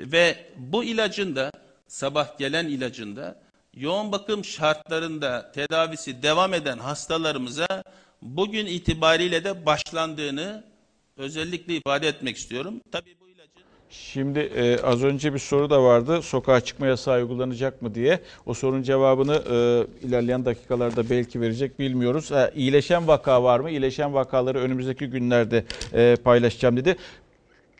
Ve 0.00 0.50
bu 0.56 0.84
ilacın 0.84 1.36
da 1.36 1.52
sabah 1.86 2.38
gelen 2.38 2.66
ilacın 2.66 3.16
da 3.16 3.42
yoğun 3.74 4.12
bakım 4.12 4.44
şartlarında 4.44 5.52
tedavisi 5.52 6.22
devam 6.22 6.54
eden 6.54 6.78
hastalarımıza 6.78 7.84
bugün 8.22 8.66
itibariyle 8.66 9.44
de 9.44 9.66
başlandığını 9.66 10.64
özellikle 11.16 11.76
ifade 11.76 12.08
etmek 12.08 12.36
istiyorum. 12.36 12.80
Tabii 12.92 13.21
Şimdi 13.92 14.38
e, 14.38 14.78
az 14.82 15.04
önce 15.04 15.34
bir 15.34 15.38
soru 15.38 15.70
da 15.70 15.82
vardı. 15.82 16.22
Sokağa 16.22 16.60
çıkma 16.60 16.86
yasağı 16.86 17.16
uygulanacak 17.16 17.82
mı 17.82 17.94
diye. 17.94 18.20
O 18.46 18.54
sorunun 18.54 18.82
cevabını 18.82 19.34
e, 19.34 20.06
ilerleyen 20.06 20.44
dakikalarda 20.44 21.10
belki 21.10 21.40
verecek 21.40 21.78
bilmiyoruz. 21.78 22.30
Ha, 22.30 22.50
iyileşen 22.54 23.08
vaka 23.08 23.42
var 23.42 23.60
mı? 23.60 23.70
İyileşen 23.70 24.14
vakaları 24.14 24.58
önümüzdeki 24.58 25.06
günlerde 25.06 25.64
e, 25.94 26.16
paylaşacağım 26.24 26.76
dedi. 26.76 26.96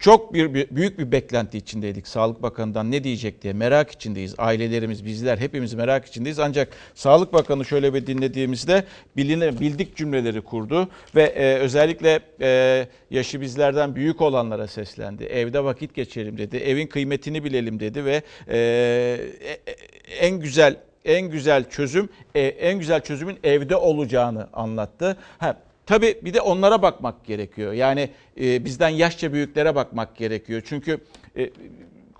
Çok 0.02 0.34
bir, 0.34 0.54
büyük 0.70 0.98
bir 0.98 1.12
beklenti 1.12 1.58
içindeydik 1.58 2.08
Sağlık 2.08 2.42
Bakanı'ndan 2.42 2.90
ne 2.90 3.04
diyecek 3.04 3.42
diye 3.42 3.52
merak 3.52 3.90
içindeyiz. 3.90 4.34
Ailelerimiz, 4.38 5.04
bizler 5.04 5.38
hepimiz 5.38 5.74
merak 5.74 6.06
içindeyiz. 6.06 6.38
Ancak 6.38 6.68
Sağlık 6.94 7.32
Bakanı 7.32 7.64
şöyle 7.64 7.94
bir 7.94 8.06
dinlediğimizde 8.06 8.84
biline, 9.16 9.60
bildik 9.60 9.96
cümleleri 9.96 10.40
kurdu 10.40 10.88
ve 11.14 11.22
e, 11.22 11.54
özellikle 11.54 12.20
e, 12.40 12.88
yaşı 13.10 13.40
bizlerden 13.40 13.94
büyük 13.94 14.20
olanlara 14.20 14.66
seslendi. 14.66 15.24
Evde 15.24 15.64
vakit 15.64 15.94
geçirelim 15.94 16.38
dedi. 16.38 16.56
Evin 16.56 16.86
kıymetini 16.86 17.44
bilelim 17.44 17.80
dedi 17.80 18.04
ve 18.04 18.22
e, 18.48 18.56
e, 18.56 19.50
e, 19.66 19.74
en 20.20 20.40
güzel 20.40 20.76
en 21.04 21.22
güzel 21.30 21.70
çözüm 21.70 22.08
e, 22.34 22.40
en 22.40 22.78
güzel 22.78 23.00
çözümün 23.00 23.38
evde 23.44 23.76
olacağını 23.76 24.48
anlattı. 24.52 25.16
Ha, 25.38 25.56
Tabii 25.86 26.20
bir 26.22 26.34
de 26.34 26.40
onlara 26.40 26.82
bakmak 26.82 27.24
gerekiyor. 27.24 27.72
Yani 27.72 28.10
e, 28.40 28.64
bizden 28.64 28.88
yaşça 28.88 29.32
büyüklere 29.32 29.74
bakmak 29.74 30.16
gerekiyor. 30.16 30.62
Çünkü 30.64 30.98
e, 31.36 31.50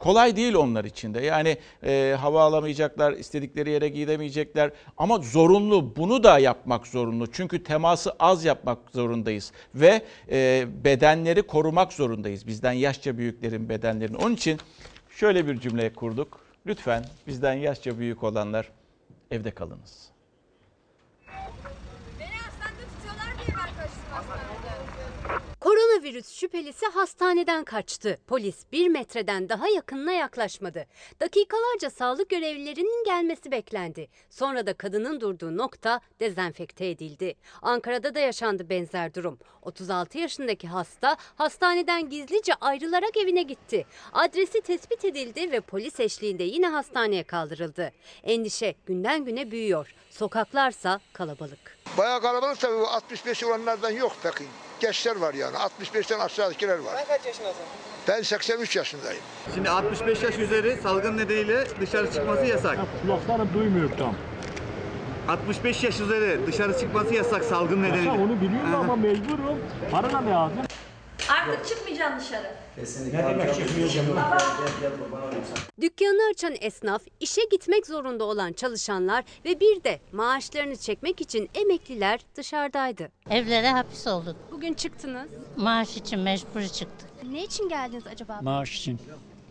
kolay 0.02 0.36
değil 0.36 0.54
onlar 0.54 0.84
için 0.84 1.14
de. 1.14 1.20
Yani 1.20 1.56
e, 1.84 2.16
hava 2.20 2.42
alamayacaklar, 2.42 3.12
istedikleri 3.12 3.70
yere 3.70 3.88
gidemeyecekler. 3.88 4.70
Ama 4.98 5.18
zorunlu, 5.18 5.96
bunu 5.96 6.24
da 6.24 6.38
yapmak 6.38 6.86
zorunlu. 6.86 7.32
Çünkü 7.32 7.62
teması 7.62 8.12
az 8.18 8.44
yapmak 8.44 8.78
zorundayız. 8.92 9.52
Ve 9.74 10.02
e, 10.30 10.66
bedenleri 10.84 11.42
korumak 11.42 11.92
zorundayız. 11.92 12.46
Bizden 12.46 12.72
yaşça 12.72 13.18
büyüklerin 13.18 13.68
bedenlerini. 13.68 14.16
Onun 14.16 14.34
için 14.34 14.60
şöyle 15.10 15.46
bir 15.46 15.60
cümle 15.60 15.92
kurduk. 15.92 16.40
Lütfen 16.66 17.04
bizden 17.26 17.54
yaşça 17.54 17.98
büyük 17.98 18.22
olanlar 18.22 18.68
evde 19.30 19.50
kalınız. 19.50 20.11
Koronavirüs 26.12 26.38
şüphelisi 26.40 26.86
hastaneden 26.86 27.64
kaçtı. 27.64 28.18
Polis 28.26 28.64
bir 28.72 28.88
metreden 28.88 29.48
daha 29.48 29.68
yakınına 29.68 30.12
yaklaşmadı. 30.12 30.86
Dakikalarca 31.20 31.90
sağlık 31.90 32.30
görevlilerinin 32.30 33.04
gelmesi 33.04 33.50
beklendi. 33.50 34.08
Sonra 34.30 34.66
da 34.66 34.74
kadının 34.74 35.20
durduğu 35.20 35.56
nokta 35.56 36.00
dezenfekte 36.20 36.86
edildi. 36.86 37.34
Ankara'da 37.62 38.14
da 38.14 38.18
yaşandı 38.18 38.68
benzer 38.70 39.14
durum. 39.14 39.38
36 39.62 40.18
yaşındaki 40.18 40.68
hasta 40.68 41.16
hastaneden 41.36 42.10
gizlice 42.10 42.54
ayrılarak 42.54 43.16
evine 43.16 43.42
gitti. 43.42 43.86
Adresi 44.12 44.60
tespit 44.60 45.04
edildi 45.04 45.52
ve 45.52 45.60
polis 45.60 46.00
eşliğinde 46.00 46.44
yine 46.44 46.68
hastaneye 46.68 47.24
kaldırıldı. 47.24 47.92
Endişe 48.22 48.74
günden 48.86 49.24
güne 49.24 49.50
büyüyor. 49.50 49.94
Sokaklarsa 50.10 51.00
kalabalık. 51.12 51.78
Bayağı 51.98 52.20
kalabalık 52.20 52.60
tabii 52.60 52.80
bu 52.80 52.88
65 52.88 53.44
olanlardan 53.44 53.90
yok 53.90 54.16
pek. 54.22 54.34
Gençler 54.82 55.16
var 55.16 55.34
yani 55.34 55.56
65'ten 55.56 56.18
aşağıdakiler 56.18 56.78
var. 56.78 56.94
Sen 56.96 57.06
kaç 57.16 57.26
yaşındasın? 57.26 57.62
Ben 58.08 58.22
83 58.22 58.76
yaşındayım. 58.76 59.22
Şimdi 59.54 59.70
65 59.70 60.22
yaş 60.22 60.38
üzeri 60.38 60.76
salgın 60.82 61.16
nedeniyle 61.16 61.80
dışarı 61.80 62.12
çıkması 62.12 62.46
yasak. 62.46 62.78
Kulaklarım 63.02 63.48
duymuyor 63.54 63.90
tam. 63.98 64.14
65 65.28 65.84
yaş 65.84 66.00
üzeri 66.00 66.46
dışarı 66.46 66.78
çıkması 66.78 67.14
yasak 67.14 67.44
salgın 67.44 67.82
nedeniyle. 67.82 68.08
Ya 68.08 68.14
onu 68.14 68.40
biliyorum 68.40 68.74
ama 68.74 68.96
mecburum. 68.96 69.58
Para 69.90 70.12
da 70.12 70.26
lazım. 70.26 70.58
Artık 71.28 71.68
çıkmayacaksın 71.68 72.20
dışarı. 72.20 72.50
Ne 72.76 73.24
demek 73.24 73.54
çıkmayacağım? 73.54 74.06
Dükkanı 75.80 76.30
açan 76.30 76.54
esnaf, 76.60 77.02
işe 77.20 77.40
gitmek 77.50 77.86
zorunda 77.86 78.24
olan 78.24 78.52
çalışanlar 78.52 79.24
ve 79.44 79.60
bir 79.60 79.84
de 79.84 80.00
maaşlarını 80.12 80.76
çekmek 80.76 81.20
için 81.20 81.50
emekliler 81.54 82.20
dışarıdaydı. 82.36 83.08
Evlere 83.30 83.68
hapis 83.70 84.06
olduk. 84.06 84.36
Bugün 84.52 84.74
çıktınız. 84.74 85.28
Maaş 85.56 85.96
için 85.96 86.20
mecbur 86.20 86.62
çıktık. 86.62 87.08
Ne 87.30 87.44
için 87.44 87.68
geldiniz 87.68 88.06
acaba? 88.06 88.40
Maaş 88.42 88.78
için. 88.78 88.98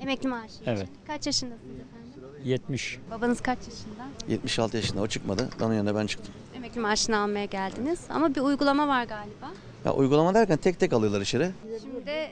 Emekli 0.01 0.29
maaşı 0.29 0.53
için. 0.55 0.65
Evet. 0.65 0.87
Kaç 1.07 1.25
yaşındasınız 1.25 1.75
efendim? 1.75 2.01
70. 2.43 2.99
Babanız 3.11 3.41
kaç 3.41 3.57
yaşında? 3.57 4.07
76 4.27 4.77
yaşında 4.77 5.01
o 5.01 5.07
çıkmadı. 5.07 5.49
Onun 5.61 5.73
yanında 5.73 5.95
ben 5.95 6.07
çıktım. 6.07 6.33
Emekli 6.55 6.79
maaşını 6.81 7.17
almaya 7.17 7.45
geldiniz 7.45 7.99
ama 8.09 8.35
bir 8.35 8.41
uygulama 8.41 8.87
var 8.87 9.03
galiba. 9.03 9.51
Ya 9.85 9.93
uygulama 9.93 10.33
derken 10.33 10.57
tek 10.57 10.79
tek 10.79 10.93
alıyorlar 10.93 11.21
içeri. 11.21 11.51
Şimdi 11.81 12.31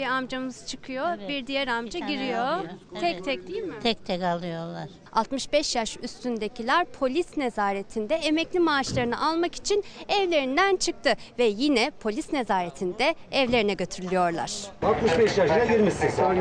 bir 0.00 0.06
amcamız 0.06 0.66
çıkıyor, 0.66 1.06
bir 1.28 1.46
diğer 1.46 1.68
amca 1.68 1.98
tane 2.00 2.12
giriyor. 2.12 2.38
alıyor. 2.38 2.70
Tek 3.00 3.14
Evet. 3.14 3.24
tek 3.24 3.48
değil 3.48 3.62
mi? 3.62 3.74
Tek 3.82 4.06
tek 4.06 4.22
alıyorlar. 4.22 4.88
65 5.12 5.76
yaş 5.76 5.96
üstündekiler 6.02 6.84
polis 6.86 7.36
nezaretinde 7.36 8.14
emekli 8.14 8.60
maaşlarını 8.60 9.26
almak 9.26 9.54
için 9.54 9.84
evlerinden 10.08 10.76
çıktı 10.76 11.12
ve 11.38 11.44
yine 11.44 11.90
polis 12.00 12.32
nezaretinde 12.32 13.14
evlerine 13.32 13.74
götürülüyorlar. 13.74 14.52
65 14.82 15.38
yaşına 15.38 15.64
girmişsin 15.64 16.08
sen. 16.08 16.36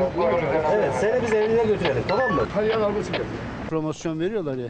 Evet 0.73 0.93
seni 1.01 1.21
biz 1.21 1.33
evine 1.33 1.63
götürelim 1.63 2.03
tamam 2.07 2.31
mı? 2.33 2.47
Hadi 2.53 2.75
almışsın. 2.75 3.15
Promosyon 3.69 4.19
veriyorlar 4.19 4.57
ya. 4.57 4.67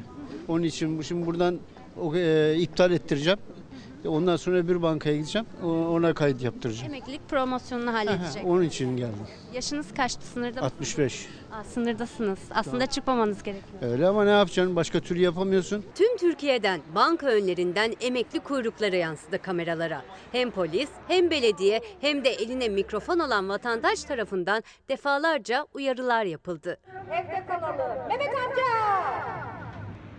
Onun 0.48 0.64
için 0.64 0.98
bu- 0.98 1.04
şimdi 1.04 1.26
buradan 1.26 1.60
o, 2.02 2.16
e, 2.16 2.56
iptal 2.58 2.92
ettireceğim. 2.92 3.40
Ondan 4.08 4.36
sonra 4.36 4.68
bir 4.68 4.82
bankaya 4.82 5.16
gideceğim. 5.18 5.48
Ona 5.64 6.14
kayıt 6.14 6.42
yaptıracağım. 6.42 6.94
Emeklilik 6.94 7.30
promosyonunu 7.30 7.94
halledecek. 7.94 8.46
Onun 8.46 8.62
için 8.64 8.98
geldim. 8.98 9.28
Yaşınız 9.54 9.94
kaçtı 9.94 10.26
sınırda 10.28 10.60
mı? 10.60 10.66
65. 10.66 11.28
Aa, 11.52 11.64
sınırdasınız. 11.64 12.40
Aslında 12.52 12.86
çıkmamanız 12.86 13.44
gerekiyor. 13.44 13.92
Öyle 13.92 14.08
ama 14.08 14.24
ne 14.24 14.30
yapacaksın? 14.30 14.76
Başka 14.76 15.00
türlü 15.00 15.20
yapamıyorsun. 15.22 15.86
Tüm 15.96 16.18
Türkiye'den 16.18 16.82
banka 16.96 17.28
önlerinden 17.28 17.94
emekli 18.02 18.40
kuyrukları 18.40 18.96
yansıdı 18.96 19.42
kameralara. 19.42 20.02
Hem 20.32 20.52
polis 20.52 20.90
hem 21.08 21.30
belediye 21.32 21.82
hem 22.02 22.24
de 22.26 22.30
eline 22.30 22.70
mikrofon 22.70 23.20
alan 23.20 23.50
vatandaş 23.50 24.04
tarafından 24.04 24.64
defalarca 24.90 25.66
uyarılar 25.74 26.24
yapıldı. 26.26 26.78
Evde 27.12 27.46
kalalım. 27.48 28.08
Mehmet 28.08 28.28
amca! 28.38 28.64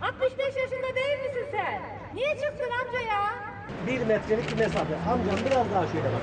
65 0.01 0.39
yaşında 0.55 0.95
değil 0.95 1.19
misin 1.27 1.45
sen? 1.51 1.81
Niye 2.15 2.33
çıktın 2.35 2.69
amca 2.85 2.99
ya? 2.99 3.51
Bir 3.87 4.01
metrelik 4.05 4.51
bir 4.51 4.57
mesafe. 4.57 4.95
Amcam 5.09 5.45
biraz 5.45 5.71
daha 5.71 5.87
şöyle 5.87 6.03
bak. 6.05 6.21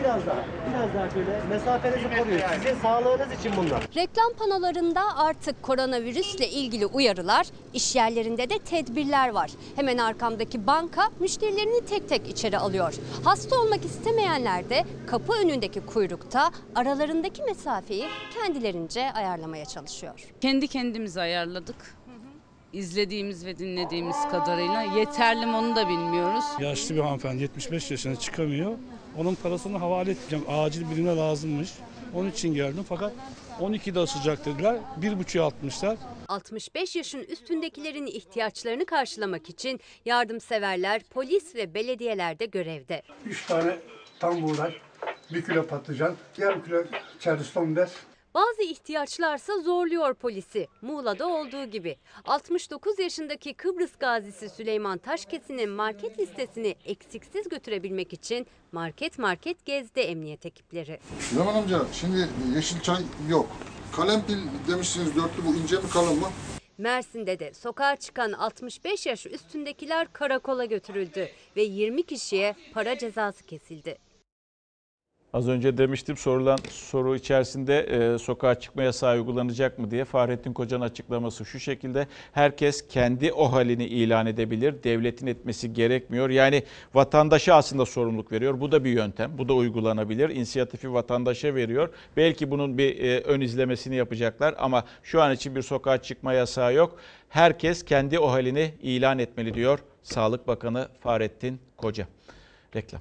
Biraz 0.00 0.26
daha, 0.26 0.44
biraz 0.70 0.94
daha 0.94 1.10
şöyle 1.10 1.40
mesafenizi 1.50 2.18
koruyun. 2.18 2.40
Sizin 2.62 2.80
sağlığınız 2.82 3.32
için 3.40 3.52
bunlar. 3.56 3.82
Reklam 3.96 4.32
panolarında 4.38 5.16
artık 5.16 5.62
koronavirüsle 5.62 6.48
ilgili 6.48 6.86
uyarılar, 6.86 7.46
iş 7.74 7.96
yerlerinde 7.96 8.50
de 8.50 8.58
tedbirler 8.58 9.28
var. 9.28 9.50
Hemen 9.76 9.98
arkamdaki 9.98 10.66
banka 10.66 11.02
müşterilerini 11.20 11.84
tek 11.86 12.08
tek 12.08 12.28
içeri 12.30 12.58
alıyor. 12.58 12.94
Hasta 13.24 13.60
olmak 13.60 13.84
istemeyenler 13.84 14.70
de 14.70 14.84
kapı 15.06 15.32
önündeki 15.32 15.80
kuyrukta 15.86 16.50
aralarındaki 16.74 17.42
mesafeyi 17.42 18.04
kendilerince 18.34 19.12
ayarlamaya 19.12 19.64
çalışıyor. 19.64 20.20
Kendi 20.40 20.68
kendimize 20.68 21.20
ayarladık. 21.20 21.97
İzlediğimiz 22.72 23.46
ve 23.46 23.58
dinlediğimiz 23.58 24.16
kadarıyla 24.30 24.82
yeterli 24.82 25.46
mi 25.46 25.56
onu 25.56 25.76
da 25.76 25.88
bilmiyoruz. 25.88 26.44
Yaşlı 26.60 26.94
bir 26.94 27.00
hanımefendi 27.00 27.42
75 27.42 27.90
yaşına 27.90 28.16
çıkamıyor. 28.16 28.72
Onun 29.18 29.34
parasını 29.34 29.78
havale 29.78 30.10
edeceğim. 30.10 30.44
Acil 30.48 30.90
birine 30.90 31.16
lazımmış. 31.16 31.70
Onun 32.14 32.30
için 32.30 32.54
geldim 32.54 32.84
fakat 32.88 33.12
12'de 33.60 34.06
sıcak 34.06 34.46
dediler. 34.46 34.76
1.5'e 35.00 35.42
atmışlar. 35.42 35.96
65 36.28 36.96
yaşın 36.96 37.20
üstündekilerin 37.20 38.06
ihtiyaçlarını 38.06 38.86
karşılamak 38.86 39.48
için 39.48 39.80
yardımseverler, 40.04 41.02
polis 41.10 41.54
ve 41.54 41.74
belediyeler 41.74 42.38
de 42.38 42.46
görevde. 42.46 43.02
3 43.26 43.46
tane 43.46 43.76
tam 44.20 44.42
buğday, 44.42 44.74
1 45.32 45.44
kilo 45.44 45.66
patlıcan, 45.66 46.14
yarım 46.38 46.64
kilo 46.64 46.84
charleston 47.20 47.76
bez, 47.76 47.92
Bazı 48.34 48.62
ihtiyaçlarsa 48.62 49.58
zorluyor 49.58 50.14
polisi. 50.14 50.68
Muğla'da 50.82 51.28
olduğu 51.28 51.64
gibi. 51.64 51.96
69 52.24 52.98
yaşındaki 52.98 53.54
Kıbrıs 53.54 53.96
gazisi 53.96 54.48
Süleyman 54.48 54.98
Taşkesin'in 54.98 55.70
market 55.70 56.18
listesini 56.18 56.74
eksiksiz 56.84 57.48
götürebilmek 57.48 58.12
için 58.12 58.46
market 58.72 59.18
market 59.18 59.64
gezdi 59.66 60.00
emniyet 60.00 60.46
ekipleri. 60.46 61.00
Süleyman 61.20 61.54
amca 61.54 61.80
şimdi 61.92 62.28
yeşil 62.54 62.80
çay 62.80 63.02
yok. 63.28 63.48
Kalem 63.96 64.26
pil 64.26 64.38
demişsiniz 64.68 65.16
dörtlü 65.16 65.46
bu 65.46 65.54
ince 65.54 65.76
mi 65.76 65.90
kalın 65.92 66.18
mı? 66.18 66.28
Mersin'de 66.78 67.38
de 67.38 67.54
sokağa 67.54 67.96
çıkan 67.96 68.32
65 68.32 69.06
yaş 69.06 69.26
üstündekiler 69.26 70.12
karakola 70.12 70.64
götürüldü 70.64 71.28
ve 71.56 71.62
20 71.62 72.02
kişiye 72.02 72.56
para 72.74 72.98
cezası 72.98 73.44
kesildi. 73.46 74.07
Az 75.32 75.48
önce 75.48 75.78
demiştim 75.78 76.16
sorulan 76.16 76.58
soru 76.70 77.16
içerisinde 77.16 77.78
e, 77.80 78.18
sokağa 78.18 78.54
çıkma 78.54 78.82
yasağı 78.82 79.14
uygulanacak 79.14 79.78
mı 79.78 79.90
diye 79.90 80.04
Fahrettin 80.04 80.52
Koca'nın 80.52 80.84
açıklaması 80.84 81.44
şu 81.44 81.60
şekilde. 81.60 82.06
Herkes 82.32 82.88
kendi 82.88 83.32
o 83.32 83.52
halini 83.52 83.84
ilan 83.84 84.26
edebilir. 84.26 84.74
Devletin 84.84 85.26
etmesi 85.26 85.72
gerekmiyor. 85.72 86.30
Yani 86.30 86.62
vatandaşa 86.94 87.54
aslında 87.54 87.86
sorumluluk 87.86 88.32
veriyor. 88.32 88.60
Bu 88.60 88.72
da 88.72 88.84
bir 88.84 88.90
yöntem. 88.90 89.38
Bu 89.38 89.48
da 89.48 89.54
uygulanabilir. 89.54 90.28
İnisiyatifi 90.28 90.92
vatandaşa 90.92 91.54
veriyor. 91.54 91.88
Belki 92.16 92.50
bunun 92.50 92.78
bir 92.78 93.04
e, 93.04 93.20
ön 93.20 93.40
izlemesini 93.40 93.96
yapacaklar 93.96 94.54
ama 94.58 94.84
şu 95.02 95.22
an 95.22 95.32
için 95.32 95.56
bir 95.56 95.62
sokağa 95.62 96.02
çıkma 96.02 96.32
yasağı 96.32 96.74
yok. 96.74 96.98
Herkes 97.28 97.84
kendi 97.84 98.18
o 98.18 98.30
halini 98.30 98.74
ilan 98.82 99.18
etmeli 99.18 99.54
diyor 99.54 99.78
Sağlık 100.02 100.48
Bakanı 100.48 100.88
Fahrettin 101.00 101.60
Koca. 101.76 102.06
Reklam. 102.76 103.00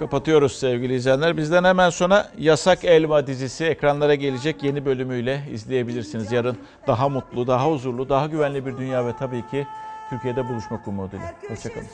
Kapatıyoruz 0.00 0.52
sevgili 0.58 0.94
izleyenler. 0.94 1.36
Bizden 1.36 1.64
hemen 1.64 1.90
sonra 1.90 2.28
Yasak 2.38 2.84
Elma 2.84 3.26
dizisi 3.26 3.64
ekranlara 3.64 4.14
gelecek 4.14 4.62
yeni 4.62 4.84
bölümüyle 4.84 5.42
izleyebilirsiniz. 5.52 6.32
Yarın 6.32 6.56
daha 6.86 7.08
mutlu, 7.08 7.46
daha 7.46 7.70
huzurlu, 7.70 8.08
daha 8.08 8.26
güvenli 8.26 8.66
bir 8.66 8.76
dünya 8.76 9.06
ve 9.06 9.12
tabii 9.18 9.48
ki 9.50 9.66
Türkiye'de 10.10 10.48
buluşmak 10.48 10.88
umuduyla. 10.88 11.32
Hoşçakalın. 11.48 11.86